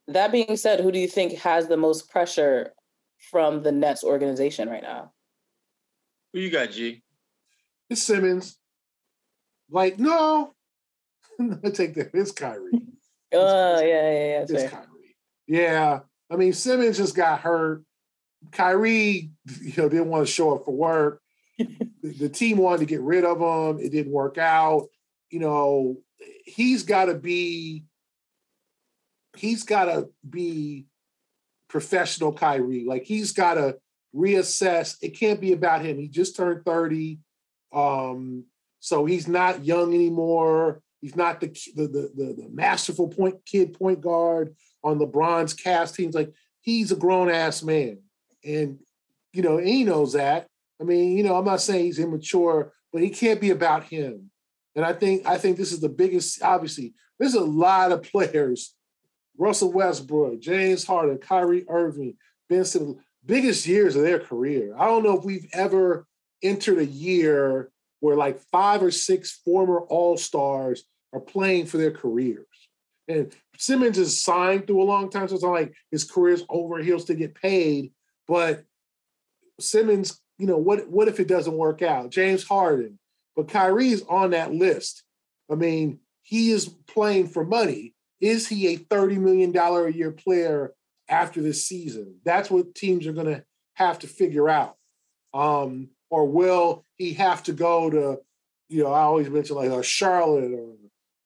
That 0.07 0.31
being 0.31 0.57
said, 0.57 0.79
who 0.81 0.91
do 0.91 0.99
you 0.99 1.07
think 1.07 1.33
has 1.39 1.67
the 1.67 1.77
most 1.77 2.09
pressure 2.09 2.73
from 3.31 3.63
the 3.63 3.71
Nets 3.71 4.03
organization 4.03 4.67
right 4.67 4.81
now? 4.81 5.13
Who 6.33 6.39
you 6.39 6.49
got, 6.49 6.71
G? 6.71 7.03
It's 7.89 8.03
Simmons. 8.03 8.57
Like, 9.69 9.99
no. 9.99 10.53
I 11.63 11.69
take 11.69 11.95
that. 11.95 12.11
It's 12.13 12.31
Kyrie. 12.31 12.71
Oh, 13.33 13.77
uh, 13.77 13.79
yeah, 13.79 13.87
yeah, 13.87 14.11
yeah. 14.11 14.41
It's 14.41 14.51
fair. 14.51 14.69
Kyrie. 14.69 15.15
Yeah. 15.47 15.99
I 16.29 16.35
mean, 16.35 16.51
Simmons 16.51 16.97
just 16.97 17.15
got 17.15 17.39
hurt. 17.39 17.81
Kyrie, 18.51 19.31
you 19.61 19.73
know, 19.77 19.87
didn't 19.87 20.09
want 20.09 20.27
to 20.27 20.33
show 20.33 20.53
up 20.53 20.65
for 20.65 20.75
work. 20.75 21.21
the, 21.57 21.87
the 22.19 22.27
team 22.27 22.57
wanted 22.57 22.79
to 22.79 22.85
get 22.87 22.99
rid 22.99 23.23
of 23.23 23.39
him. 23.39 23.81
It 23.81 23.93
didn't 23.93 24.11
work 24.11 24.37
out. 24.37 24.89
You 25.29 25.39
know, 25.39 26.01
he's 26.43 26.83
got 26.83 27.05
to 27.05 27.15
be 27.15 27.85
he's 29.37 29.63
got 29.63 29.85
to 29.85 30.09
be 30.29 30.87
professional 31.69 32.33
Kyrie. 32.33 32.85
Like 32.85 33.03
he's 33.03 33.31
got 33.31 33.53
to 33.53 33.77
reassess. 34.15 34.97
It 35.01 35.17
can't 35.17 35.39
be 35.39 35.53
about 35.53 35.85
him. 35.85 35.97
He 35.97 36.07
just 36.07 36.35
turned 36.35 36.65
30. 36.65 37.19
Um, 37.73 38.45
so 38.79 39.05
he's 39.05 39.27
not 39.27 39.63
young 39.63 39.93
anymore. 39.93 40.81
He's 41.01 41.15
not 41.15 41.41
the, 41.41 41.47
the 41.75 41.87
the 41.87 42.11
the, 42.37 42.49
masterful 42.51 43.07
point 43.07 43.43
kid 43.45 43.73
point 43.73 44.01
guard 44.01 44.55
on 44.83 44.99
LeBron's 44.99 45.53
cast 45.53 45.95
teams. 45.95 46.13
Like 46.13 46.31
he's 46.61 46.91
a 46.91 46.95
grown 46.95 47.29
ass 47.29 47.63
man, 47.63 47.99
and 48.45 48.77
you 49.33 49.41
know 49.41 49.57
he 49.57 49.83
knows 49.83 50.13
that. 50.13 50.47
I 50.79 50.83
mean, 50.83 51.17
you 51.17 51.23
know, 51.23 51.35
I'm 51.35 51.45
not 51.45 51.61
saying 51.61 51.85
he's 51.85 51.99
immature, 51.99 52.73
but 52.93 53.01
he 53.01 53.09
can't 53.09 53.41
be 53.41 53.49
about 53.49 53.83
him. 53.83 54.29
And 54.75 54.85
I 54.85 54.93
think 54.93 55.25
I 55.27 55.37
think 55.37 55.57
this 55.57 55.71
is 55.71 55.81
the 55.81 55.89
biggest. 55.89 56.41
Obviously, 56.43 56.93
there's 57.19 57.33
a 57.33 57.43
lot 57.43 57.91
of 57.91 58.03
players 58.03 58.75
Russell 59.37 59.71
Westbrook, 59.71 60.39
James 60.39 60.85
Harden, 60.85 61.17
Kyrie 61.17 61.65
Irving, 61.67 62.15
Ben 62.47 62.63
Simmons, 62.63 62.97
biggest 63.25 63.65
years 63.65 63.95
of 63.95 64.03
their 64.03 64.19
career. 64.19 64.75
I 64.77 64.85
don't 64.85 65.03
know 65.03 65.17
if 65.17 65.25
we've 65.25 65.49
ever 65.53 66.05
entered 66.43 66.79
a 66.79 66.85
year 66.85 67.71
where 68.01 68.17
like 68.17 68.41
five 68.51 68.83
or 68.83 68.91
six 68.91 69.31
former 69.31 69.79
All 69.79 70.17
Stars 70.17 70.83
are 71.13 71.21
playing 71.21 71.67
for 71.67 71.77
their 71.77 71.91
careers. 71.91 72.45
And 73.07 73.33
Simmons 73.57 73.97
is 73.97 74.21
signed 74.21 74.67
through 74.67 74.81
a 74.81 74.83
long 74.83 75.09
time, 75.09 75.27
so 75.27 75.35
it's 75.35 75.43
not 75.43 75.51
like 75.51 75.73
his 75.91 76.03
career's 76.03 76.43
over. 76.49 76.79
He'll 76.79 76.99
still 76.99 77.15
get 77.15 77.35
paid, 77.35 77.93
but 78.27 78.63
Simmons, 79.59 80.19
you 80.37 80.47
know, 80.47 80.57
what 80.57 80.89
what 80.89 81.07
if 81.07 81.19
it 81.19 81.27
doesn't 81.27 81.57
work 81.57 81.81
out? 81.81 82.09
James 82.09 82.43
Harden, 82.43 82.99
but 83.35 83.47
Kyrie's 83.47 84.03
on 84.03 84.31
that 84.31 84.53
list. 84.53 85.03
I 85.49 85.55
mean, 85.55 85.99
he 86.23 86.51
is 86.51 86.69
playing 86.87 87.27
for 87.27 87.45
money. 87.45 87.93
Is 88.19 88.47
he 88.47 88.67
a 88.67 88.77
$30 88.77 89.17
million 89.17 89.55
a 89.55 89.89
year 89.89 90.11
player 90.11 90.73
after 91.09 91.41
this 91.41 91.65
season? 91.67 92.19
That's 92.23 92.49
what 92.49 92.75
teams 92.75 93.07
are 93.07 93.13
going 93.13 93.27
to 93.27 93.43
have 93.73 93.99
to 93.99 94.07
figure 94.07 94.47
out. 94.47 94.77
Um, 95.33 95.89
or 96.11 96.27
will 96.27 96.85
he 96.97 97.13
have 97.13 97.41
to 97.43 97.53
go 97.53 97.89
to, 97.89 98.19
you 98.69 98.83
know, 98.83 98.91
I 98.91 99.01
always 99.01 99.29
mention 99.29 99.55
like 99.55 99.71
a 99.71 99.81
Charlotte 99.81 100.51
or, 100.51 100.75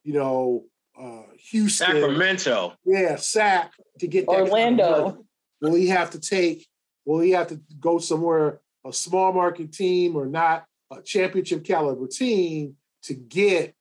you 0.04 0.14
know, 0.14 0.64
uh, 0.98 1.24
Houston, 1.50 1.88
Sacramento. 1.88 2.74
Yeah, 2.86 3.18
Sac 3.18 3.74
to 4.00 4.08
get 4.08 4.28
Orlando. 4.28 4.94
Kind 4.94 5.18
of 5.18 5.26
will 5.60 5.74
he 5.74 5.88
have 5.88 6.12
to 6.12 6.20
take? 6.20 6.68
Will 7.04 7.20
he 7.20 7.32
have 7.32 7.48
to 7.48 7.60
go 7.80 7.98
somewhere 7.98 8.62
a 8.86 8.94
small 8.94 9.34
market 9.34 9.74
team 9.74 10.16
or 10.16 10.28
not 10.28 10.66
a 10.92 11.02
championship 11.02 11.66
caliber 11.66 12.08
team 12.08 12.76
to 13.04 13.16
get, 13.16 13.74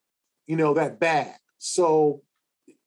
you 0.47 0.57
know, 0.57 0.75
that 0.75 0.99
bag? 0.99 1.35
So 1.59 2.23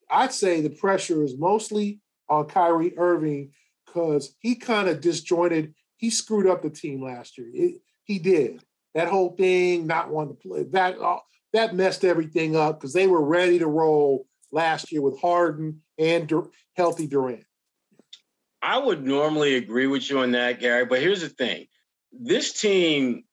I'd 0.10 0.34
say 0.34 0.62
the 0.62 0.70
pressure 0.70 1.24
is 1.24 1.38
mostly 1.38 2.02
on 2.30 2.48
Kyrie 2.48 2.98
Irving 2.98 3.52
because 3.86 4.36
he 4.40 4.56
kind 4.56 4.90
of 4.90 5.02
disjointed. 5.02 5.74
He 5.98 6.10
screwed 6.10 6.48
up 6.48 6.62
the 6.62 6.70
team 6.70 7.04
last 7.04 7.38
year. 7.38 7.50
It, 7.54 7.82
he 8.08 8.20
did 8.20 8.64
that 8.96 9.10
whole 9.10 9.36
thing, 9.36 9.86
not 9.86 10.10
wanting 10.10 10.36
to 10.36 10.48
play 10.48 10.64
that. 10.64 11.00
Uh, 11.00 11.20
that 11.54 11.76
messed 11.76 12.04
everything 12.04 12.56
up 12.56 12.80
because 12.80 12.94
they 12.94 13.08
were 13.08 13.24
ready 13.24 13.60
to 13.60 13.68
roll 13.68 14.26
last 14.52 14.92
year 14.92 15.02
with 15.02 15.20
Harden 15.20 15.82
and 15.98 16.28
Dur- 16.28 16.50
healthy 16.76 17.08
Durant. 17.08 17.44
I 18.62 18.78
would 18.78 19.06
normally 19.06 19.56
agree 19.56 19.88
with 19.88 20.10
you 20.10 20.20
on 20.20 20.32
that, 20.32 20.60
Gary. 20.60 20.86
But 20.86 21.02
here's 21.02 21.22
the 21.22 21.30
thing: 21.30 21.68
this 22.12 22.60
team, 22.60 23.24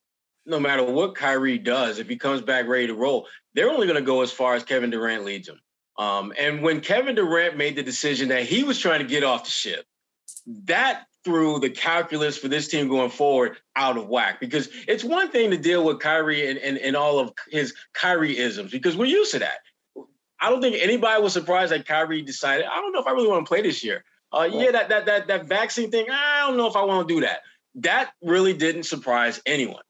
no 0.44 0.60
matter 0.60 0.84
what 0.84 1.14
Kyrie 1.14 1.58
does, 1.58 1.98
if 1.98 2.08
he 2.08 2.16
comes 2.16 2.42
back 2.42 2.66
ready 2.68 2.88
to 2.88 2.94
roll, 2.94 3.26
they're 3.54 3.70
only 3.70 3.86
going 3.86 3.98
to 3.98 4.04
go 4.04 4.22
as 4.22 4.32
far 4.32 4.54
as 4.54 4.64
Kevin 4.64 4.90
Durant 4.90 5.24
leads 5.24 5.46
them. 5.46 5.60
Um, 5.96 6.32
and 6.38 6.60
when 6.60 6.80
Kevin 6.80 7.14
Durant 7.14 7.56
made 7.56 7.76
the 7.76 7.82
decision 7.82 8.28
that 8.28 8.42
he 8.42 8.64
was 8.64 8.78
trying 8.78 8.98
to 8.98 9.06
get 9.06 9.22
off 9.22 9.44
the 9.44 9.50
ship, 9.50 9.86
that 10.64 11.04
threw 11.24 11.58
the 11.58 11.70
calculus 11.70 12.36
for 12.36 12.48
this 12.48 12.68
team 12.68 12.88
going 12.88 13.10
forward 13.10 13.56
out 13.76 13.96
of 13.96 14.08
whack. 14.08 14.40
Because 14.40 14.68
it's 14.86 15.04
one 15.04 15.30
thing 15.30 15.50
to 15.50 15.56
deal 15.56 15.84
with 15.84 16.00
Kyrie 16.00 16.48
and, 16.48 16.58
and, 16.58 16.78
and 16.78 16.96
all 16.96 17.18
of 17.18 17.32
his 17.48 17.74
Kyrie-isms, 17.94 18.70
because 18.70 18.96
we're 18.96 19.06
used 19.06 19.32
to 19.32 19.40
that. 19.40 19.58
I 20.40 20.50
don't 20.50 20.60
think 20.60 20.76
anybody 20.80 21.22
was 21.22 21.32
surprised 21.32 21.72
that 21.72 21.86
Kyrie 21.86 22.22
decided, 22.22 22.66
I 22.66 22.76
don't 22.76 22.92
know 22.92 23.00
if 23.00 23.06
I 23.06 23.12
really 23.12 23.28
want 23.28 23.46
to 23.46 23.48
play 23.48 23.62
this 23.62 23.82
year. 23.82 24.04
Uh, 24.32 24.48
yeah, 24.50 24.72
that, 24.72 24.88
that 24.88 25.06
that 25.06 25.26
that 25.28 25.46
vaccine 25.46 25.92
thing, 25.92 26.06
I 26.10 26.40
don't 26.40 26.56
know 26.56 26.66
if 26.66 26.74
I 26.74 26.82
want 26.82 27.06
to 27.06 27.14
do 27.14 27.20
that. 27.20 27.42
That 27.76 28.10
really 28.20 28.52
didn't 28.52 28.82
surprise 28.82 29.40
anyone. 29.46 29.82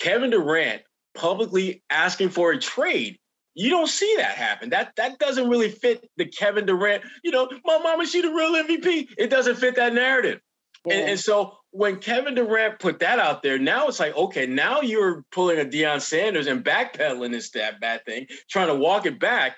Kevin 0.00 0.30
Durant 0.30 0.82
publicly 1.14 1.84
asking 1.88 2.30
for 2.30 2.50
a 2.50 2.58
trade 2.58 3.20
you 3.54 3.70
don't 3.70 3.88
see 3.88 4.14
that 4.16 4.36
happen. 4.36 4.70
That 4.70 4.92
that 4.96 5.18
doesn't 5.18 5.48
really 5.48 5.70
fit 5.70 6.08
the 6.16 6.24
Kevin 6.24 6.66
Durant. 6.66 7.02
You 7.22 7.32
know, 7.32 7.48
my 7.64 7.78
mama, 7.78 8.06
she 8.06 8.22
the 8.22 8.30
real 8.30 8.52
MVP. 8.52 9.08
It 9.18 9.28
doesn't 9.28 9.56
fit 9.56 9.76
that 9.76 9.92
narrative. 9.92 10.40
Yeah. 10.84 10.94
And, 10.94 11.10
and, 11.10 11.20
so 11.20 11.58
when 11.70 11.96
Kevin 11.96 12.34
Durant 12.34 12.78
put 12.78 12.98
that 13.00 13.18
out 13.18 13.42
there, 13.42 13.58
now 13.58 13.88
it's 13.88 14.00
like, 14.00 14.16
okay, 14.16 14.46
now 14.46 14.80
you're 14.80 15.24
pulling 15.30 15.60
a 15.60 15.64
Deion 15.64 16.00
Sanders 16.00 16.46
and 16.46 16.64
backpedaling 16.64 17.30
this 17.30 17.50
that 17.50 17.80
bad 17.80 18.04
thing, 18.04 18.26
trying 18.50 18.68
to 18.68 18.74
walk 18.74 19.06
it 19.06 19.20
back. 19.20 19.56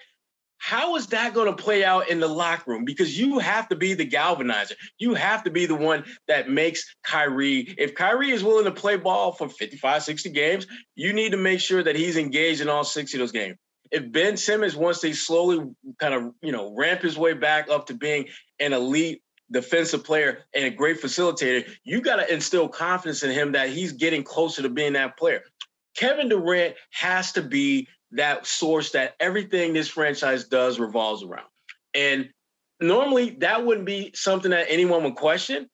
How 0.58 0.96
is 0.96 1.08
that 1.08 1.34
going 1.34 1.54
to 1.54 1.62
play 1.62 1.84
out 1.84 2.08
in 2.08 2.20
the 2.20 2.28
locker 2.28 2.70
room? 2.70 2.84
Because 2.84 3.18
you 3.18 3.38
have 3.38 3.68
to 3.68 3.76
be 3.76 3.92
the 3.92 4.08
galvanizer. 4.08 4.72
You 4.98 5.12
have 5.14 5.44
to 5.44 5.50
be 5.50 5.66
the 5.66 5.74
one 5.74 6.04
that 6.26 6.48
makes 6.48 6.94
Kyrie. 7.02 7.74
If 7.76 7.94
Kyrie 7.94 8.30
is 8.30 8.42
willing 8.42 8.64
to 8.64 8.70
play 8.70 8.96
ball 8.96 9.32
for 9.32 9.48
55, 9.48 10.02
60 10.02 10.30
games, 10.30 10.66
you 10.94 11.12
need 11.12 11.32
to 11.32 11.36
make 11.36 11.60
sure 11.60 11.82
that 11.82 11.96
he's 11.96 12.16
engaged 12.16 12.62
in 12.62 12.70
all 12.70 12.84
60 12.84 13.16
of 13.16 13.20
those 13.20 13.32
games 13.32 13.58
if 13.90 14.10
Ben 14.10 14.36
Simmons 14.36 14.74
wants 14.74 15.00
to 15.00 15.14
slowly 15.14 15.70
kind 16.00 16.14
of, 16.14 16.34
you 16.42 16.50
know, 16.50 16.74
ramp 16.74 17.02
his 17.02 17.16
way 17.16 17.32
back 17.32 17.68
up 17.68 17.86
to 17.86 17.94
being 17.94 18.26
an 18.58 18.72
elite 18.72 19.22
defensive 19.50 20.04
player 20.04 20.44
and 20.54 20.64
a 20.64 20.70
great 20.70 21.00
facilitator, 21.00 21.68
you 21.84 22.00
got 22.00 22.16
to 22.16 22.32
instill 22.32 22.68
confidence 22.68 23.22
in 23.22 23.30
him 23.30 23.52
that 23.52 23.68
he's 23.68 23.92
getting 23.92 24.22
closer 24.22 24.62
to 24.62 24.68
being 24.68 24.94
that 24.94 25.16
player. 25.16 25.42
Kevin 25.96 26.28
Durant 26.28 26.74
has 26.90 27.32
to 27.32 27.42
be 27.42 27.86
that 28.12 28.46
source 28.46 28.92
that 28.92 29.14
everything 29.20 29.72
this 29.72 29.88
franchise 29.88 30.44
does 30.44 30.78
revolves 30.78 31.22
around. 31.22 31.46
And 31.94 32.30
normally 32.80 33.30
that 33.40 33.64
wouldn't 33.64 33.86
be 33.86 34.10
something 34.14 34.50
that 34.50 34.66
anyone 34.68 35.04
would 35.04 35.16
question. 35.16 35.68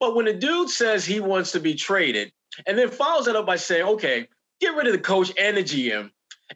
But 0.00 0.14
when 0.14 0.28
a 0.28 0.32
dude 0.32 0.70
says 0.70 1.04
he 1.04 1.20
wants 1.20 1.52
to 1.52 1.60
be 1.60 1.74
traded 1.74 2.32
and 2.66 2.78
then 2.78 2.90
follows 2.90 3.26
that 3.26 3.36
up 3.36 3.46
by 3.46 3.56
saying, 3.56 3.84
okay, 3.84 4.28
get 4.60 4.74
rid 4.74 4.86
of 4.86 4.92
the 4.92 4.98
coach 4.98 5.32
and 5.38 5.56
the 5.56 5.62
GM, 5.62 6.10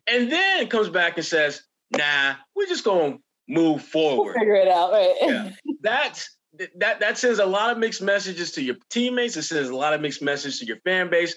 and 0.06 0.30
then 0.30 0.68
comes 0.68 0.88
back 0.88 1.16
and 1.16 1.26
says, 1.26 1.62
"Nah, 1.96 2.34
we're 2.54 2.66
just 2.66 2.84
going 2.84 3.14
to 3.14 3.18
move 3.48 3.82
forward, 3.82 4.34
we'll 4.34 4.40
figure 4.40 4.54
it 4.54 4.68
out." 4.68 4.92
Right? 4.92 5.14
Yeah, 5.20 5.50
that's 5.80 6.36
that 6.76 7.00
that 7.00 7.18
sends 7.18 7.38
a 7.38 7.46
lot 7.46 7.70
of 7.70 7.78
mixed 7.78 8.02
messages 8.02 8.52
to 8.52 8.62
your 8.62 8.76
teammates. 8.90 9.36
It 9.36 9.42
sends 9.42 9.68
a 9.68 9.76
lot 9.76 9.92
of 9.92 10.00
mixed 10.00 10.22
messages 10.22 10.58
to 10.60 10.66
your 10.66 10.78
fan 10.78 11.10
base, 11.10 11.36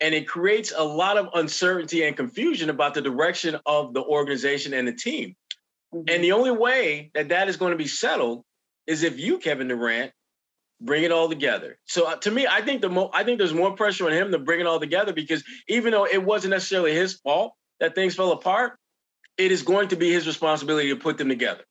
and 0.00 0.14
it 0.14 0.26
creates 0.26 0.72
a 0.76 0.82
lot 0.82 1.18
of 1.18 1.28
uncertainty 1.34 2.04
and 2.04 2.16
confusion 2.16 2.70
about 2.70 2.94
the 2.94 3.02
direction 3.02 3.58
of 3.66 3.94
the 3.94 4.02
organization 4.02 4.72
and 4.74 4.88
the 4.88 4.92
team. 4.92 5.36
Mm-hmm. 5.94 6.08
And 6.08 6.24
the 6.24 6.32
only 6.32 6.50
way 6.50 7.10
that 7.14 7.28
that 7.28 7.48
is 7.48 7.56
going 7.56 7.72
to 7.72 7.78
be 7.78 7.86
settled 7.86 8.44
is 8.86 9.02
if 9.02 9.18
you, 9.18 9.38
Kevin 9.38 9.68
Durant, 9.68 10.12
bring 10.80 11.04
it 11.04 11.12
all 11.12 11.28
together. 11.28 11.78
So 11.86 12.08
uh, 12.08 12.16
to 12.16 12.30
me, 12.30 12.46
I 12.46 12.60
think 12.62 12.82
the 12.82 12.88
mo- 12.88 13.10
I 13.12 13.24
think 13.24 13.38
there's 13.38 13.54
more 13.54 13.74
pressure 13.76 14.06
on 14.06 14.12
him 14.12 14.32
to 14.32 14.38
bring 14.38 14.60
it 14.60 14.66
all 14.66 14.80
together 14.80 15.12
because 15.12 15.44
even 15.68 15.92
though 15.92 16.06
it 16.06 16.22
wasn't 16.22 16.52
necessarily 16.52 16.94
his 16.94 17.14
fault, 17.14 17.54
that 17.80 17.94
things 17.94 18.14
fell 18.14 18.32
apart, 18.32 18.78
it 19.36 19.52
is 19.52 19.62
going 19.62 19.88
to 19.88 19.96
be 19.96 20.12
his 20.12 20.26
responsibility 20.26 20.88
to 20.88 20.96
put 20.96 21.18
them 21.18 21.28
together. 21.28 21.64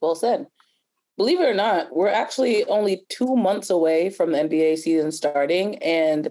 Well 0.00 0.14
said. 0.14 0.46
Believe 1.16 1.40
it 1.40 1.48
or 1.48 1.54
not, 1.54 1.94
we're 1.94 2.08
actually 2.08 2.64
only 2.64 3.04
two 3.08 3.36
months 3.36 3.70
away 3.70 4.10
from 4.10 4.32
the 4.32 4.38
NBA 4.38 4.78
season 4.78 5.12
starting. 5.12 5.76
And 5.78 6.28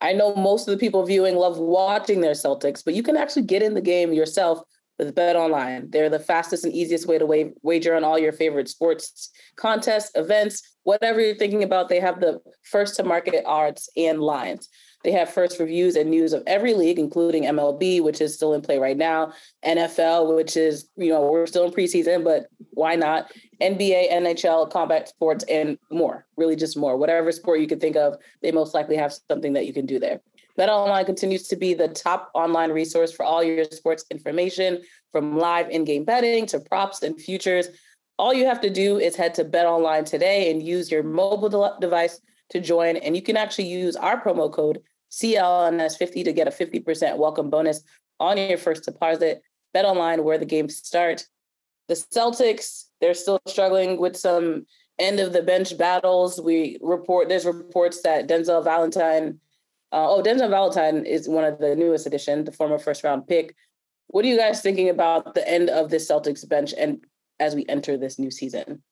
I 0.00 0.12
know 0.12 0.34
most 0.34 0.68
of 0.68 0.72
the 0.72 0.78
people 0.78 1.04
viewing 1.04 1.36
love 1.36 1.58
watching 1.58 2.20
their 2.20 2.32
Celtics, 2.32 2.84
but 2.84 2.94
you 2.94 3.02
can 3.02 3.16
actually 3.16 3.42
get 3.42 3.62
in 3.62 3.74
the 3.74 3.80
game 3.80 4.12
yourself 4.12 4.60
with 4.98 5.14
Bet 5.14 5.36
Online. 5.36 5.90
They're 5.90 6.10
the 6.10 6.18
fastest 6.18 6.64
and 6.64 6.74
easiest 6.74 7.06
way 7.06 7.18
to 7.18 7.26
wa- 7.26 7.52
wager 7.62 7.94
on 7.94 8.04
all 8.04 8.18
your 8.18 8.32
favorite 8.32 8.68
sports 8.68 9.30
contests, 9.56 10.10
events, 10.14 10.62
whatever 10.82 11.20
you're 11.20 11.36
thinking 11.36 11.62
about. 11.62 11.88
They 11.88 12.00
have 12.00 12.20
the 12.20 12.40
first 12.62 12.96
to 12.96 13.04
market 13.04 13.44
odds 13.46 13.88
and 13.96 14.20
lines. 14.20 14.68
They 15.08 15.12
have 15.12 15.30
first 15.30 15.58
reviews 15.58 15.96
and 15.96 16.10
news 16.10 16.34
of 16.34 16.42
every 16.46 16.74
league, 16.74 16.98
including 16.98 17.44
MLB, 17.44 18.02
which 18.02 18.20
is 18.20 18.34
still 18.34 18.52
in 18.52 18.60
play 18.60 18.78
right 18.78 18.94
now, 18.94 19.32
NFL, 19.64 20.36
which 20.36 20.54
is, 20.54 20.90
you 20.96 21.08
know, 21.08 21.30
we're 21.30 21.46
still 21.46 21.64
in 21.64 21.72
preseason, 21.72 22.22
but 22.22 22.48
why 22.74 22.94
not? 22.94 23.32
NBA, 23.62 24.12
NHL, 24.12 24.70
combat 24.70 25.08
sports, 25.08 25.46
and 25.48 25.78
more. 25.90 26.26
Really, 26.36 26.56
just 26.56 26.76
more. 26.76 26.98
Whatever 26.98 27.32
sport 27.32 27.60
you 27.60 27.66
can 27.66 27.80
think 27.80 27.96
of, 27.96 28.16
they 28.42 28.52
most 28.52 28.74
likely 28.74 28.96
have 28.96 29.14
something 29.30 29.54
that 29.54 29.64
you 29.64 29.72
can 29.72 29.86
do 29.86 29.98
there. 29.98 30.20
BetOnline 30.58 31.06
continues 31.06 31.48
to 31.48 31.56
be 31.56 31.72
the 31.72 31.88
top 31.88 32.30
online 32.34 32.70
resource 32.70 33.10
for 33.10 33.24
all 33.24 33.42
your 33.42 33.64
sports 33.64 34.04
information, 34.10 34.82
from 35.10 35.38
live 35.38 35.70
in-game 35.70 36.04
betting 36.04 36.44
to 36.44 36.60
props 36.60 37.02
and 37.02 37.18
futures. 37.18 37.68
All 38.18 38.34
you 38.34 38.44
have 38.44 38.60
to 38.60 38.68
do 38.68 38.98
is 38.98 39.16
head 39.16 39.32
to 39.36 39.44
BetOnline 39.46 40.04
today 40.04 40.50
and 40.50 40.62
use 40.62 40.90
your 40.90 41.02
mobile 41.02 41.48
de- 41.48 41.80
device 41.80 42.20
to 42.50 42.60
join. 42.60 42.96
And 42.96 43.16
you 43.16 43.22
can 43.22 43.38
actually 43.38 43.68
use 43.68 43.96
our 43.96 44.22
promo 44.22 44.52
code 44.52 44.82
CLNS50 45.10 46.24
to 46.24 46.32
get 46.32 46.48
a 46.48 46.50
50% 46.50 47.16
welcome 47.16 47.50
bonus 47.50 47.82
on 48.20 48.36
your 48.36 48.58
first 48.58 48.84
deposit. 48.84 49.42
Bet 49.74 49.84
online 49.84 50.24
where 50.24 50.38
the 50.38 50.46
games 50.46 50.76
start. 50.76 51.26
The 51.88 51.94
Celtics, 51.94 52.84
they're 53.00 53.14
still 53.14 53.40
struggling 53.46 53.98
with 53.98 54.16
some 54.16 54.66
end 54.98 55.20
of 55.20 55.32
the 55.32 55.42
bench 55.42 55.76
battles. 55.78 56.40
We 56.40 56.78
report 56.82 57.28
there's 57.28 57.46
reports 57.46 58.02
that 58.02 58.28
Denzel 58.28 58.64
Valentine, 58.64 59.40
uh, 59.92 60.10
oh 60.10 60.22
Denzel 60.22 60.50
Valentine 60.50 61.06
is 61.06 61.28
one 61.28 61.44
of 61.44 61.58
the 61.58 61.76
newest 61.76 62.06
addition, 62.06 62.44
the 62.44 62.52
former 62.52 62.78
first 62.78 63.04
round 63.04 63.26
pick. 63.26 63.54
What 64.08 64.24
are 64.24 64.28
you 64.28 64.38
guys 64.38 64.62
thinking 64.62 64.88
about 64.88 65.34
the 65.34 65.48
end 65.48 65.70
of 65.70 65.90
the 65.90 65.96
Celtics 65.96 66.48
bench 66.48 66.74
and 66.76 67.04
as 67.40 67.54
we 67.54 67.64
enter 67.68 67.96
this 67.96 68.18
new 68.18 68.30
season? 68.30 68.82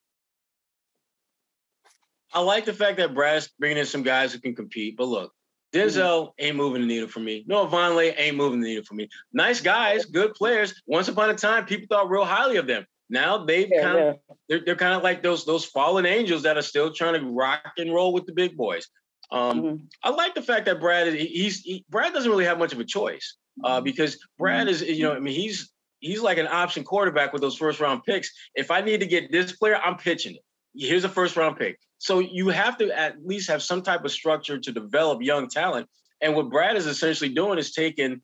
I 2.33 2.40
like 2.40 2.64
the 2.64 2.74
fact 2.74 2.98
that 2.98 3.14
Brad's 3.14 3.48
bringing 3.59 3.79
in 3.79 3.87
some 3.87 4.02
guys 4.02 4.33
who 4.33 4.40
can 4.40 4.55
compete. 4.55 4.96
But 4.96 5.09
look, 5.09 5.33
Denzel 5.72 5.98
mm-hmm. 5.98 6.44
ain't 6.44 6.57
moving 6.57 6.83
the 6.83 6.87
needle 6.87 7.09
for 7.09 7.20
me. 7.20 7.44
Noah 7.46 7.68
Vonleh 7.68 8.14
ain't 8.16 8.37
moving 8.37 8.61
the 8.61 8.68
needle 8.68 8.85
for 8.85 8.94
me. 8.94 9.09
Nice 9.33 9.61
guys, 9.61 10.05
good 10.05 10.35
players. 10.35 10.81
Once 10.87 11.09
upon 11.09 11.31
a 11.31 11.35
time, 11.35 11.66
people 11.66 11.87
thought 11.88 12.11
real 12.11 12.24
highly 12.24 12.57
of 12.57 12.66
them. 12.66 12.87
Now 13.09 13.44
they've 13.44 13.68
yeah, 13.70 13.83
kind 13.83 13.98
of 13.98 14.16
they're, 14.48 14.61
they're 14.64 14.76
kind 14.76 14.94
of 14.94 15.02
like 15.02 15.22
those 15.22 15.44
those 15.44 15.64
fallen 15.64 16.07
angels 16.07 16.42
that 16.42 16.57
are 16.57 16.62
still 16.62 16.92
trying 16.92 17.20
to 17.20 17.26
rock 17.29 17.61
and 17.79 17.92
roll 17.92 18.12
with 18.12 18.26
the 18.26 18.33
big 18.33 18.57
boys. 18.57 18.88
Um, 19.31 19.62
mm-hmm. 19.62 19.76
I 20.02 20.11
like 20.11 20.35
the 20.35 20.42
fact 20.42 20.66
that 20.66 20.81
Brad 20.81 21.12
he's 21.12 21.61
he, 21.61 21.85
Brad 21.88 22.12
doesn't 22.12 22.31
really 22.31 22.44
have 22.44 22.59
much 22.59 22.72
of 22.72 22.81
a 22.81 22.85
choice 22.85 23.37
uh, 23.64 23.81
because 23.81 24.18
Brad 24.38 24.68
is 24.68 24.83
you 24.83 25.05
know 25.05 25.14
I 25.14 25.20
mean 25.20 25.35
he's 25.35 25.70
he's 26.00 26.20
like 26.20 26.38
an 26.38 26.48
option 26.48 26.85
quarterback 26.85 27.33
with 27.33 27.42
those 27.42 27.57
first 27.57 27.81
round 27.81 28.02
picks. 28.05 28.31
If 28.55 28.70
I 28.70 28.81
need 28.81 29.00
to 29.00 29.07
get 29.07 29.31
this 29.31 29.52
player, 29.52 29.76
I'm 29.76 29.96
pitching 29.96 30.35
it. 30.35 30.42
Here's 30.74 31.05
a 31.05 31.09
first 31.09 31.37
round 31.37 31.57
pick. 31.57 31.79
So 31.98 32.18
you 32.18 32.48
have 32.48 32.78
to 32.78 32.96
at 32.96 33.24
least 33.24 33.48
have 33.48 33.62
some 33.62 33.82
type 33.82 34.04
of 34.04 34.12
structure 34.12 34.59
to 34.59 34.72
develop 34.72 35.22
young 35.22 35.48
talent. 35.48 35.88
And 36.20 36.35
what 36.35 36.50
Brad 36.50 36.76
is 36.76 36.87
essentially 36.87 37.30
doing 37.30 37.59
is 37.59 37.72
taking 37.72 38.20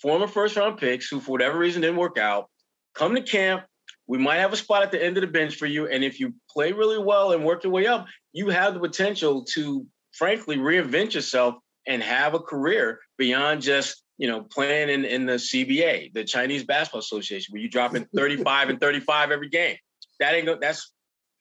former 0.00 0.26
first 0.26 0.56
round 0.56 0.78
picks 0.78 1.08
who, 1.08 1.20
for 1.20 1.32
whatever 1.32 1.58
reason, 1.58 1.82
didn't 1.82 1.96
work 1.96 2.18
out, 2.18 2.48
come 2.94 3.14
to 3.14 3.22
camp. 3.22 3.64
We 4.06 4.18
might 4.18 4.38
have 4.38 4.52
a 4.52 4.56
spot 4.56 4.82
at 4.82 4.90
the 4.90 5.02
end 5.02 5.16
of 5.16 5.20
the 5.20 5.28
bench 5.28 5.56
for 5.56 5.66
you. 5.66 5.86
And 5.86 6.02
if 6.02 6.18
you 6.18 6.34
play 6.50 6.72
really 6.72 6.98
well 6.98 7.32
and 7.32 7.44
work 7.44 7.62
your 7.62 7.72
way 7.72 7.86
up, 7.86 8.06
you 8.32 8.48
have 8.48 8.74
the 8.74 8.80
potential 8.80 9.44
to, 9.54 9.86
frankly, 10.12 10.56
reinvent 10.56 11.14
yourself 11.14 11.54
and 11.86 12.02
have 12.02 12.34
a 12.34 12.40
career 12.40 13.00
beyond 13.18 13.62
just 13.62 14.02
you 14.20 14.28
know, 14.28 14.42
playing 14.42 14.90
in, 14.90 15.06
in 15.06 15.24
the 15.24 15.36
CBA, 15.36 16.12
the 16.12 16.24
Chinese 16.24 16.62
Basketball 16.62 17.00
Association, 17.00 17.52
where 17.52 17.62
you 17.62 17.70
drop 17.70 17.96
in 17.96 18.04
35 18.14 18.68
and 18.68 18.78
35 18.78 19.30
every 19.30 19.48
game. 19.48 19.76
That 20.20 20.34
ain't 20.34 20.60
that's 20.60 20.92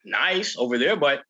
nice 0.06 0.56
over 0.58 0.78
there, 0.78 0.96
but 0.96 1.22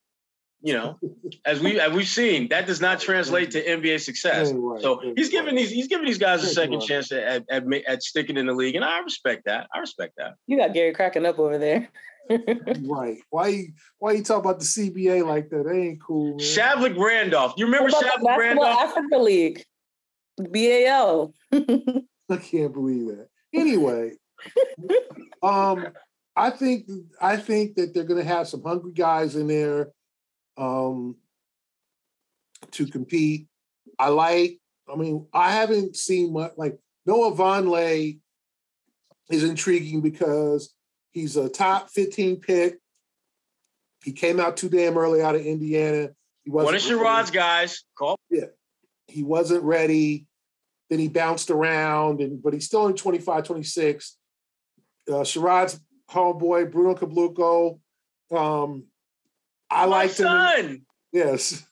you 0.62 0.74
know, 0.74 1.00
as 1.46 1.62
we 1.62 1.80
as 1.80 1.94
we've 1.94 2.08
seen, 2.08 2.50
that 2.50 2.68
does 2.68 2.82
not 2.82 3.00
translate 3.00 3.52
to 3.52 3.64
NBA 3.64 4.02
success. 4.02 4.50
So 4.50 5.02
he's 5.16 5.30
giving 5.30 5.56
these 5.56 5.70
he's 5.70 5.88
giving 5.88 6.06
these 6.06 6.18
guys 6.18 6.44
a 6.44 6.48
second 6.48 6.82
chance 6.82 7.12
at, 7.12 7.46
at, 7.50 7.64
at 7.88 8.04
sticking 8.04 8.36
in 8.36 8.46
the 8.46 8.54
league, 8.54 8.76
and 8.76 8.84
I 8.84 9.00
respect 9.00 9.46
that. 9.46 9.68
I 9.74 9.80
respect 9.80 10.14
that. 10.18 10.36
You 10.48 10.58
got 10.58 10.74
Gary 10.74 10.94
cracking 10.94 11.26
up 11.26 11.40
over 11.40 11.58
there. 11.58 11.88
right. 12.82 13.18
Why 13.30 13.48
you 13.48 13.68
why 14.00 14.12
you 14.14 14.24
talk 14.24 14.44
about 14.44 14.60
the 14.60 14.66
CBA 14.66 15.26
like 15.26 15.50
that? 15.50 15.64
That 15.64 15.74
ain't 15.74 16.02
cool. 16.02 16.32
Man. 16.32 16.40
Shavlik 16.40 16.98
Randolph. 16.98 17.54
You 17.58 17.66
remember 17.66 17.90
Shavlik 17.90 18.38
Randolph? 18.38 18.80
Africa 18.80 19.18
League. 19.18 19.64
BAL. 20.38 21.34
I 21.54 22.38
can't 22.38 22.74
believe 22.74 23.08
that. 23.08 23.28
Anyway, 23.54 24.12
um, 25.42 25.88
I 26.36 26.50
think 26.52 26.88
I 27.22 27.38
think 27.38 27.76
that 27.76 27.94
they're 27.94 28.04
going 28.04 28.22
to 28.22 28.28
have 28.28 28.48
some 28.48 28.62
hungry 28.62 28.94
guys 28.94 29.36
in 29.36 29.48
there 29.48 29.90
um, 30.60 31.16
to 32.72 32.86
compete. 32.86 33.48
I 33.98 34.10
like. 34.10 34.60
I 34.92 34.96
mean, 34.96 35.26
I 35.34 35.52
haven't 35.52 35.96
seen 35.96 36.34
much. 36.34 36.52
Like 36.58 36.78
Noah 37.06 37.36
Vonleh 37.36 38.20
is 39.30 39.44
intriguing 39.44 40.02
because 40.02 40.74
he's 41.12 41.38
a 41.38 41.50
top 41.50 41.90
15 41.90 42.42
pick. 42.42 42.80
He 44.04 44.12
came 44.12 44.40
out 44.40 44.58
too 44.58 44.70
damn 44.70 44.98
early 44.98 45.22
out 45.22 45.36
of 45.36 45.42
Indiana. 45.42 46.10
He 46.44 46.52
wasn't. 46.52 46.66
What 46.66 46.76
is 46.76 46.86
Sherrod's 46.86 47.32
guys? 47.32 47.84
Call. 47.98 48.18
Yeah, 48.30 48.46
he 49.08 49.24
wasn't 49.24 49.64
ready. 49.64 50.26
Then 50.90 51.00
he 51.00 51.08
bounced 51.08 51.52
around, 51.52 52.22
and 52.22 52.42
but 52.42 52.54
he's 52.54 52.66
still 52.66 52.88
in 52.88 52.96
25, 52.96 53.44
26. 53.44 54.18
Uh, 55.08 55.12
Sherrod's 55.24 55.80
homeboy, 56.10 56.72
Bruno 56.72 56.96
Caboclo. 56.96 57.80
Um, 58.32 58.86
I 59.70 59.86
like 59.86 60.16
him. 60.16 60.86
Yes. 61.12 61.66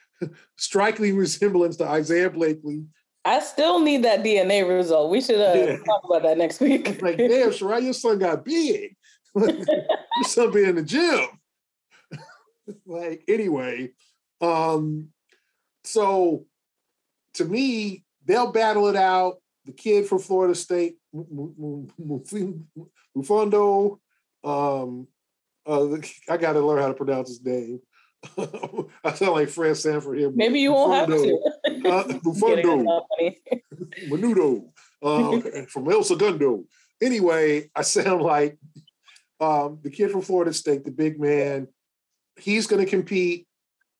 Striking 0.56 1.16
resemblance 1.16 1.76
to 1.76 1.84
Isaiah 1.84 2.30
Blakely. 2.30 2.84
I 3.24 3.40
still 3.40 3.80
need 3.80 4.04
that 4.04 4.24
DNA 4.24 4.68
result. 4.68 5.10
We 5.10 5.20
should 5.20 5.40
uh, 5.40 5.52
yeah. 5.54 5.76
talk 5.84 6.02
about 6.04 6.22
that 6.22 6.38
next 6.38 6.60
week. 6.60 7.02
like, 7.02 7.18
damn, 7.18 7.28
Sherrod, 7.50 7.84
your 7.84 7.92
son 7.92 8.18
got 8.18 8.44
big. 8.44 8.96
your 9.34 10.24
son 10.24 10.52
be 10.52 10.64
in 10.64 10.76
the 10.76 10.82
gym. 10.82 11.26
like, 12.86 13.24
anyway. 13.28 13.90
Um, 14.40 15.08
so 15.84 16.46
to 17.34 17.44
me, 17.44 18.04
they'll 18.24 18.52
battle 18.52 18.88
it 18.88 18.96
out. 18.96 19.36
The 19.64 19.72
kid 19.72 20.06
from 20.06 20.18
Florida 20.18 20.56
State, 20.56 20.96
Mufando, 21.14 21.88
um, 24.42 25.06
uh, 25.66 25.96
I 26.28 26.36
got 26.36 26.52
to 26.54 26.60
learn 26.60 26.80
how 26.80 26.88
to 26.88 26.94
pronounce 26.94 27.28
his 27.28 27.44
name. 27.44 27.80
I 29.04 29.14
sound 29.14 29.32
like 29.32 29.48
Fred 29.48 29.76
Sanford 29.76 30.18
here. 30.18 30.30
Maybe 30.32 30.60
you 30.60 30.72
won't 30.72 30.94
have 30.94 31.08
to. 31.08 31.40
uh, 31.88 32.04
Menudo, 34.08 34.68
uh, 35.02 35.66
from 35.68 35.90
El 35.90 36.04
Segundo. 36.04 36.64
Anyway, 37.02 37.68
I 37.74 37.82
sound 37.82 38.22
like 38.22 38.58
um, 39.40 39.80
the 39.82 39.90
kid 39.90 40.12
from 40.12 40.22
Florida 40.22 40.52
State, 40.52 40.84
the 40.84 40.92
big 40.92 41.20
man. 41.20 41.66
He's 42.38 42.68
going 42.68 42.84
to 42.84 42.88
compete. 42.88 43.48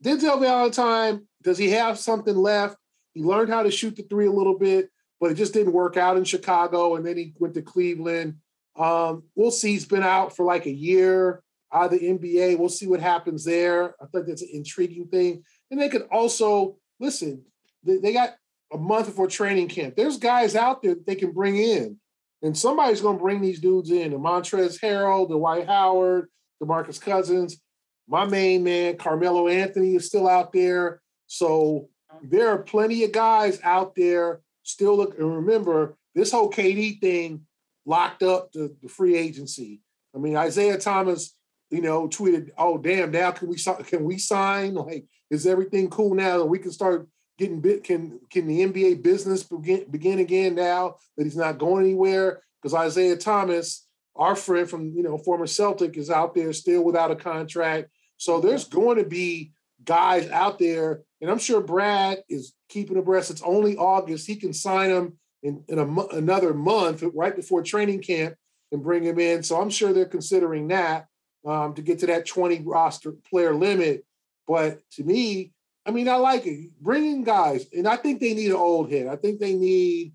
Denzel 0.03 0.41
Valentine, 0.41 1.27
does 1.43 1.59
he 1.59 1.71
have 1.71 1.99
something 1.99 2.37
left? 2.37 2.77
He 3.15 3.23
learned 3.23 3.51
how 3.51 3.65
to 3.65 3.71
shoot 3.71 3.97
the 3.97 4.03
three 4.05 4.27
a 4.27 4.33
little 4.33 4.59
bit, 4.59 4.89
but 5.21 5.33
it 5.33 5.35
just 5.35 5.53
didn't 5.53 5.73
work 5.73 5.97
out 5.97 6.17
in 6.17 6.25
Chicago. 6.25 6.95
And 6.95 7.05
then 7.05 7.17
he 7.17 7.35
went 7.39 7.55
to 7.55 7.63
Cleveland. 7.63 8.37
Um, 8.77 9.25
we'll 9.35 9.51
see. 9.51 9.73
He's 9.73 9.85
been 9.85 10.03
out 10.03 10.35
for 10.35 10.45
like 10.45 10.67
a 10.67 10.73
year 10.73 11.43
out 11.73 11.93
of 11.93 11.99
the 11.99 12.07
NBA. 12.07 12.59
We'll 12.59 12.69
see 12.69 12.87
what 12.87 13.01
happens 13.01 13.45
there. 13.45 13.95
I 14.01 14.07
think 14.07 14.27
that's 14.27 14.43
an 14.43 14.51
intriguing 14.53 15.09
thing. 15.09 15.43
And 15.71 15.81
they 15.81 15.89
could 15.89 16.07
also 16.11 16.77
listen. 17.01 17.45
They, 17.85 18.13
got 18.13 18.35
a 18.73 18.79
month 18.79 19.07
before 19.07 19.27
training 19.27 19.69
camp. 19.69 19.97
There's 19.97 20.19
guys 20.19 20.55
out 20.55 20.83
there 20.83 20.95
that 20.95 21.07
they 21.07 21.17
can 21.17 21.33
bring 21.33 21.57
in, 21.57 21.99
and 22.43 22.57
somebody's 22.57 23.01
going 23.01 23.17
to 23.17 23.23
bring 23.23 23.41
these 23.41 23.61
dudes 23.61 23.91
in. 23.91 24.13
The 24.13 24.19
Montrezl 24.19 24.79
Harrell, 24.81 25.29
the 25.29 25.37
Dwight 25.37 25.67
Howard, 25.67 26.29
the 26.61 26.67
Marcus 26.67 26.99
Cousins. 26.99 27.61
My 28.09 28.25
main 28.25 28.63
man, 28.63 28.97
Carmelo 28.97 29.49
Anthony, 29.49 29.97
is 29.97 30.07
still 30.07 30.29
out 30.29 30.53
there. 30.53 31.01
So 31.27 31.89
there 32.23 32.49
are 32.51 32.59
plenty 32.59 33.05
of 33.05 33.13
guys 33.13 33.59
out 33.65 33.95
there 33.97 34.43
still 34.63 34.97
look 34.97 35.19
and 35.19 35.37
remember 35.37 35.97
this 36.15 36.33
whole 36.33 36.51
KD 36.51 37.01
thing 37.01 37.47
locked 37.85 38.23
up 38.23 38.53
the, 38.53 38.75
the 38.83 38.89
free 38.89 39.17
agency. 39.17 39.81
I 40.15 40.19
mean, 40.19 40.37
Isaiah 40.37 40.79
Thomas, 40.79 41.35
you 41.73 41.81
know, 41.81 42.07
tweeted, 42.07 42.51
"Oh 42.59 42.77
damn, 42.77 43.11
now 43.11 43.31
can 43.31 43.49
we 43.49 43.57
can 43.57 44.05
we 44.05 44.19
sign? 44.19 44.75
Like, 44.75 45.07
is 45.31 45.47
everything 45.47 45.89
cool 45.89 46.15
now 46.15 46.39
that 46.39 46.45
we 46.45 46.59
can 46.59 46.71
start 46.71 47.09
getting 47.39 47.63
bit? 47.63 47.83
Can 47.83 48.21
can 48.31 48.47
the 48.47 48.61
NBA 48.61 49.03
business 49.03 49.43
begin 49.43 49.91
begin 49.91 50.19
again 50.19 50.55
now 50.55 50.97
that 51.17 51.25
he's 51.25 51.37
not 51.37 51.59
going 51.59 51.85
anywhere? 51.85 52.43
Because 52.61 52.75
Isaiah 52.75 53.17
Thomas, 53.17 53.87
our 54.15 54.37
friend 54.37 54.69
from 54.69 54.93
you 54.95 55.03
know 55.03 55.17
former 55.17 55.47
Celtic, 55.47 55.97
is 55.97 56.11
out 56.11 56.35
there 56.35 56.53
still 56.53 56.85
without 56.85 57.11
a 57.11 57.17
contract. 57.17 57.89
So 58.19 58.39
there's 58.39 58.69
going 58.69 58.99
to 58.99 59.05
be 59.05 59.53
guys 59.83 60.29
out 60.31 60.59
there, 60.59 61.01
and 61.23 61.31
I'm 61.31 61.39
sure 61.39 61.63
Brad 61.63 62.23
is 62.29 62.53
keeping 62.69 62.99
abreast. 62.99 63.31
It's 63.31 63.43
only 63.43 63.79
August. 63.79 64.27
He 64.27 64.37
can 64.37 64.53
sign 64.53 64.91
them 64.91 65.19
in, 65.43 65.65
in 65.69 65.79
a, 65.79 65.87
another 66.15 66.53
month, 66.53 67.03
right 67.15 67.35
before 67.35 67.63
training 67.63 68.03
camp, 68.03 68.35
and 68.71 68.83
bring 68.83 69.05
him 69.05 69.19
in. 69.19 69.43
So 69.43 69.61
I'm 69.61 69.71
sure 69.71 69.93
they're 69.95 70.05
considering 70.05 70.69
that 70.69 71.07
um, 71.45 71.75
to 71.75 71.83
get 71.83 71.99
to 72.01 72.07
that 72.07 72.27
20 72.27 72.63
roster 72.63 73.13
player 73.31 73.55
limit. 73.55 74.05
But 74.47 74.81
to 74.93 75.05
me, 75.05 75.53
I 75.85 75.91
mean, 75.91 76.09
I 76.09 76.17
like 76.17 76.47
it. 76.47 76.71
Bringing 76.81 77.25
guys, 77.25 77.67
and 77.73 77.89
I 77.89 77.97
think 77.97 78.21
they 78.21 78.35
need 78.35 78.51
an 78.51 78.57
old 78.57 78.91
head. 78.91 79.09
I 79.09 79.17
think 79.17 79.41
they 79.41 79.55
need 79.55 80.13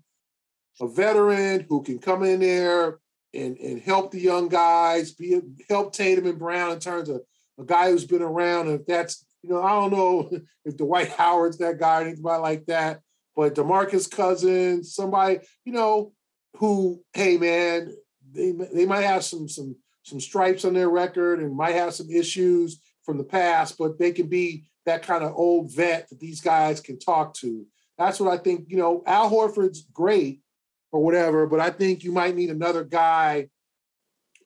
a 0.80 0.88
veteran 0.88 1.66
who 1.68 1.82
can 1.82 1.98
come 1.98 2.22
in 2.22 2.40
there 2.40 2.98
and, 3.34 3.58
and 3.58 3.80
help 3.80 4.10
the 4.10 4.20
young 4.20 4.48
guys, 4.48 5.12
be 5.12 5.40
help 5.68 5.92
Tatum 5.92 6.26
and 6.26 6.38
Brown 6.38 6.72
in 6.72 6.80
terms 6.80 7.08
of 7.08 7.22
a 7.58 7.64
guy 7.64 7.90
who's 7.90 8.06
been 8.06 8.22
around. 8.22 8.68
If 8.68 8.86
that's 8.86 9.24
you 9.42 9.50
know, 9.50 9.62
I 9.62 9.70
don't 9.70 9.92
know 9.92 10.30
if 10.64 10.76
Dwight 10.76 11.10
Howard's 11.10 11.58
that 11.58 11.78
guy 11.78 12.02
or 12.02 12.06
anybody 12.06 12.40
like 12.40 12.66
that, 12.66 13.00
but 13.36 13.54
Demarcus 13.54 14.10
Cousins, 14.10 14.94
somebody, 14.94 15.40
you 15.64 15.72
know, 15.72 16.12
who, 16.56 17.02
hey 17.12 17.36
man, 17.36 17.94
they 18.32 18.52
they 18.52 18.86
might 18.86 19.04
have 19.04 19.24
some 19.24 19.48
some 19.48 19.76
some 20.08 20.20
stripes 20.20 20.64
on 20.64 20.74
their 20.74 20.88
record 20.88 21.40
and 21.40 21.54
might 21.54 21.74
have 21.74 21.94
some 21.94 22.10
issues 22.10 22.80
from 23.04 23.18
the 23.18 23.24
past, 23.24 23.76
but 23.78 23.98
they 23.98 24.12
can 24.12 24.26
be 24.26 24.64
that 24.86 25.02
kind 25.02 25.22
of 25.22 25.34
old 25.36 25.74
vet 25.74 26.08
that 26.08 26.18
these 26.18 26.40
guys 26.40 26.80
can 26.80 26.98
talk 26.98 27.34
to. 27.34 27.66
That's 27.98 28.18
what 28.18 28.32
I 28.32 28.42
think. 28.42 28.66
You 28.68 28.78
know, 28.78 29.02
Al 29.06 29.30
Horford's 29.30 29.82
great 29.92 30.40
or 30.92 31.02
whatever, 31.02 31.46
but 31.46 31.60
I 31.60 31.70
think 31.70 32.04
you 32.04 32.12
might 32.12 32.34
need 32.34 32.50
another 32.50 32.84
guy 32.84 33.48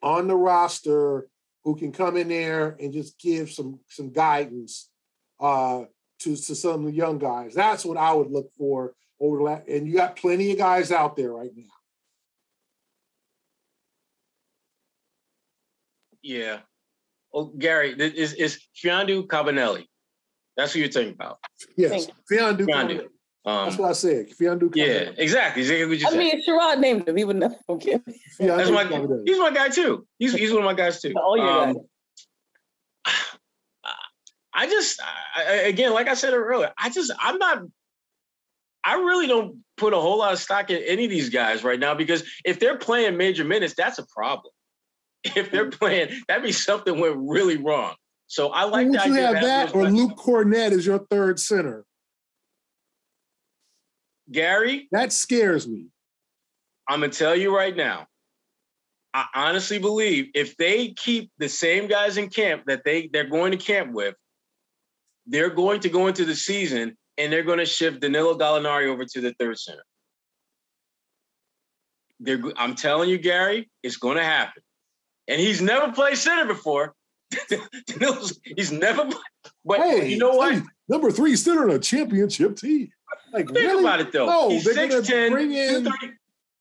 on 0.03 0.27
the 0.27 0.37
roster 0.37 1.29
who 1.65 1.77
can 1.77 1.93
come 1.93 2.17
in 2.17 2.29
there 2.29 2.77
and 2.81 2.93
just 2.93 3.19
give 3.21 3.51
some 3.51 3.79
some 3.89 4.11
guidance 4.11 4.91
uh, 5.39 5.85
to 6.21 6.37
to 6.37 6.55
some 6.55 6.81
of 6.81 6.87
the 6.87 6.97
young 6.97 7.19
guys. 7.19 7.55
That's 7.55 7.85
what 7.85 7.97
I 7.97 8.13
would 8.13 8.31
look 8.31 8.53
for 8.59 8.95
over 9.21 9.37
the 9.37 9.43
last, 9.45 9.69
and 9.69 9.87
you 9.87 9.95
got 9.95 10.17
plenty 10.17 10.51
of 10.51 10.59
guys 10.59 10.91
out 10.91 11.17
there 11.17 11.33
right 11.33 11.53
now. 11.55 11.65
Yeah. 16.23 16.59
Oh, 17.35 17.47
Gary, 17.47 17.93
is 17.99 18.35
is 18.35 18.61
Mfiondu 18.85 19.27
Kabengele? 19.27 19.87
That's 20.57 20.75
what 20.75 20.81
you're 20.81 20.89
talking 20.89 21.11
about. 21.11 21.39
Yes, 21.77 22.09
Mfiondu. 22.31 22.67
Mfiondu. 22.67 23.09
Um, 23.45 23.67
That's 23.67 23.79
what 23.79 23.91
I 23.91 23.93
said. 23.95 24.29
Mfiondu. 24.31 24.71
Yeah, 24.77 25.11
exactly. 25.17 25.63
exactly 25.63 26.05
I 26.07 26.17
mean, 26.17 26.39
if 26.39 26.47
Sherrod 26.47 26.79
named 26.79 27.09
him, 27.09 27.17
he 27.17 27.25
would 27.25 27.37
know. 27.37 27.57
Okay. 27.69 27.99
That's 28.39 28.71
my, 28.71 28.85
he's 29.25 29.39
my 29.39 29.51
guy 29.51 29.69
too. 29.69 30.07
He's 30.19 30.33
he's 30.33 30.51
one 30.53 30.61
of 30.61 30.65
my 30.65 30.75
guys 30.75 31.01
too. 31.01 31.13
Oh, 31.17 31.35
yeah. 31.35 31.61
Um, 31.61 31.77
I 34.55 34.67
just, 34.67 35.01
I, 35.35 35.53
again, 35.63 35.93
like 35.93 36.09
I 36.09 36.15
said 36.15 36.35
earlier, 36.35 36.73
I 36.79 36.91
just, 36.91 37.11
I'm 37.19 37.39
not, 37.39 37.63
I 38.85 38.95
really 38.97 39.27
don't 39.27 39.65
put 39.77 39.95
a 39.95 39.97
whole 39.97 40.19
lot 40.19 40.35
of 40.35 40.39
stock 40.39 40.71
in 40.71 40.83
any 40.83 41.05
of 41.05 41.11
these 41.11 41.31
guys 41.31 41.65
right 41.65 41.81
now 41.81 41.95
because 41.95 42.23
if 42.45 42.61
they're 42.61 42.77
playing 42.77 43.17
major 43.17 43.45
minutes, 43.45 43.75
that's 43.75 43.99
a 43.99 44.07
problem. 44.07 44.53
If 45.37 45.53
they're 45.53 45.71
playing, 45.71 46.09
that 46.27 46.43
means 46.43 46.65
something 46.65 46.99
went 46.99 47.17
really 47.17 47.57
wrong. 47.57 47.95
So 48.27 48.49
I 48.49 48.65
like 48.65 48.89
Would 48.89 49.05
you 49.05 49.13
have 49.15 49.35
that 49.35 49.75
or 49.75 49.89
Luke 49.89 50.17
Kornet 50.17 50.73
as 50.73 50.85
your 50.85 50.99
third 50.99 51.39
center? 51.39 51.85
Gary? 54.31 54.89
That 54.91 55.13
scares 55.13 55.69
me. 55.69 55.87
I'm 56.89 57.01
gonna 57.01 57.13
tell 57.13 57.37
you 57.37 57.55
right 57.55 57.77
now. 57.77 58.07
I 59.15 59.27
honestly 59.35 59.79
believe 59.79 60.31
if 60.35 60.57
they 60.57 60.89
keep 60.89 61.31
the 61.39 61.49
same 61.49 61.87
guys 61.87 62.17
in 62.17 62.31
camp 62.31 62.65
that 62.67 62.83
they 62.85 63.09
they're 63.13 63.29
going 63.29 63.53
to 63.53 63.59
camp 63.59 63.93
with, 63.93 64.15
they're 65.27 65.51
going 65.51 65.81
to 65.81 65.89
go 65.89 66.07
into 66.07 66.25
the 66.25 66.35
season 66.35 66.97
and 67.19 67.33
they're 67.33 67.43
going 67.43 67.59
to 67.59 67.67
shift 67.67 68.01
Danilo 68.01 68.37
Gallinari 68.37 68.87
over 68.89 69.05
to 69.05 69.21
the 69.21 69.35
third 69.39 69.59
center. 69.59 69.85
They're, 72.21 72.41
I'm 72.57 72.75
telling 72.75 73.11
you, 73.11 73.19
Gary, 73.19 73.71
it's 73.83 73.97
going 73.97 74.17
to 74.17 74.25
happen. 74.25 74.63
And 75.29 75.41
he's 75.41 75.63
never 75.63 75.93
played 75.93 76.17
center 76.17 76.47
before. 76.47 76.95
he's 78.57 78.73
never. 78.73 79.09
But 79.65 79.79
hey, 79.79 80.09
you 80.09 80.19
know 80.19 80.31
what? 80.31 80.55
Hey, 80.55 80.63
number 80.89 81.11
three 81.11 81.37
center 81.37 81.69
in 81.69 81.75
a 81.75 81.79
championship 81.79 82.57
team. 82.57 82.91
Like 83.33 83.47
think 83.47 83.59
really? 83.59 83.83
about 83.83 84.01
it 84.01 84.13
though. 84.13 84.27
No, 84.27 84.49
he's 84.51 84.65
they're 84.65 84.89
gonna 84.89 85.31
bring 85.31 85.53
in. 85.53 85.89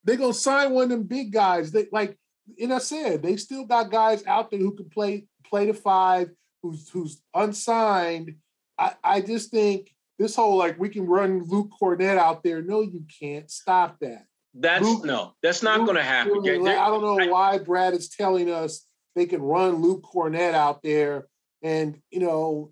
They're 0.03 0.17
gonna 0.17 0.33
sign 0.33 0.71
one 0.71 0.85
of 0.85 0.89
them 0.89 1.03
big 1.03 1.31
guys. 1.31 1.71
They 1.71 1.87
like, 1.91 2.17
and 2.59 2.73
I 2.73 2.79
said 2.79 3.21
they 3.21 3.35
still 3.35 3.65
got 3.65 3.91
guys 3.91 4.25
out 4.25 4.51
there 4.51 4.59
who 4.59 4.75
can 4.75 4.89
play 4.89 5.25
play 5.43 5.65
the 5.65 5.73
five, 5.73 6.29
who's 6.61 6.89
who's 6.89 7.21
unsigned. 7.33 8.35
I 8.77 8.93
I 9.03 9.21
just 9.21 9.51
think 9.51 9.93
this 10.17 10.35
whole 10.35 10.55
like 10.55 10.79
we 10.79 10.89
can 10.89 11.05
run 11.05 11.43
Luke 11.47 11.71
Kornet 11.79 12.17
out 12.17 12.43
there. 12.43 12.61
No, 12.61 12.81
you 12.81 13.03
can't. 13.19 13.49
Stop 13.51 13.99
that. 13.99 14.25
That's 14.53 14.83
Luke, 14.83 15.05
no, 15.05 15.33
that's 15.41 15.63
not 15.63 15.85
going 15.85 15.95
to 15.95 16.03
happen. 16.03 16.43
I 16.45 16.87
don't 16.87 17.01
know 17.01 17.31
why 17.31 17.57
Brad 17.57 17.93
is 17.93 18.09
telling 18.09 18.51
us 18.51 18.85
they 19.15 19.25
can 19.25 19.41
run 19.41 19.75
Luke 19.75 20.03
Kornet 20.03 20.53
out 20.53 20.81
there, 20.83 21.27
and 21.63 21.97
you 22.09 22.19
know, 22.19 22.71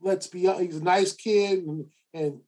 let's 0.00 0.28
be 0.28 0.40
he's 0.40 0.76
a 0.76 0.84
nice 0.84 1.12
kid, 1.12 1.64
and, 1.64 1.86
and 2.14 2.40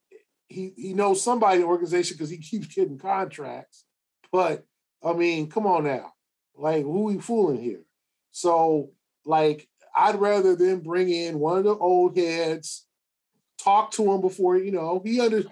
he 0.49 0.73
he 0.77 0.95
knows 0.95 1.23
somebody 1.23 1.57
in 1.57 1.63
the 1.63 1.69
organization 1.69 2.17
because 2.17 2.31
he 2.31 2.39
keeps 2.39 2.67
getting 2.69 2.99
contracts. 2.99 3.85
But 4.33 4.65
I 5.05 5.13
mean, 5.13 5.51
come 5.51 5.67
on 5.67 5.85
now, 5.85 6.13
like 6.57 6.83
who 6.83 7.05
we 7.05 7.19
fooling 7.19 7.61
here? 7.61 7.83
So 8.31 8.91
like, 9.27 9.69
I'd 9.95 10.17
rather 10.17 10.57
than 10.57 10.81
bring 10.81 11.11
in 11.11 11.39
one 11.39 11.59
of 11.59 11.65
the 11.65 11.77
old 11.77 12.17
heads 12.17 12.87
talk 13.63 13.91
to 13.93 14.13
him 14.13 14.21
before, 14.21 14.57
you 14.57 14.73
know, 14.73 15.03
he 15.05 15.21
under 15.21 15.43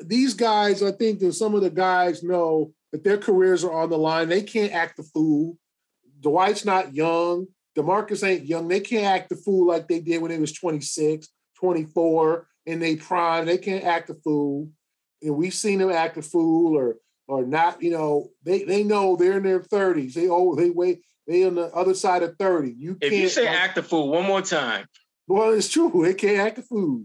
these 0.00 0.34
guys, 0.34 0.82
I 0.82 0.92
think 0.92 1.20
that 1.20 1.34
some 1.34 1.54
of 1.54 1.62
the 1.62 1.70
guys 1.70 2.22
know 2.22 2.72
that 2.92 3.04
their 3.04 3.18
careers 3.18 3.64
are 3.64 3.72
on 3.72 3.90
the 3.90 3.98
line. 3.98 4.28
They 4.28 4.42
can't 4.42 4.72
act 4.72 4.96
the 4.96 5.02
fool. 5.02 5.56
Dwight's 6.20 6.64
not 6.64 6.94
young. 6.94 7.46
DeMarcus 7.76 8.26
ain't 8.26 8.46
young. 8.46 8.68
They 8.68 8.80
can't 8.80 9.04
act 9.04 9.28
the 9.28 9.36
fool 9.36 9.66
like 9.66 9.88
they 9.88 10.00
did 10.00 10.22
when 10.22 10.30
they 10.30 10.38
was 10.38 10.52
26, 10.52 11.28
24 11.58 12.46
in 12.66 12.80
their 12.80 12.96
prime. 12.96 13.46
They 13.46 13.58
can't 13.58 13.84
act 13.84 14.08
the 14.08 14.14
fool. 14.14 14.70
And 15.22 15.36
we've 15.36 15.54
seen 15.54 15.78
them 15.78 15.90
act 15.90 16.16
the 16.16 16.22
fool 16.22 16.76
or 16.76 16.96
or 17.26 17.44
not, 17.44 17.82
you 17.82 17.90
know, 17.90 18.28
they 18.42 18.64
they 18.64 18.82
know 18.82 19.16
they're 19.16 19.38
in 19.38 19.42
their 19.42 19.60
30s. 19.60 20.12
They 20.14 20.28
oh 20.28 20.54
they 20.54 20.70
wait, 20.70 21.00
they 21.26 21.44
on 21.44 21.54
the 21.54 21.72
other 21.72 21.94
side 21.94 22.22
of 22.22 22.36
30. 22.38 22.74
You 22.76 22.98
if 23.00 23.12
you 23.12 23.28
say 23.28 23.46
act 23.46 23.76
the 23.76 23.82
fool 23.82 24.10
one 24.10 24.24
more 24.24 24.42
time. 24.42 24.86
Well, 25.26 25.52
it's 25.52 25.68
true. 25.68 25.90
They 26.04 26.14
can't 26.14 26.38
act 26.38 26.56
the 26.56 26.62
fool. 26.62 27.04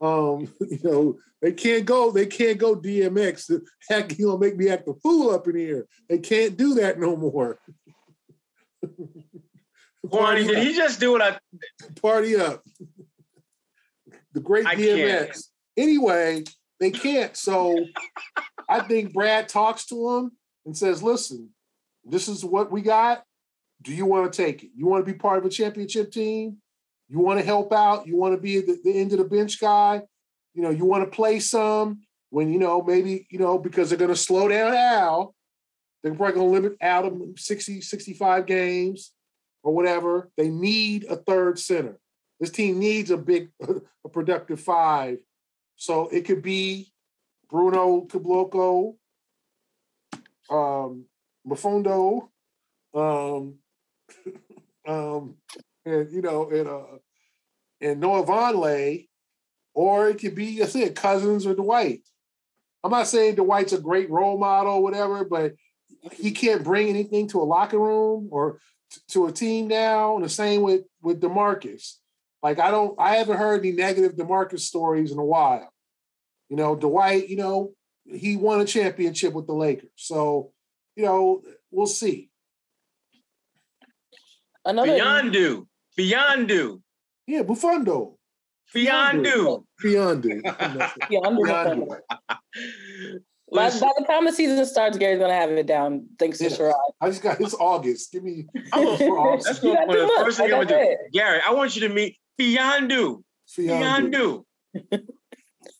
Um, 0.00 0.52
you 0.60 0.78
know, 0.82 1.18
they 1.42 1.52
can't 1.52 1.84
go, 1.84 2.10
they 2.10 2.26
can't 2.26 2.58
go 2.58 2.76
DMX. 2.76 3.60
Heck, 3.88 4.18
you 4.18 4.26
gonna 4.26 4.38
make 4.38 4.56
me 4.56 4.68
act 4.68 4.88
a 4.88 4.94
fool 4.94 5.30
up 5.30 5.46
in 5.48 5.56
here. 5.56 5.86
They 6.08 6.18
can't 6.18 6.56
do 6.56 6.74
that 6.74 6.98
no 6.98 7.16
more. 7.16 7.58
Party, 10.10 10.46
did 10.46 10.58
he 10.58 10.72
just 10.72 11.00
do 11.00 11.10
what 11.10 11.20
I 11.20 11.36
party 12.00 12.36
up? 12.36 12.62
the 14.36 14.40
great 14.40 14.66
I 14.66 14.76
DMX. 14.76 15.24
Can't. 15.24 15.36
Anyway, 15.76 16.44
they 16.78 16.90
can't. 16.90 17.36
So 17.36 17.86
I 18.68 18.80
think 18.80 19.12
Brad 19.12 19.48
talks 19.48 19.86
to 19.86 20.10
him 20.10 20.32
and 20.64 20.76
says, 20.76 21.02
listen, 21.02 21.50
this 22.04 22.28
is 22.28 22.44
what 22.44 22.70
we 22.70 22.82
got. 22.82 23.24
Do 23.82 23.94
you 23.94 24.06
want 24.06 24.32
to 24.32 24.42
take 24.44 24.62
it? 24.62 24.70
You 24.76 24.86
want 24.86 25.04
to 25.04 25.12
be 25.12 25.18
part 25.18 25.38
of 25.38 25.44
a 25.44 25.50
championship 25.50 26.12
team? 26.12 26.58
You 27.08 27.20
want 27.20 27.38
to 27.38 27.44
help 27.44 27.72
out. 27.72 28.06
You 28.06 28.16
want 28.16 28.34
to 28.34 28.40
be 28.40 28.60
the, 28.60 28.78
the 28.82 28.98
end 28.98 29.12
of 29.12 29.18
the 29.18 29.24
bench 29.24 29.60
guy. 29.60 30.02
You 30.54 30.62
know, 30.62 30.70
you 30.70 30.84
want 30.84 31.04
to 31.04 31.14
play 31.14 31.38
some 31.38 32.02
when, 32.30 32.52
you 32.52 32.58
know, 32.58 32.82
maybe, 32.82 33.26
you 33.30 33.38
know, 33.38 33.58
because 33.58 33.88
they're 33.88 33.98
going 33.98 34.10
to 34.10 34.16
slow 34.16 34.48
down 34.48 34.74
Al. 34.74 35.34
They're 36.02 36.14
probably 36.14 36.34
going 36.34 36.46
to 36.48 36.52
limit 36.52 36.76
Adam 36.80 37.34
60, 37.36 37.80
65 37.80 38.46
games 38.46 39.12
or 39.62 39.74
whatever. 39.74 40.30
They 40.36 40.48
need 40.48 41.04
a 41.04 41.16
third 41.16 41.58
center. 41.58 41.98
This 42.40 42.50
team 42.50 42.78
needs 42.78 43.10
a 43.10 43.16
big, 43.16 43.50
a 44.04 44.08
productive 44.08 44.60
five. 44.60 45.18
So 45.76 46.08
it 46.08 46.24
could 46.24 46.42
be 46.42 46.92
Bruno 47.50 48.06
Caboclo, 48.06 48.96
um, 50.50 51.04
Mfiondu, 51.46 52.28
um, 52.94 53.54
um, 54.86 55.36
and 55.86 56.12
you 56.12 56.20
know, 56.20 56.50
and 56.50 56.68
uh, 56.68 56.98
and 57.80 58.00
Noah 58.00 58.26
Vonleh, 58.26 59.06
or 59.72 60.08
it 60.08 60.18
could 60.18 60.34
be 60.34 60.62
I 60.62 60.66
said 60.66 60.96
Cousins 60.96 61.46
or 61.46 61.54
Dwight. 61.54 62.02
I'm 62.84 62.90
not 62.90 63.06
saying 63.06 63.36
Dwight's 63.36 63.72
a 63.72 63.80
great 63.80 64.10
role 64.10 64.38
model, 64.38 64.74
or 64.74 64.82
whatever, 64.82 65.24
but 65.24 65.54
he 66.12 66.32
can't 66.32 66.64
bring 66.64 66.88
anything 66.88 67.28
to 67.28 67.40
a 67.40 67.44
locker 67.44 67.78
room 67.78 68.28
or 68.30 68.60
t- 68.90 69.00
to 69.08 69.26
a 69.26 69.32
team 69.32 69.68
now. 69.68 70.16
And 70.16 70.24
the 70.24 70.28
same 70.28 70.62
with 70.62 70.82
with 71.00 71.20
Demarcus. 71.20 71.94
Like 72.42 72.58
I 72.58 72.70
don't, 72.70 72.98
I 72.98 73.16
haven't 73.16 73.38
heard 73.38 73.60
any 73.60 73.72
negative 73.72 74.16
Demarcus 74.16 74.60
stories 74.60 75.10
in 75.12 75.18
a 75.18 75.24
while. 75.24 75.72
You 76.48 76.56
know, 76.56 76.76
Dwight, 76.76 77.28
you 77.28 77.36
know, 77.36 77.72
he 78.04 78.36
won 78.36 78.60
a 78.60 78.64
championship 78.64 79.32
with 79.32 79.46
the 79.46 79.54
Lakers, 79.54 79.90
so 79.94 80.52
you 80.96 81.04
know, 81.04 81.42
we'll 81.70 81.86
see. 81.86 82.30
Another 84.64 84.92
Mfiondu. 84.92 85.66
Mfiondu. 85.98 86.80
Yeah, 87.26 87.42
Mfiondu. 87.42 88.16
Mfiondu. 88.74 89.62
Mfiondu. 89.80 90.42
Mfiondu. 91.10 91.98
By, 93.52 93.70
by 93.70 93.92
the 93.96 94.04
time 94.08 94.24
the 94.24 94.32
season 94.32 94.64
starts, 94.66 94.98
Gary's 94.98 95.20
gonna 95.20 95.32
have 95.32 95.50
it 95.50 95.66
down. 95.66 96.08
Thanks 96.18 96.40
yeah. 96.40 96.48
to 96.48 96.54
Sherrod. 96.54 96.74
I 97.00 97.08
just 97.08 97.22
got 97.22 97.40
it's 97.40 97.54
August. 97.54 98.12
Give 98.12 98.24
me. 98.24 98.46
That's 98.72 99.62
what 99.62 99.88
the 99.88 100.22
first 100.24 100.38
thing 100.38 100.52
I'm 100.52 100.66
gonna 100.66 100.84
do. 100.84 100.96
Gary, 101.12 101.40
I 101.46 101.52
want 101.52 101.76
you 101.76 101.88
to 101.88 101.94
meet 101.94 102.16
Mfiondu. 102.40 103.22
Mfiondu. 103.56 104.44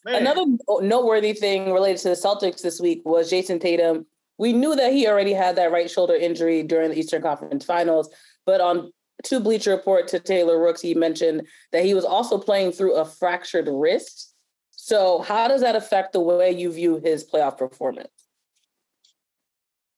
Another 0.05 0.45
noteworthy 0.81 1.33
thing 1.33 1.73
related 1.73 2.01
to 2.03 2.09
the 2.11 2.15
Celtics 2.15 2.63
this 2.63 2.81
week 2.81 3.03
was 3.05 3.31
Jayson 3.31 3.61
Tatum. 3.61 4.07
We 4.39 4.53
knew 4.53 4.77
that 4.77 4.93
he 4.93 5.09
already 5.09 5.33
had 5.33 5.57
that 5.57 5.73
right 5.73 5.91
shoulder 5.91 6.15
injury 6.15 6.63
during 6.63 6.91
the 6.91 6.99
Eastern 6.99 7.23
Conference 7.23 7.65
Finals, 7.65 8.09
but 8.45 8.61
on 8.61 8.93
to 9.25 9.41
Bleacher 9.41 9.71
Report 9.71 10.09
to 10.09 10.21
Taylor 10.21 10.59
Rooks, 10.59 10.81
he 10.81 10.95
mentioned 10.95 11.47
that 11.73 11.85
he 11.85 11.95
was 11.95 12.05
also 12.05 12.39
playing 12.39 12.73
through 12.73 12.95
a 12.95 13.05
fractured 13.05 13.69
wrist. 13.71 14.35
So, 14.71 15.21
how 15.21 15.49
does 15.49 15.63
that 15.63 15.75
affect 15.75 16.13
the 16.13 16.21
way 16.21 16.53
you 16.53 16.71
view 16.71 17.01
his 17.03 17.25
playoff 17.25 17.59
performance? 17.59 18.09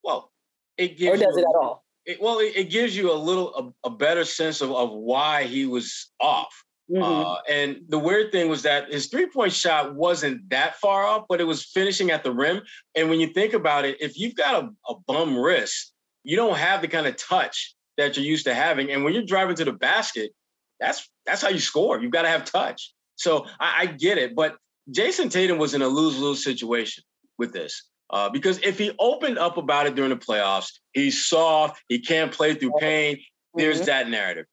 Well, 0.02 0.30
it 0.76 0.96
gives 0.96 1.20
or 1.20 1.24
does 1.24 1.36
you, 1.36 1.42
it 1.42 1.46
at 1.48 1.62
all? 1.62 1.84
It, 2.06 2.22
well, 2.22 2.38
it, 2.38 2.56
it, 2.56 2.70
gives 2.70 2.96
you 2.96 3.12
a 3.12 3.14
little 3.14 3.74
a, 3.84 3.88
a, 3.88 3.90
better 3.90 4.24
sense 4.24 4.62
of, 4.62 4.70
of 4.70 4.92
why 4.92 5.44
he 5.44 5.66
was 5.66 6.10
off. 6.20 6.64
Mm-hmm. 6.90 7.02
Uh, 7.02 7.36
and 7.50 7.80
the 7.88 7.98
weird 7.98 8.32
thing 8.32 8.48
was 8.48 8.62
that 8.62 8.90
his 8.90 9.08
three 9.08 9.26
point 9.26 9.52
shot 9.52 9.94
wasn't 9.94 10.48
that 10.48 10.76
far 10.76 11.04
off, 11.04 11.26
but 11.28 11.40
it 11.40 11.44
was 11.44 11.64
finishing 11.64 12.10
at 12.10 12.24
the 12.24 12.32
rim. 12.32 12.62
And 12.94 13.10
when 13.10 13.20
you 13.20 13.26
think 13.26 13.52
about 13.52 13.84
it, 13.84 14.00
if 14.00 14.18
you've 14.18 14.36
got 14.36 14.64
a, 14.64 14.70
a 14.90 14.94
bum 15.06 15.36
wrist, 15.36 15.92
you 16.24 16.36
don't 16.36 16.56
have 16.56 16.80
the 16.80 16.88
kind 16.88 17.06
of 17.06 17.16
touch 17.16 17.74
that 17.98 18.16
you're 18.16 18.24
used 18.24 18.46
to 18.46 18.54
having. 18.54 18.90
And 18.90 19.04
when 19.04 19.12
you're 19.12 19.24
driving 19.24 19.56
to 19.56 19.64
the 19.64 19.72
basket, 19.72 20.32
that's 20.80 21.08
that's 21.26 21.42
how 21.42 21.48
you 21.48 21.58
score. 21.58 22.00
You've 22.00 22.12
got 22.12 22.22
to 22.22 22.28
have 22.28 22.44
touch. 22.44 22.94
So 23.16 23.46
I, 23.60 23.74
I 23.80 23.86
get 23.86 24.16
it, 24.16 24.34
but 24.34 24.56
Jayson 24.90 25.28
Tatum 25.28 25.58
was 25.58 25.74
in 25.74 25.82
a 25.82 25.88
lose 25.88 26.18
lose 26.18 26.42
situation 26.42 27.04
with 27.36 27.52
this. 27.52 27.84
Uh, 28.10 28.30
because 28.30 28.58
if 28.62 28.78
he 28.78 28.92
opened 28.98 29.38
up 29.38 29.58
about 29.58 29.86
it 29.86 29.94
during 29.94 30.10
the 30.10 30.16
playoffs, 30.16 30.70
he's 30.94 31.26
soft, 31.26 31.82
he 31.88 31.98
can't 31.98 32.32
play 32.32 32.54
through 32.54 32.72
pain. 32.80 33.18
There's 33.54 33.78
mm-hmm. 33.78 33.86
that 33.86 34.08
narrative. 34.08 34.46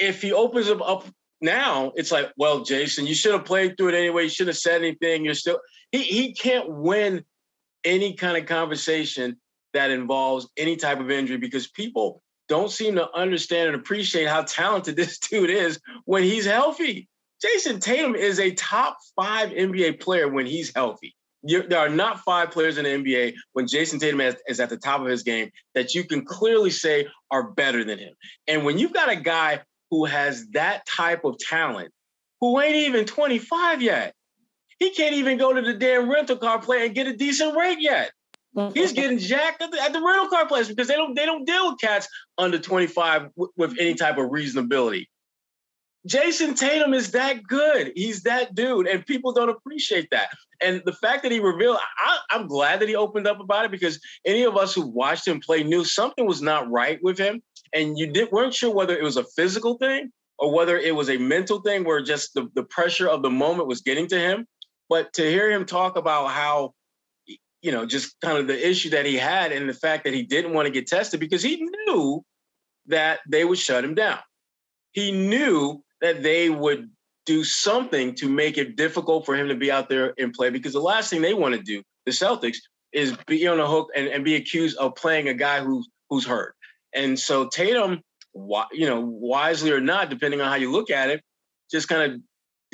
If 0.00 0.20
he 0.20 0.32
opens 0.32 0.68
up, 0.68 0.80
up 0.82 1.04
now, 1.40 1.92
it's 1.94 2.10
like, 2.10 2.32
well, 2.36 2.64
Jayson, 2.64 3.06
you 3.06 3.14
should 3.14 3.32
have 3.32 3.44
played 3.44 3.76
through 3.76 3.90
it 3.90 3.94
anyway. 3.94 4.24
You 4.24 4.28
shouldn't 4.28 4.56
have 4.56 4.60
said 4.60 4.82
anything. 4.82 5.24
You're 5.24 5.34
still 5.34 5.60
he 5.92 6.02
he 6.02 6.34
can't 6.34 6.68
win 6.68 7.22
any 7.84 8.14
kind 8.14 8.36
of 8.36 8.46
conversation 8.46 9.36
that 9.72 9.90
involves 9.90 10.48
any 10.56 10.76
type 10.76 10.98
of 10.98 11.10
injury 11.10 11.36
because 11.36 11.68
people 11.68 12.22
don't 12.48 12.70
seem 12.70 12.96
to 12.96 13.10
understand 13.14 13.68
and 13.68 13.76
appreciate 13.76 14.28
how 14.28 14.42
talented 14.42 14.96
this 14.96 15.18
dude 15.18 15.50
is 15.50 15.80
when 16.04 16.22
he's 16.22 16.46
healthy. 16.46 17.08
Jayson 17.44 17.80
Tatum 17.80 18.14
is 18.14 18.38
a 18.38 18.52
top 18.52 18.96
five 19.16 19.50
NBA 19.50 20.00
player 20.00 20.28
when 20.28 20.46
he's 20.46 20.72
healthy. 20.74 21.14
You're, 21.46 21.68
there 21.68 21.80
are 21.80 21.90
not 21.90 22.20
five 22.20 22.50
players 22.50 22.78
in 22.78 22.84
the 22.84 22.90
NBA 22.90 23.34
when 23.52 23.66
Jayson 23.66 23.98
Tatum 24.00 24.22
is, 24.22 24.36
is 24.48 24.60
at 24.60 24.70
the 24.70 24.78
top 24.78 25.02
of 25.02 25.08
his 25.08 25.22
game 25.22 25.50
that 25.74 25.94
you 25.94 26.04
can 26.04 26.24
clearly 26.24 26.70
say 26.70 27.06
are 27.30 27.50
better 27.50 27.84
than 27.84 27.98
him. 27.98 28.14
And 28.48 28.64
when 28.64 28.78
you've 28.78 28.94
got 28.94 29.10
a 29.10 29.16
guy 29.16 29.60
who 29.90 30.06
has 30.06 30.46
that 30.52 30.86
type 30.86 31.24
of 31.24 31.38
talent, 31.38 31.92
who 32.40 32.60
ain't 32.60 32.76
even 32.76 33.04
25 33.04 33.82
yet, 33.82 34.14
he 34.78 34.90
can't 34.90 35.14
even 35.14 35.36
go 35.36 35.52
to 35.52 35.60
the 35.60 35.74
damn 35.74 36.10
rental 36.10 36.36
car 36.36 36.60
play 36.60 36.86
and 36.86 36.94
get 36.94 37.06
a 37.06 37.16
decent 37.16 37.56
rate 37.56 37.78
yet. 37.80 38.10
He's 38.72 38.92
getting 38.92 39.18
jacked 39.18 39.62
at 39.62 39.72
the, 39.72 39.82
at 39.82 39.92
the, 39.92 40.00
rental 40.00 40.28
car 40.28 40.46
place 40.46 40.68
because 40.68 40.86
they 40.86 40.94
don't 40.94 41.14
they 41.14 41.26
don't 41.26 41.44
deal 41.44 41.70
with 41.70 41.80
cats 41.80 42.08
under 42.38 42.58
25 42.58 43.22
w- 43.22 43.52
with 43.56 43.70
mm-hmm. 43.70 43.80
any 43.80 43.94
type 43.94 44.16
of 44.16 44.30
reasonability. 44.30 45.06
Jayson 46.06 46.54
Tatum 46.54 46.92
is 46.92 47.12
that 47.12 47.42
good. 47.44 47.92
He's 47.96 48.22
that 48.22 48.54
dude, 48.54 48.86
and 48.86 49.04
people 49.06 49.32
don't 49.32 49.48
appreciate 49.48 50.08
that. 50.10 50.28
And 50.60 50.82
the 50.84 50.92
fact 50.92 51.22
that 51.22 51.32
he 51.32 51.40
revealed, 51.40 51.78
I, 51.98 52.18
am 52.36 52.46
glad 52.46 52.80
that 52.80 52.88
he 52.88 52.94
opened 52.94 53.26
up 53.26 53.40
about 53.40 53.64
it 53.64 53.70
because 53.70 53.98
any 54.24 54.44
of 54.44 54.56
us 54.56 54.74
who 54.74 54.86
watched 54.86 55.26
him 55.26 55.40
play 55.40 55.64
knew 55.64 55.82
something 55.84 56.26
was 56.26 56.42
not 56.42 56.70
right 56.70 56.98
with 57.02 57.18
him, 57.18 57.42
and 57.72 57.98
you 57.98 58.06
did, 58.12 58.30
weren't 58.30 58.54
sure 58.54 58.72
whether 58.72 58.96
it 58.96 59.02
was 59.02 59.16
a 59.16 59.24
physical 59.36 59.78
thing 59.78 60.12
or 60.38 60.52
whether 60.52 60.78
it 60.78 60.94
was 60.94 61.08
a 61.10 61.16
mental 61.16 61.60
thing 61.60 61.84
where 61.84 62.02
just 62.02 62.34
the, 62.34 62.48
the 62.54 62.64
pressure 62.64 63.08
of 63.08 63.22
the 63.22 63.30
moment 63.30 63.68
was 63.68 63.80
getting 63.80 64.06
to 64.08 64.18
him. 64.18 64.46
But 64.88 65.12
to 65.14 65.22
hear 65.22 65.50
him 65.50 65.64
talk 65.64 65.96
about 65.96 66.28
how, 66.30 66.74
you 67.64 67.72
know, 67.72 67.86
just 67.86 68.20
kind 68.20 68.36
of 68.36 68.46
the 68.46 68.68
issue 68.68 68.90
that 68.90 69.06
he 69.06 69.16
had 69.16 69.50
and 69.50 69.66
the 69.66 69.72
fact 69.72 70.04
that 70.04 70.12
he 70.12 70.22
didn't 70.22 70.52
want 70.52 70.66
to 70.66 70.70
get 70.70 70.86
tested 70.86 71.18
because 71.18 71.42
he 71.42 71.66
knew 71.86 72.22
that 72.86 73.20
they 73.26 73.42
would 73.42 73.56
shut 73.56 73.82
him 73.82 73.94
down. 73.94 74.18
He 74.92 75.10
knew 75.10 75.82
that 76.02 76.22
they 76.22 76.50
would 76.50 76.90
do 77.24 77.42
something 77.42 78.14
to 78.16 78.28
make 78.28 78.58
it 78.58 78.76
difficult 78.76 79.24
for 79.24 79.34
him 79.34 79.48
to 79.48 79.54
be 79.54 79.72
out 79.72 79.88
there 79.88 80.12
and 80.18 80.34
play 80.34 80.50
because 80.50 80.74
the 80.74 80.80
last 80.80 81.08
thing 81.08 81.22
they 81.22 81.32
want 81.32 81.54
to 81.54 81.62
do, 81.62 81.82
the 82.04 82.12
Celtics, 82.12 82.58
is 82.92 83.16
be 83.26 83.46
on 83.46 83.56
the 83.56 83.66
hook 83.66 83.88
and, 83.96 84.08
and 84.08 84.26
be 84.26 84.34
accused 84.34 84.76
of 84.76 84.94
playing 84.94 85.28
a 85.28 85.34
guy 85.34 85.64
who's 85.64 85.88
who's 86.10 86.26
hurt. 86.26 86.54
And 86.94 87.18
so 87.18 87.48
Tatum, 87.48 88.02
you 88.34 88.86
know, 88.86 89.00
wisely 89.00 89.72
or 89.72 89.80
not, 89.80 90.10
depending 90.10 90.42
on 90.42 90.48
how 90.48 90.56
you 90.56 90.70
look 90.70 90.90
at 90.90 91.08
it, 91.08 91.22
just 91.70 91.88
kind 91.88 92.12
of 92.12 92.20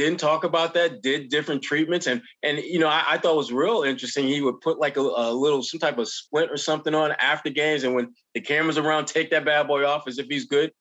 didn't 0.00 0.18
talk 0.18 0.44
about 0.44 0.72
that, 0.72 1.02
did 1.02 1.28
different 1.28 1.62
treatments. 1.62 2.06
And, 2.06 2.22
and 2.42 2.58
you 2.58 2.78
know, 2.78 2.88
I, 2.88 3.04
I 3.06 3.18
thought 3.18 3.34
it 3.34 3.36
was 3.36 3.52
real 3.52 3.82
interesting. 3.82 4.26
He 4.26 4.40
would 4.40 4.58
put 4.62 4.78
like 4.78 4.96
a, 4.96 5.00
a, 5.00 5.30
little, 5.30 5.62
some 5.62 5.78
type 5.78 5.98
of 5.98 6.08
splint 6.08 6.50
or 6.50 6.56
something 6.56 6.94
on 6.94 7.12
after 7.12 7.50
games. 7.50 7.84
And 7.84 7.94
when 7.94 8.14
the 8.34 8.40
camera's 8.40 8.78
around, 8.78 9.06
take 9.06 9.30
that 9.30 9.44
bad 9.44 9.68
boy 9.68 9.84
off 9.84 10.08
as 10.08 10.18
if 10.18 10.26
he's 10.26 10.46
good. 10.46 10.72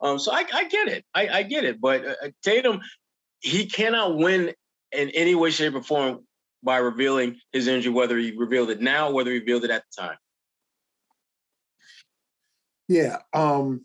Um, 0.00 0.18
so 0.18 0.32
I, 0.32 0.46
I 0.54 0.68
get 0.68 0.88
it. 0.88 1.04
I, 1.14 1.28
I 1.28 1.42
get 1.42 1.64
it. 1.64 1.82
But 1.82 2.06
uh, 2.06 2.14
Tatum, 2.42 2.80
he 3.40 3.66
cannot 3.66 4.16
win 4.16 4.54
in 4.90 5.10
any 5.10 5.34
way, 5.34 5.50
shape, 5.50 5.74
or 5.74 5.82
form 5.82 6.20
by 6.62 6.78
revealing 6.78 7.36
his 7.52 7.66
injury, 7.66 7.92
whether 7.92 8.16
he 8.16 8.32
revealed 8.34 8.70
it 8.70 8.80
now, 8.80 9.10
whether 9.10 9.30
he 9.30 9.38
revealed 9.38 9.64
it 9.64 9.70
at 9.70 9.82
the 9.94 10.02
time. 10.02 10.16
Yeah. 12.88 13.18
Um, 13.34 13.84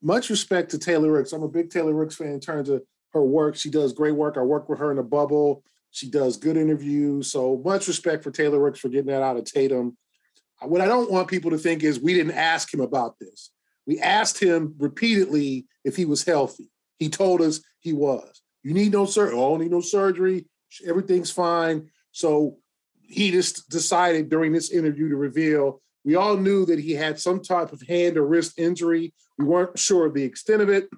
much 0.00 0.30
respect 0.30 0.70
to 0.70 0.78
Taylor 0.78 1.10
Rooks. 1.10 1.32
I'm 1.32 1.42
a 1.42 1.48
big 1.48 1.70
Taylor 1.70 1.94
Rooks 1.94 2.14
fan 2.14 2.28
in 2.28 2.40
terms 2.40 2.68
of 2.68 2.82
her 3.14 3.24
work. 3.24 3.56
She 3.56 3.70
does 3.70 3.92
great 3.92 4.14
work. 4.14 4.36
I 4.36 4.42
work 4.42 4.68
with 4.68 4.80
her 4.80 4.92
in 4.92 4.98
a 4.98 5.02
bubble. 5.02 5.62
She 5.90 6.10
does 6.10 6.36
good 6.36 6.56
interviews. 6.56 7.30
So 7.30 7.62
much 7.64 7.88
respect 7.88 8.24
for 8.24 8.30
Taylor 8.30 8.58
Rooks 8.58 8.80
for 8.80 8.88
getting 8.88 9.06
that 9.06 9.22
out 9.22 9.36
of 9.36 9.44
Tatum. 9.44 9.96
Uh, 10.60 10.66
what 10.66 10.80
I 10.80 10.86
don't 10.86 11.10
want 11.10 11.28
people 11.28 11.52
to 11.52 11.58
think 11.58 11.82
is 11.82 12.00
we 12.00 12.14
didn't 12.14 12.32
ask 12.32 12.72
him 12.72 12.80
about 12.80 13.18
this. 13.18 13.50
We 13.86 14.00
asked 14.00 14.42
him 14.42 14.74
repeatedly 14.78 15.66
if 15.84 15.96
he 15.96 16.04
was 16.04 16.24
healthy. 16.24 16.70
He 16.98 17.08
told 17.08 17.40
us 17.40 17.60
he 17.80 17.92
was. 17.92 18.42
You 18.62 18.74
need 18.74 18.92
no 18.92 19.06
surgery. 19.06 19.36
Oh, 19.36 19.56
need 19.56 19.70
no 19.70 19.80
surgery. 19.80 20.46
Everything's 20.86 21.30
fine. 21.30 21.90
So 22.12 22.56
he 23.02 23.30
just 23.30 23.68
decided 23.68 24.28
during 24.28 24.52
this 24.52 24.70
interview 24.70 25.08
to 25.10 25.16
reveal. 25.16 25.80
We 26.04 26.16
all 26.16 26.36
knew 26.36 26.66
that 26.66 26.80
he 26.80 26.92
had 26.92 27.20
some 27.20 27.40
type 27.40 27.72
of 27.72 27.82
hand 27.82 28.16
or 28.16 28.26
wrist 28.26 28.58
injury. 28.58 29.14
We 29.38 29.44
weren't 29.44 29.78
sure 29.78 30.06
of 30.06 30.14
the 30.14 30.24
extent 30.24 30.62
of 30.62 30.68
it. 30.68 30.88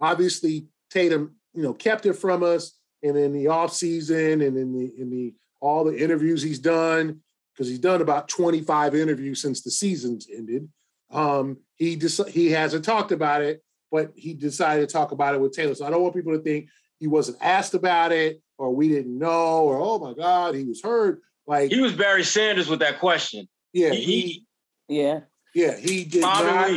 Obviously, 0.00 0.66
Tatum, 0.94 1.34
you 1.52 1.62
know, 1.62 1.74
kept 1.74 2.06
it 2.06 2.14
from 2.14 2.42
us. 2.42 2.78
And 3.02 3.18
in 3.18 3.34
the 3.34 3.48
off 3.48 3.74
season 3.74 4.40
and 4.40 4.56
in 4.56 4.72
the 4.72 4.92
in 4.98 5.10
the 5.10 5.34
all 5.60 5.84
the 5.84 6.02
interviews 6.02 6.40
he's 6.40 6.58
done, 6.58 7.20
because 7.52 7.68
he's 7.68 7.78
done 7.78 8.00
about 8.00 8.28
25 8.28 8.94
interviews 8.94 9.42
since 9.42 9.62
the 9.62 9.70
season's 9.70 10.26
ended. 10.34 10.68
Um, 11.10 11.58
he 11.76 11.96
just 11.96 12.26
he 12.30 12.50
hasn't 12.50 12.84
talked 12.84 13.12
about 13.12 13.42
it, 13.42 13.62
but 13.90 14.12
he 14.16 14.32
decided 14.32 14.88
to 14.88 14.92
talk 14.92 15.12
about 15.12 15.34
it 15.34 15.40
with 15.40 15.52
Taylor. 15.52 15.74
So 15.74 15.84
I 15.84 15.90
don't 15.90 16.02
want 16.02 16.14
people 16.14 16.32
to 16.32 16.42
think 16.42 16.68
he 16.98 17.06
wasn't 17.06 17.38
asked 17.42 17.74
about 17.74 18.12
it 18.12 18.40
or 18.56 18.74
we 18.74 18.88
didn't 18.88 19.18
know 19.18 19.64
or 19.64 19.78
oh 19.78 19.98
my 19.98 20.14
God, 20.14 20.54
he 20.54 20.64
was 20.64 20.82
hurt. 20.82 21.20
Like 21.46 21.70
he 21.70 21.80
was 21.80 21.92
Barry 21.92 22.24
Sanders 22.24 22.68
with 22.68 22.80
that 22.80 23.00
question. 23.00 23.48
Yeah, 23.74 23.90
he, 23.90 24.20
he 24.20 24.46
yeah. 24.88 25.20
Yeah, 25.54 25.76
he 25.76 26.04
did 26.04 26.22
not. 26.22 26.70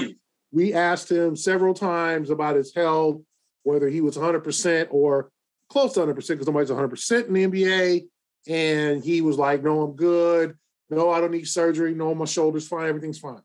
We 0.52 0.74
asked 0.74 1.12
him 1.12 1.36
several 1.36 1.74
times 1.74 2.30
about 2.30 2.56
his 2.56 2.74
health, 2.74 3.22
whether 3.68 3.90
he 3.90 4.00
was 4.00 4.16
100% 4.16 4.88
or 4.92 5.30
close 5.70 5.94
to 5.94 6.00
100% 6.00 6.16
because 6.16 6.48
nobody's 6.48 6.70
100% 6.70 7.28
in 7.28 7.34
the 7.34 7.48
NBA. 7.48 8.08
And 8.48 9.04
he 9.04 9.20
was 9.20 9.38
like, 9.38 9.62
no, 9.62 9.82
I'm 9.82 9.96
good. 9.96 10.56
No, 10.90 11.12
I 11.12 11.20
don't 11.20 11.32
need 11.32 11.50
surgery. 11.50 11.94
No, 11.94 12.16
my 12.16 12.24
shoulder's 12.24 12.66
fine. 12.66 12.88
Everything's 12.88 13.20
fine. 13.20 13.42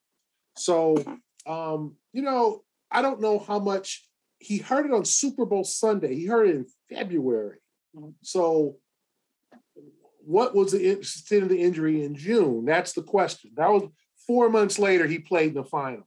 So, 0.57 0.97
um, 1.45 1.97
you 2.13 2.23
know, 2.23 2.63
I 2.89 3.03
don't 3.03 3.21
know 3.21 3.41
how 3.41 3.59
much 3.59 4.09
he 4.39 4.59
heard 4.59 4.87
it 4.87 4.93
on 4.93 5.05
Super 5.05 5.45
Bowl 5.45 5.65
Sunday. 5.65 6.15
He 6.15 6.27
heard 6.27 6.49
it 6.49 6.55
in 6.55 6.67
February. 6.89 7.59
Mm-hmm. 7.97 8.11
So, 8.23 8.77
what 10.25 10.55
was 10.55 10.71
the 10.71 10.89
extent 10.89 11.43
of 11.43 11.49
the 11.49 11.61
injury 11.61 12.05
in 12.05 12.15
June? 12.15 12.65
That's 12.65 12.93
the 12.93 13.03
question. 13.03 13.51
That 13.57 13.71
was 13.71 13.89
four 14.25 14.49
months 14.49 14.79
later. 14.79 15.09
He 15.09 15.19
played 15.19 15.49
in 15.49 15.55
the 15.55 15.65
finals, 15.65 16.07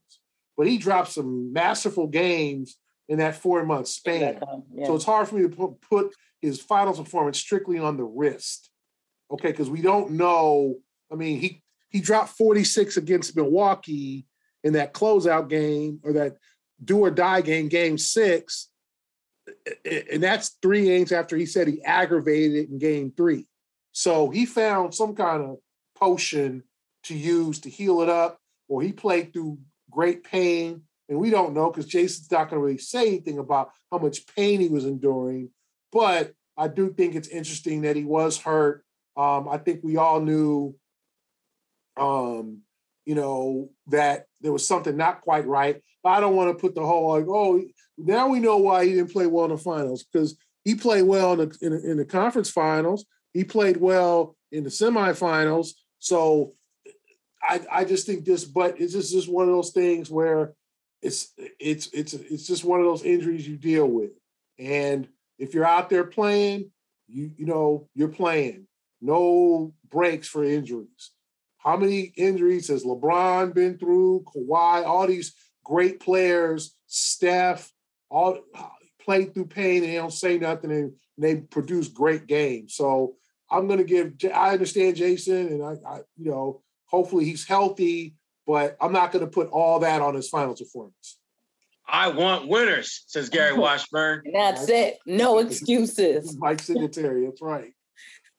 but 0.55 0.67
he 0.67 0.77
dropped 0.77 1.11
some 1.11 1.51
masterful 1.51 2.07
games 2.07 2.77
in 3.07 3.19
that 3.19 3.35
four 3.35 3.63
month 3.65 3.87
span. 3.87 4.39
Yeah. 4.73 4.87
So 4.87 4.95
it's 4.95 5.05
hard 5.05 5.27
for 5.27 5.35
me 5.35 5.43
to 5.43 5.49
put, 5.49 5.81
put 5.81 6.15
his 6.41 6.61
finals 6.61 6.99
performance 6.99 7.39
strictly 7.39 7.79
on 7.79 7.97
the 7.97 8.03
wrist. 8.03 8.69
Okay, 9.31 9.51
because 9.51 9.69
we 9.69 9.81
don't 9.81 10.11
know. 10.11 10.75
I 11.11 11.15
mean, 11.15 11.39
he 11.39 11.63
he 11.89 12.01
dropped 12.01 12.29
46 12.37 12.97
against 12.97 13.35
Milwaukee 13.35 14.25
in 14.63 14.73
that 14.73 14.93
closeout 14.93 15.49
game 15.49 15.99
or 16.03 16.13
that 16.13 16.37
do 16.83 16.99
or 16.99 17.11
die 17.11 17.41
game, 17.41 17.69
game 17.69 17.97
six. 17.97 18.69
And 20.11 20.21
that's 20.21 20.57
three 20.61 20.85
games 20.85 21.11
after 21.11 21.37
he 21.37 21.45
said 21.45 21.67
he 21.67 21.83
aggravated 21.83 22.57
it 22.57 22.69
in 22.69 22.79
game 22.79 23.13
three. 23.15 23.47
So 23.91 24.29
he 24.29 24.45
found 24.45 24.93
some 24.93 25.15
kind 25.15 25.43
of 25.43 25.57
potion 25.95 26.63
to 27.03 27.15
use 27.15 27.59
to 27.59 27.69
heal 27.69 28.01
it 28.01 28.09
up, 28.09 28.39
or 28.67 28.81
he 28.81 28.91
played 28.91 29.31
through 29.31 29.59
great 29.89 30.23
pain. 30.23 30.81
And 31.07 31.19
we 31.19 31.29
don't 31.29 31.53
know 31.53 31.69
because 31.69 31.91
Jayson's 31.91 32.31
not 32.31 32.49
going 32.49 32.59
to 32.59 32.65
really 32.65 32.77
say 32.77 33.07
anything 33.07 33.37
about 33.37 33.71
how 33.91 33.99
much 33.99 34.25
pain 34.35 34.59
he 34.59 34.69
was 34.69 34.85
enduring. 34.85 35.49
But 35.91 36.33
I 36.57 36.67
do 36.67 36.91
think 36.91 37.15
it's 37.15 37.27
interesting 37.27 37.81
that 37.81 37.95
he 37.95 38.03
was 38.03 38.37
hurt. 38.37 38.83
Um, 39.15 39.47
I 39.47 39.57
think 39.57 39.81
we 39.83 39.97
all 39.97 40.19
knew 40.19 40.75
um, 41.97 42.61
you 43.05 43.15
know, 43.15 43.69
that 43.87 44.25
there 44.41 44.51
was 44.51 44.67
something 44.67 44.97
not 44.97 45.21
quite 45.21 45.45
right. 45.47 45.81
But 46.03 46.09
I 46.11 46.19
don't 46.19 46.35
want 46.35 46.55
to 46.55 46.61
put 46.61 46.75
the 46.75 46.85
whole 46.85 47.09
like, 47.09 47.25
oh, 47.27 47.61
now 47.97 48.27
we 48.27 48.39
know 48.39 48.57
why 48.57 48.85
he 48.85 48.93
didn't 48.93 49.13
play 49.13 49.27
well 49.27 49.45
in 49.45 49.51
the 49.51 49.57
finals 49.57 50.03
because 50.03 50.37
he 50.63 50.75
played 50.75 51.03
well 51.03 51.33
in 51.33 51.49
the, 51.49 51.57
in, 51.61 51.73
in 51.91 51.97
the 51.97 52.05
conference 52.05 52.49
finals. 52.49 53.05
He 53.33 53.43
played 53.43 53.77
well 53.77 54.35
in 54.51 54.63
the 54.63 54.69
semifinals. 54.69 55.69
So 55.99 56.53
I, 57.41 57.61
I 57.71 57.85
just 57.85 58.05
think 58.05 58.25
this, 58.25 58.43
but 58.43 58.79
it's 58.79 58.93
just, 58.93 59.11
just 59.11 59.31
one 59.31 59.47
of 59.47 59.53
those 59.53 59.71
things 59.71 60.09
where 60.09 60.53
it's 61.05 61.33
it's 61.59 61.87
it's 61.93 62.13
it's 62.13 62.47
just 62.47 62.65
one 62.65 62.79
of 62.79 62.85
those 62.85 63.03
injuries 63.03 63.47
you 63.47 63.57
deal 63.57 63.87
with. 63.87 64.11
And 64.57 65.07
if 65.37 65.53
you're 65.53 65.65
out 65.65 65.89
there 65.89 66.03
playing, 66.03 66.71
you 67.07 67.31
you 67.37 67.45
know 67.45 67.87
you're 67.93 68.07
playing. 68.07 68.67
No 69.01 69.73
breaks 69.89 70.27
for 70.27 70.43
injuries. 70.43 71.11
How 71.57 71.77
many 71.77 72.13
injuries 72.17 72.67
has 72.69 72.83
LeBron 72.83 73.53
been 73.53 73.77
through? 73.77 74.25
Kawhi, 74.35 74.85
all 74.85 75.07
these 75.07 75.33
great 75.63 75.99
players, 75.99 76.75
Steph, 76.87 77.71
all 78.09 78.39
played 78.99 79.33
through 79.33 79.47
pain 79.47 79.83
and 79.83 79.91
they 79.91 79.97
don't 79.97 80.11
say 80.11 80.37
nothing 80.37 80.71
and 80.71 80.93
they 81.17 81.35
produce 81.37 81.87
great 81.87 82.27
games. 82.27 82.75
So 82.75 83.15
I'm 83.51 83.67
going 83.67 83.79
to 83.79 83.85
give. 83.85 84.13
I 84.33 84.51
understand 84.53 84.97
Jayson, 84.97 85.47
and 85.47 85.63
I, 85.63 85.73
I, 85.87 85.97
you 86.17 86.31
know, 86.31 86.61
hopefully 86.87 87.25
he's 87.25 87.47
healthy, 87.47 88.15
but 88.45 88.77
I'm 88.79 88.93
not 88.93 89.11
going 89.11 89.25
to 89.25 89.31
put 89.31 89.49
all 89.49 89.79
that 89.79 90.01
on 90.01 90.15
his 90.15 90.29
final 90.29 90.55
performance. 90.55 91.17
I 91.87 92.09
want 92.09 92.47
winners, 92.47 93.03
says 93.07 93.29
Gary 93.29 93.53
Washburn. 93.57 94.23
That's 94.33 94.67
it. 94.69 94.97
No 95.05 95.39
excuses. 95.39 96.35
Mike 96.39 96.61
Singletary. 96.61 97.25
That's 97.25 97.41
right. 97.41 97.73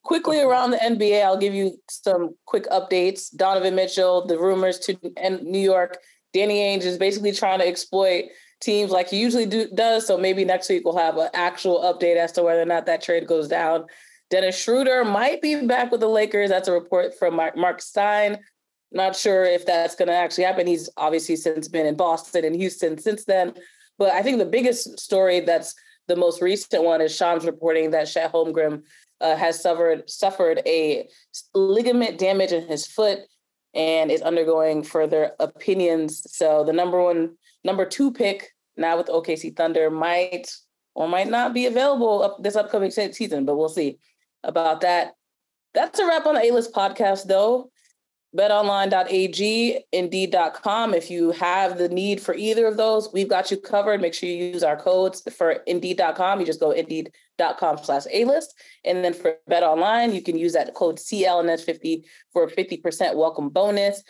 Quickly 0.02 0.40
around 0.40 0.70
the 0.70 0.76
NBA, 0.76 1.24
I'll 1.24 1.38
give 1.38 1.54
you 1.54 1.80
some 1.90 2.34
quick 2.44 2.66
updates. 2.70 3.34
Donovan 3.34 3.74
Mitchell, 3.74 4.26
the 4.26 4.38
rumors 4.38 4.78
to 4.80 4.96
New 5.42 5.59
York 5.59 5.98
Danny 6.36 6.59
Ainge 6.59 6.84
is 6.84 6.98
basically 6.98 7.32
trying 7.32 7.61
to 7.61 7.66
exploit 7.66 8.26
teams 8.61 8.90
like 8.90 9.09
he 9.09 9.18
usually 9.18 9.46
do, 9.46 9.68
does. 9.74 10.07
So 10.07 10.18
maybe 10.18 10.44
next 10.44 10.68
week 10.68 10.82
we'll 10.84 10.98
have 10.98 11.16
an 11.16 11.30
actual 11.32 11.80
update 11.80 12.16
as 12.16 12.32
to 12.32 12.42
whether 12.42 12.61
or 12.61 12.66
not 12.66 12.84
that 12.86 13.02
trade 13.02 13.26
goes 13.26 13.48
down. 13.48 13.86
Dennis 14.28 14.61
Schroeder 14.61 15.02
might 15.02 15.40
be 15.40 15.66
back 15.66 15.90
with 15.90 16.00
the 16.00 16.09
Lakers. 16.09 16.50
That's 16.50 16.68
a 16.68 16.72
report 16.72 17.18
from 17.18 17.36
Marc 17.36 17.80
Stein. 17.80 18.38
Not 18.93 19.16
sure 19.16 19.45
if 19.45 19.66
that's 19.66 19.95
going 19.95 20.09
to 20.09 20.14
actually 20.14 20.45
happen. 20.45 20.66
He's 20.66 20.89
obviously 20.97 21.37
since 21.37 21.68
been 21.68 21.87
in 21.87 21.97
Boston 21.97 22.45
and 22.45 22.55
Houston 22.55 22.99
since 22.99 23.24
then. 23.24 23.55
But 23.99 24.12
I 24.12 24.22
think 24.22 24.39
the 24.39 24.47
biggest 24.47 24.99
story 24.99 25.41
that's 25.41 25.74
the 26.09 26.16
most 26.16 26.41
recent 26.41 26.84
one 26.84 27.01
is 27.01 27.14
Shams 27.14 27.45
reporting 27.45 27.91
that 27.91 28.07
Chet 28.07 28.32
Holmgren 28.32 28.82
uh, 29.20 29.37
has 29.37 29.61
suffered 29.61 30.09
suffered 30.09 30.61
a 30.66 31.09
ligament 31.55 32.18
damage 32.18 32.53
in 32.53 32.66
his 32.66 32.87
foot 32.87 33.20
and 33.74 34.11
is 34.11 34.22
undergoing 34.22 34.82
further 34.82 35.32
opinions. 35.41 36.22
So 36.34 36.64
the 36.64 36.72
number 36.72 37.03
one, 37.03 37.37
number 37.64 37.84
two 37.84 38.12
pick 38.12 38.53
now 38.76 38.97
with 38.97 39.09
OKC 39.09 39.57
Thunder 39.57 39.91
might 39.91 40.51
or 40.95 41.09
might 41.09 41.28
not 41.28 41.53
be 41.53 41.66
available 41.66 42.22
up 42.22 42.43
this 42.43 42.57
upcoming 42.57 42.91
season, 42.91 43.45
but 43.45 43.57
we'll 43.57 43.68
see 43.68 43.99
about 44.45 44.82
that. 44.82 45.12
That's 45.74 45.99
a 45.99 46.07
wrap 46.07 46.26
on 46.26 46.37
the 46.37 46.43
A 46.43 46.51
List 46.53 46.72
podcast, 46.72 47.26
though 47.26 47.70
betonline.ag, 48.37 49.84
indeed.com. 49.93 50.95
If 50.95 51.11
you 51.11 51.30
have 51.32 51.78
the 51.78 51.89
need 51.89 52.20
for 52.20 52.34
either 52.34 52.66
of 52.66 52.76
those, 52.76 53.12
we've 53.12 53.28
got 53.28 53.51
you 53.51 53.57
covered. 53.57 54.01
Make 54.01 54.14
sure 54.14 54.28
you 54.28 54.45
use 54.45 54.62
our 54.62 54.76
codes 54.76 55.22
for 55.37 55.53
indeed.com. 55.66 56.41
You 56.41 56.47
just 56.47 56.61
go 56.61 56.70
indeed.com 56.70 57.78
slash 57.78 58.05
A 58.12 58.24
list. 58.24 58.55
And 58.84 59.05
then 59.05 59.14
for 59.14 59.37
BetOnline, 59.51 60.14
you 60.14 60.22
can 60.22 60.39
use 60.39 60.53
that 60.53 60.74
code 60.74 60.97
CLNS50 60.97 62.05
for 62.32 62.45
a 62.45 62.51
50% 62.51 63.14
welcome 63.14 63.49
bonus. 63.49 64.03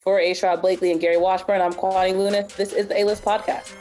For 0.00 0.18
A. 0.18 0.34
Blakely 0.56 0.90
and 0.90 1.00
Gary 1.00 1.16
Washburn, 1.16 1.60
I'm 1.60 1.72
Kwani 1.72 2.14
Lunis. 2.14 2.56
This 2.56 2.72
is 2.72 2.88
the 2.88 3.00
A 3.00 3.04
List 3.04 3.24
Podcast. 3.24 3.72